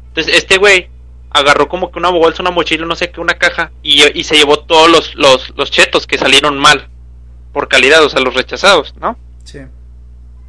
Entonces 0.09 0.35
este 0.37 0.57
güey 0.57 0.89
agarró 1.31 1.67
como 1.67 1.91
que 1.91 1.97
una 1.97 2.09
bolsa, 2.09 2.43
una 2.43 2.51
mochila, 2.51 2.85
no 2.85 2.95
sé 2.95 3.09
qué, 3.11 3.19
una 3.19 3.33
caja 3.39 3.71
y, 3.81 4.03
y 4.17 4.23
se 4.23 4.35
llevó 4.37 4.59
todos 4.59 4.89
los, 4.91 5.15
los, 5.15 5.51
los 5.57 5.71
chetos 5.71 6.05
que 6.05 6.19
salieron 6.19 6.59
mal 6.59 6.87
por 7.53 7.67
calidad, 7.67 8.03
o 8.03 8.09
sea, 8.09 8.21
los 8.21 8.33
rechazados, 8.33 8.93
¿no? 8.99 9.17
Sí. 9.43 9.59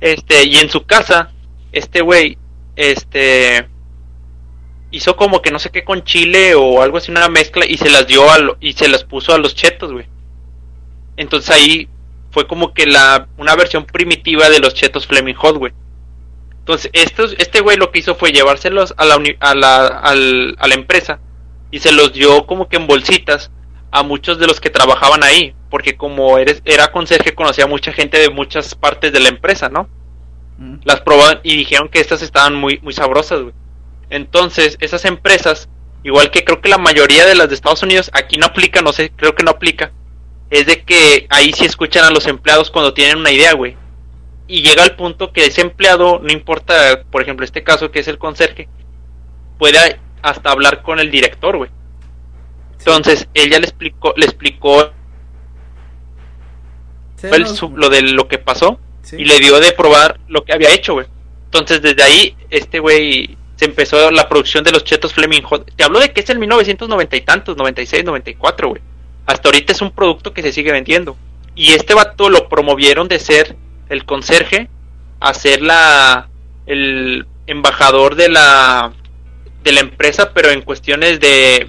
Este, 0.00 0.44
y 0.46 0.56
en 0.56 0.70
su 0.70 0.84
casa, 0.86 1.30
este 1.72 2.00
güey, 2.02 2.38
este, 2.76 3.68
hizo 4.90 5.16
como 5.16 5.40
que 5.42 5.50
no 5.50 5.58
sé 5.58 5.70
qué 5.70 5.84
con 5.84 6.02
chile 6.04 6.54
o 6.54 6.82
algo 6.82 6.98
así, 6.98 7.10
una 7.10 7.28
mezcla, 7.28 7.64
y 7.66 7.76
se 7.78 7.90
las 7.90 8.06
dio 8.06 8.30
a 8.30 8.38
lo- 8.38 8.56
y 8.60 8.72
se 8.72 8.88
las 8.88 9.04
puso 9.04 9.34
a 9.34 9.38
los 9.38 9.54
chetos, 9.54 9.92
güey. 9.92 10.06
Entonces 11.16 11.50
ahí 11.50 11.88
fue 12.30 12.46
como 12.46 12.72
que 12.74 12.86
la, 12.86 13.28
una 13.38 13.54
versión 13.56 13.84
primitiva 13.84 14.48
de 14.48 14.60
los 14.60 14.74
chetos 14.74 15.06
Fleming 15.06 15.34
Hot, 15.34 15.56
güey. 15.56 15.72
Entonces, 16.60 16.90
estos, 16.92 17.34
este 17.38 17.60
güey 17.60 17.76
lo 17.76 17.90
que 17.90 17.98
hizo 18.00 18.14
fue 18.14 18.32
llevárselos 18.32 18.94
a 18.96 19.04
la, 19.04 19.16
uni- 19.16 19.36
a 19.40 19.54
la, 19.54 19.86
al- 19.86 20.56
a 20.58 20.68
la 20.68 20.74
empresa 20.74 21.18
y 21.70 21.80
se 21.80 21.90
los 21.92 22.12
dio 22.12 22.46
como 22.46 22.68
que 22.68 22.76
en 22.76 22.86
bolsitas 22.86 23.50
a 23.90 24.02
muchos 24.02 24.38
de 24.38 24.46
los 24.46 24.60
que 24.60 24.70
trabajaban 24.70 25.24
ahí, 25.24 25.54
porque 25.68 25.96
como 25.96 26.38
eres, 26.38 26.62
era 26.64 26.92
conserje 26.92 27.34
conocía 27.34 27.64
a 27.64 27.68
mucha 27.68 27.92
gente 27.92 28.18
de 28.18 28.30
muchas 28.30 28.74
partes 28.74 29.12
de 29.12 29.20
la 29.20 29.28
empresa, 29.28 29.68
¿no? 29.68 29.88
Mm. 30.58 30.76
Las 30.84 31.00
probaron 31.00 31.40
y 31.42 31.56
dijeron 31.56 31.88
que 31.88 32.00
estas 32.00 32.22
estaban 32.22 32.54
muy, 32.54 32.78
muy 32.82 32.92
sabrosas, 32.92 33.42
güey. 33.42 33.54
Entonces, 34.10 34.76
esas 34.80 35.04
empresas, 35.04 35.68
igual 36.02 36.30
que 36.30 36.44
creo 36.44 36.60
que 36.60 36.68
la 36.68 36.78
mayoría 36.78 37.24
de 37.24 37.34
las 37.34 37.48
de 37.48 37.54
Estados 37.54 37.82
Unidos, 37.82 38.10
aquí 38.12 38.36
no 38.36 38.46
aplica, 38.46 38.82
no 38.82 38.92
sé, 38.92 39.12
creo 39.14 39.34
que 39.34 39.44
no 39.44 39.52
aplica, 39.52 39.92
es 40.50 40.66
de 40.66 40.82
que 40.82 41.26
ahí 41.30 41.52
sí 41.52 41.64
escuchan 41.64 42.04
a 42.04 42.10
los 42.10 42.26
empleados 42.26 42.70
cuando 42.70 42.92
tienen 42.92 43.18
una 43.18 43.30
idea, 43.30 43.54
güey. 43.54 43.76
Y 44.48 44.62
llega 44.62 44.82
al 44.82 44.96
punto 44.96 45.32
que 45.32 45.46
ese 45.46 45.60
empleado, 45.60 46.18
no 46.20 46.32
importa, 46.32 47.04
por 47.10 47.22
ejemplo, 47.22 47.44
este 47.44 47.62
caso 47.62 47.92
que 47.92 48.00
es 48.00 48.08
el 48.08 48.18
conserje, 48.18 48.68
puede 49.58 50.00
hasta 50.22 50.50
hablar 50.50 50.82
con 50.82 50.98
el 50.98 51.10
director, 51.10 51.56
güey. 51.56 51.70
Entonces, 52.80 53.28
ella 53.34 53.58
le 53.58 53.66
explicó, 53.66 54.14
le 54.16 54.24
explicó 54.26 54.92
el 57.22 57.46
lo 57.74 57.88
de 57.90 58.02
lo 58.02 58.28
que 58.28 58.38
pasó 58.38 58.80
sí. 59.02 59.16
y 59.18 59.24
le 59.24 59.38
dio 59.38 59.60
de 59.60 59.72
probar 59.72 60.18
lo 60.28 60.44
que 60.44 60.52
había 60.52 60.72
hecho, 60.72 60.94
güey. 60.94 61.06
Entonces, 61.44 61.82
desde 61.82 62.02
ahí, 62.02 62.36
este 62.48 62.78
güey 62.78 63.36
se 63.56 63.66
empezó 63.66 64.10
la 64.10 64.28
producción 64.28 64.64
de 64.64 64.72
los 64.72 64.84
chetos 64.84 65.12
Fleming 65.12 65.42
Hot. 65.42 65.70
Te 65.76 65.84
hablo 65.84 66.00
de 66.00 66.12
que 66.12 66.20
es 66.20 66.30
el 66.30 66.38
1990 66.38 67.16
y 67.16 67.20
tantos, 67.20 67.56
96, 67.56 68.04
94, 68.04 68.68
güey. 68.68 68.80
Hasta 69.26 69.48
ahorita 69.48 69.72
es 69.72 69.82
un 69.82 69.90
producto 69.90 70.32
que 70.32 70.42
se 70.42 70.52
sigue 70.52 70.72
vendiendo. 70.72 71.16
Y 71.54 71.72
este 71.72 71.92
vato 71.92 72.30
lo 72.30 72.48
promovieron 72.48 73.08
de 73.08 73.18
ser 73.18 73.56
el 73.90 74.06
conserje 74.06 74.70
a 75.20 75.34
ser 75.34 75.60
la 75.60 76.28
el 76.66 77.26
embajador 77.46 78.14
de 78.14 78.28
la 78.28 78.92
de 79.62 79.72
la 79.72 79.80
empresa, 79.80 80.32
pero 80.32 80.50
en 80.50 80.62
cuestiones 80.62 81.20
de 81.20 81.68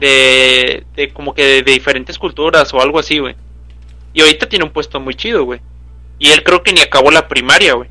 de, 0.00 0.84
de 0.96 1.12
como 1.12 1.34
que 1.34 1.44
de, 1.44 1.62
de 1.62 1.72
diferentes 1.72 2.18
culturas 2.18 2.72
o 2.74 2.80
algo 2.80 2.98
así, 2.98 3.18
güey. 3.18 3.36
Y 4.12 4.20
ahorita 4.22 4.48
tiene 4.48 4.64
un 4.64 4.72
puesto 4.72 4.98
muy 4.98 5.14
chido, 5.14 5.44
güey. 5.44 5.60
Y 6.18 6.30
él 6.30 6.42
creo 6.42 6.62
que 6.62 6.72
ni 6.72 6.80
acabó 6.80 7.10
la 7.10 7.28
primaria, 7.28 7.74
güey. 7.74 7.88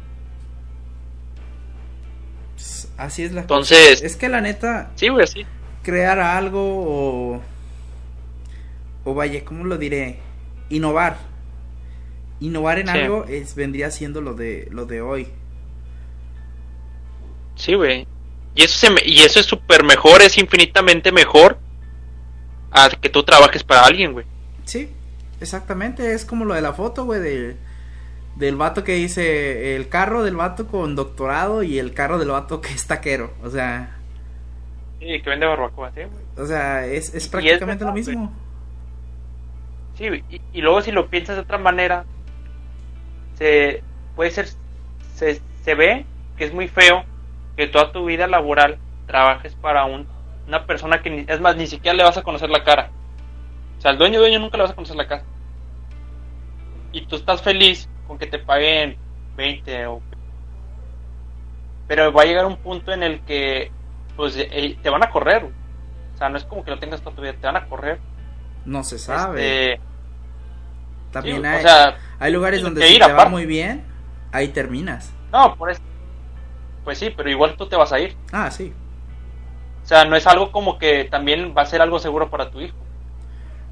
Pues, 2.55 2.91
Así 2.97 3.23
es 3.23 3.31
la 3.31 3.41
Entonces- 3.41 3.95
cosa. 3.95 4.05
Es 4.05 4.15
que 4.15 4.29
la 4.29 4.41
neta, 4.41 4.91
Sí, 4.95 5.07
güey, 5.09 5.25
sí. 5.27 5.45
crear 5.83 6.19
algo 6.19 6.61
o. 6.61 7.41
O 9.05 9.13
vaya, 9.13 9.43
¿cómo 9.45 9.63
lo 9.63 9.77
diré? 9.77 10.19
Innovar. 10.69 11.17
Innovar 12.41 12.79
en 12.79 12.87
Sí. 12.87 12.97
algo 12.97 13.25
es, 13.25 13.55
vendría 13.55 13.89
siendo 13.91 14.21
lo 14.21 14.33
de, 14.33 14.67
lo 14.71 14.85
de 14.85 15.01
hoy. 15.01 15.27
Sí, 17.55 17.73
güey. 17.75 18.07
Y 18.55 18.63
eso, 18.63 18.77
se 18.77 18.89
me- 18.89 19.01
y 19.05 19.19
eso 19.19 19.39
es 19.39 19.45
súper 19.45 19.83
mejor, 19.83 20.21
es 20.21 20.37
infinitamente 20.37 21.11
mejor 21.11 21.57
a 22.71 22.89
que 22.89 23.09
tú 23.09 23.23
trabajes 23.23 23.63
para 23.63 23.85
alguien, 23.85 24.13
güey. 24.13 24.25
Sí, 24.65 24.89
exactamente. 25.39 26.13
Es 26.13 26.25
como 26.25 26.45
lo 26.45 26.53
de 26.53 26.61
la 26.61 26.73
foto, 26.73 27.05
güey, 27.05 27.19
del, 27.21 27.57
del 28.35 28.55
vato 28.55 28.83
que 28.83 28.93
dice 28.93 29.75
el 29.75 29.89
carro 29.89 30.23
del 30.23 30.35
vato 30.35 30.67
con 30.67 30.95
doctorado 30.95 31.63
y 31.63 31.79
el 31.79 31.93
carro 31.93 32.19
del 32.19 32.29
vato 32.29 32.61
que 32.61 32.69
es 32.73 32.85
taquero. 32.87 33.33
O 33.43 33.49
sea, 33.49 33.95
Sí, 34.99 35.21
que 35.21 35.29
vende 35.29 35.45
barbacoa, 35.45 35.91
sí, 35.93 36.01
güey. 36.01 36.23
o 36.37 36.45
sea, 36.45 36.85
es, 36.85 37.13
es 37.15 37.27
prácticamente 37.29 37.85
lo 37.85 37.91
güey. 37.91 38.03
mismo. 38.05 38.33
Sí. 39.97 40.05
Y, 40.29 40.41
y 40.53 40.61
luego 40.61 40.81
si 40.81 40.91
lo 40.91 41.07
piensas 41.09 41.35
de 41.37 41.41
otra 41.43 41.57
manera, 41.57 42.05
se 43.37 43.81
puede 44.15 44.31
ser, 44.31 44.47
se, 45.15 45.41
se 45.63 45.75
ve 45.75 46.05
que 46.37 46.45
es 46.45 46.53
muy 46.53 46.67
feo 46.67 47.03
que 47.55 47.67
toda 47.67 47.91
tu 47.91 48.05
vida 48.05 48.27
laboral 48.27 48.77
trabajes 49.07 49.55
para 49.55 49.85
un, 49.85 50.07
una 50.49 50.65
persona 50.65 51.01
que 51.01 51.09
ni- 51.09 51.25
es 51.27 51.39
más 51.39 51.55
ni 51.55 51.67
siquiera 51.67 51.95
le 51.95 52.03
vas 52.03 52.17
a 52.17 52.23
conocer 52.23 52.49
la 52.49 52.63
cara. 52.63 52.89
O 53.77 53.81
sea, 53.81 53.91
al 53.91 53.97
dueño 53.97 54.19
dueño 54.19 54.39
nunca 54.39 54.57
le 54.57 54.63
vas 54.63 54.71
a 54.71 54.75
conocer 54.75 54.95
la 54.97 55.07
cara. 55.07 55.23
Y 56.91 57.05
tú 57.05 57.15
estás 57.15 57.41
feliz 57.41 57.87
con 58.07 58.17
que 58.17 58.25
te 58.27 58.39
paguen 58.39 58.97
20 59.37 59.85
o 59.87 60.01
pero 61.87 62.11
va 62.11 62.21
a 62.23 62.25
llegar 62.25 62.45
un 62.45 62.57
punto 62.57 62.91
en 62.91 63.01
el 63.03 63.21
que 63.21 63.71
pues 64.15 64.35
eh, 64.37 64.77
te 64.81 64.89
van 64.89 65.03
a 65.03 65.09
correr. 65.09 65.45
O 66.13 66.17
sea, 66.17 66.29
no 66.29 66.37
es 66.37 66.43
como 66.43 66.63
que 66.63 66.71
lo 66.71 66.79
tengas 66.79 67.01
toda 67.01 67.15
tu 67.15 67.21
vida, 67.21 67.33
te 67.33 67.47
van 67.47 67.55
a 67.57 67.65
correr. 67.65 67.99
No 68.65 68.83
se 68.83 68.99
sabe. 68.99 69.73
Este, 69.73 69.81
También 71.11 71.37
sí, 71.41 71.45
hay, 71.47 71.57
o 71.59 71.61
sea, 71.61 71.97
hay 72.19 72.31
lugares 72.33 72.61
donde 72.61 72.85
si 72.85 72.93
ir 72.95 72.99
te 73.01 73.07
va 73.07 73.13
aparte. 73.13 73.31
muy 73.31 73.45
bien, 73.45 73.85
ahí 74.31 74.49
terminas. 74.49 75.13
No, 75.31 75.55
por 75.55 75.71
eso. 75.71 75.81
Pues 76.83 76.97
sí, 76.99 77.11
pero 77.15 77.29
igual 77.29 77.55
tú 77.55 77.67
te 77.67 77.75
vas 77.75 77.91
a 77.93 77.99
ir. 77.99 78.15
Ah, 78.31 78.51
sí. 78.51 78.73
O 79.89 79.91
sea, 79.91 80.05
no 80.05 80.15
es 80.15 80.27
algo 80.27 80.51
como 80.51 80.77
que 80.77 81.05
también 81.05 81.55
va 81.57 81.63
a 81.63 81.65
ser 81.65 81.81
algo 81.81 81.97
seguro 81.97 82.29
para 82.29 82.51
tu 82.51 82.61
hijo. 82.61 82.75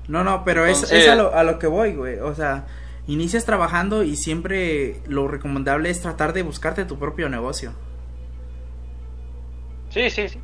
No, 0.08 0.24
no, 0.24 0.44
pero 0.44 0.66
es, 0.66 0.78
Entonces- 0.78 1.04
es 1.04 1.10
a, 1.10 1.16
lo, 1.16 1.32
a 1.36 1.44
lo 1.44 1.60
que 1.60 1.68
voy, 1.68 1.94
güey. 1.94 2.18
O 2.18 2.34
sea, 2.34 2.66
inicias 3.06 3.46
trabajando 3.46 4.02
y 4.02 4.16
siempre 4.16 5.00
lo 5.06 5.28
recomendable 5.28 5.92
es 5.92 6.02
tratar 6.02 6.34
de 6.34 6.42
buscarte 6.42 6.86
tu 6.86 6.98
propio 6.98 7.30
negocio. 7.30 7.72
Sí, 9.90 10.10
sí, 10.10 10.28
sí. 10.30 10.40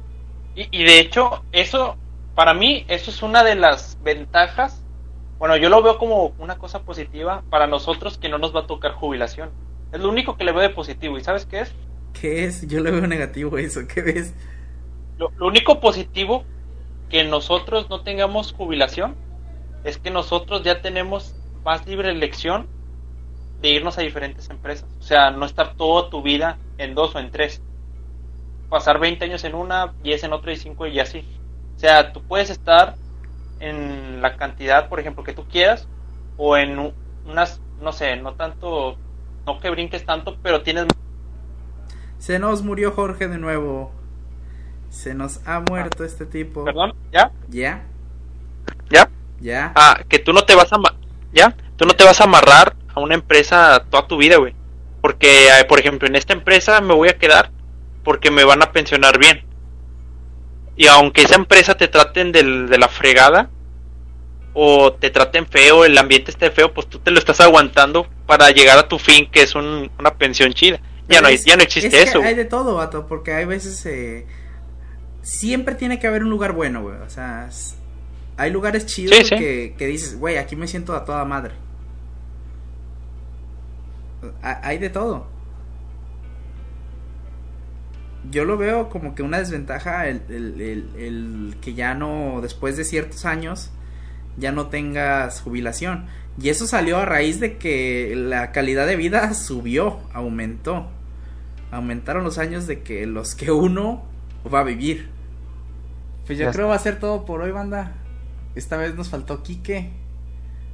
Y, 0.55 0.67
y 0.71 0.83
de 0.83 0.99
hecho, 0.99 1.43
eso, 1.51 1.97
para 2.35 2.53
mí, 2.53 2.85
eso 2.87 3.09
es 3.09 3.23
una 3.23 3.43
de 3.43 3.55
las 3.55 3.97
ventajas. 4.03 4.83
Bueno, 5.39 5.57
yo 5.57 5.69
lo 5.69 5.81
veo 5.81 5.97
como 5.97 6.33
una 6.37 6.59
cosa 6.59 6.83
positiva 6.83 7.41
para 7.49 7.65
nosotros 7.65 8.19
que 8.19 8.29
no 8.29 8.37
nos 8.37 8.55
va 8.55 8.59
a 8.59 8.67
tocar 8.67 8.91
jubilación. 8.91 9.49
Es 9.91 9.99
lo 9.99 10.09
único 10.09 10.37
que 10.37 10.43
le 10.43 10.51
veo 10.51 10.61
de 10.61 10.69
positivo. 10.69 11.17
¿Y 11.17 11.23
sabes 11.23 11.47
qué 11.47 11.61
es? 11.61 11.73
¿Qué 12.13 12.45
es? 12.45 12.67
Yo 12.67 12.79
le 12.79 12.91
veo 12.91 13.07
negativo 13.07 13.57
eso. 13.57 13.81
¿Qué 13.87 14.03
ves? 14.03 14.35
Lo, 15.17 15.31
lo 15.37 15.47
único 15.47 15.79
positivo 15.79 16.43
que 17.09 17.23
nosotros 17.23 17.89
no 17.89 18.01
tengamos 18.01 18.53
jubilación 18.53 19.15
es 19.83 19.97
que 19.97 20.09
nosotros 20.09 20.63
ya 20.63 20.81
tenemos 20.81 21.35
más 21.63 21.85
libre 21.87 22.09
elección 22.09 22.67
de 23.61 23.69
irnos 23.69 23.97
a 23.97 24.01
diferentes 24.01 24.49
empresas. 24.49 24.89
O 24.99 25.03
sea, 25.03 25.31
no 25.31 25.45
estar 25.45 25.75
toda 25.75 26.09
tu 26.09 26.21
vida 26.21 26.57
en 26.77 26.95
dos 26.95 27.15
o 27.15 27.19
en 27.19 27.31
tres. 27.31 27.61
Pasar 28.69 28.99
20 28.99 29.23
años 29.25 29.43
en 29.43 29.55
una, 29.55 29.93
10 30.03 30.25
en 30.25 30.33
otra 30.33 30.51
y 30.51 30.57
5 30.57 30.87
y 30.87 30.99
así. 30.99 31.25
O 31.75 31.79
sea, 31.79 32.11
tú 32.11 32.21
puedes 32.23 32.49
estar 32.49 32.95
en 33.59 34.21
la 34.21 34.35
cantidad, 34.35 34.89
por 34.89 34.99
ejemplo, 34.99 35.23
que 35.23 35.33
tú 35.33 35.45
quieras, 35.47 35.87
o 36.37 36.57
en 36.57 36.93
unas, 37.25 37.61
no 37.81 37.93
sé, 37.93 38.17
no 38.17 38.33
tanto, 38.33 38.97
no 39.45 39.59
que 39.59 39.69
brinques 39.69 40.05
tanto, 40.05 40.37
pero 40.43 40.61
tienes 40.61 40.87
Se 42.17 42.39
nos 42.39 42.63
murió 42.63 42.91
Jorge 42.91 43.27
de 43.27 43.37
nuevo. 43.37 43.91
Se 44.93 45.15
nos 45.15 45.39
ha 45.47 45.59
muerto 45.59 46.03
este 46.05 46.27
tipo. 46.27 46.63
Perdón, 46.63 46.93
¿ya? 47.11 47.31
¿Ya? 47.49 47.83
¿Ya? 48.91 49.09
¿Ya? 49.41 49.71
Ah, 49.75 49.99
que 50.07 50.19
tú 50.19 50.33
no 50.33 50.43
te 50.45 50.53
vas 50.53 50.71
a 50.71 50.77
¿ya? 51.33 51.55
Tú 51.77 51.85
no 51.85 51.95
te 51.95 52.03
vas 52.03 52.21
a 52.21 52.25
amarrar 52.25 52.75
a 52.93 52.99
una 52.99 53.15
empresa 53.15 53.83
toda 53.89 54.07
tu 54.07 54.17
vida, 54.17 54.37
güey. 54.37 54.53
Porque, 55.01 55.49
por 55.67 55.79
ejemplo, 55.79 56.07
en 56.07 56.15
esta 56.15 56.33
empresa 56.33 56.79
me 56.79 56.93
voy 56.93 57.09
a 57.09 57.17
quedar 57.17 57.49
porque 58.03 58.29
me 58.29 58.43
van 58.43 58.61
a 58.61 58.71
pensionar 58.71 59.17
bien. 59.17 59.43
Y 60.75 60.85
aunque 60.85 61.23
esa 61.23 61.35
empresa 61.35 61.75
te 61.75 61.87
traten 61.87 62.31
del- 62.31 62.69
de 62.69 62.77
la 62.77 62.87
fregada 62.87 63.49
o 64.53 64.93
te 64.93 65.09
traten 65.09 65.47
feo, 65.47 65.85
el 65.85 65.97
ambiente 65.97 66.29
esté 66.29 66.51
feo, 66.51 66.71
pues 66.71 66.87
tú 66.87 66.99
te 66.99 67.09
lo 67.09 67.17
estás 67.17 67.39
aguantando 67.41 68.07
para 68.27 68.51
llegar 68.51 68.77
a 68.77 68.87
tu 68.87 68.99
fin, 68.99 69.27
que 69.31 69.41
es 69.41 69.55
un- 69.55 69.89
una 69.97 70.13
pensión 70.13 70.53
chida. 70.53 70.79
Ya 71.09 71.19
no, 71.19 71.29
Es- 71.29 71.45
ya 71.45 71.57
no 71.57 71.63
existe 71.63 71.87
es 71.97 72.03
que 72.03 72.09
eso. 72.09 72.21
Hay 72.21 72.35
de 72.35 72.45
todo, 72.45 72.75
vato, 72.75 73.07
porque 73.07 73.33
hay 73.33 73.45
veces. 73.45 73.83
eh, 73.87 74.27
siempre 75.23 75.73
tiene 75.73 75.97
que 75.99 76.05
haber 76.05 76.23
un 76.23 76.29
lugar 76.29 76.51
bueno, 76.51 76.83
güey. 76.83 76.97
O 76.97 77.09
sea, 77.09 77.49
hay 78.37 78.51
lugares 78.51 78.85
chidos 78.85 79.15
Sí, 79.17 79.23
sí. 79.25 79.35
Que, 79.37 79.75
que 79.77 79.87
dices, 79.87 80.19
güey, 80.19 80.37
aquí 80.37 80.55
me 80.55 80.67
siento 80.67 80.95
a 80.95 81.03
toda 81.05 81.25
madre. 81.25 81.55
Ha- 84.41 84.61
Hay 84.67 84.77
de 84.77 84.89
todo. 84.91 85.27
Yo 88.31 88.45
lo 88.45 88.57
veo 88.57 88.89
como 88.89 89.15
que 89.15 89.23
una 89.23 89.39
desventaja 89.39 90.07
el, 90.07 90.21
el- 90.29 90.61
el- 90.61 90.89
el 90.97 91.55
que 91.61 91.73
ya 91.73 91.93
no, 91.93 92.39
después 92.41 92.77
de 92.77 92.85
ciertos 92.85 93.25
años, 93.25 93.69
ya 94.37 94.51
no 94.51 94.67
tengas 94.67 95.41
jubilación. 95.41 96.05
Y 96.41 96.49
eso 96.49 96.65
salió 96.65 96.97
a 96.97 97.05
raíz 97.05 97.39
de 97.39 97.57
que 97.57 98.13
la 98.15 98.51
calidad 98.51 98.87
de 98.87 98.95
vida 98.95 99.33
subió, 99.33 99.99
aumentó. 100.13 100.87
Aumentaron 101.71 102.23
los 102.23 102.37
años 102.37 102.65
de 102.65 102.81
que 102.81 103.05
los 103.05 103.35
que 103.35 103.51
uno 103.51 104.03
va 104.51 104.61
a 104.61 104.63
vivir. 104.63 105.09
Pues 106.25 106.39
yo 106.39 106.45
Ya 106.45 106.51
creo 106.51 106.67
va 106.69 106.75
a 106.75 106.79
ser 106.79 106.99
todo 106.99 107.25
por 107.25 107.41
hoy, 107.41 107.51
banda. 107.51 107.93
Esta 108.55 108.77
vez 108.77 108.95
nos 108.95 109.09
faltó 109.09 109.43
Quique. 109.43 109.91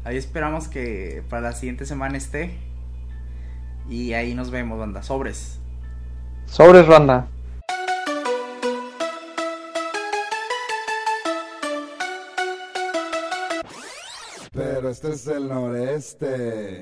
Ahí 0.03 0.17
esperamos 0.17 0.67
que 0.67 1.23
para 1.29 1.41
la 1.41 1.53
siguiente 1.53 1.85
semana 1.85 2.17
esté. 2.17 2.57
Y 3.89 4.13
ahí 4.13 4.35
nos 4.35 4.51
vemos, 4.51 4.77
banda. 4.79 5.01
Sobres. 5.01 5.59
Sobres, 6.45 6.87
Randa. 6.87 7.27
Pero 14.51 14.89
este 14.89 15.13
es 15.13 15.27
el 15.27 15.47
noreste. 15.47 16.81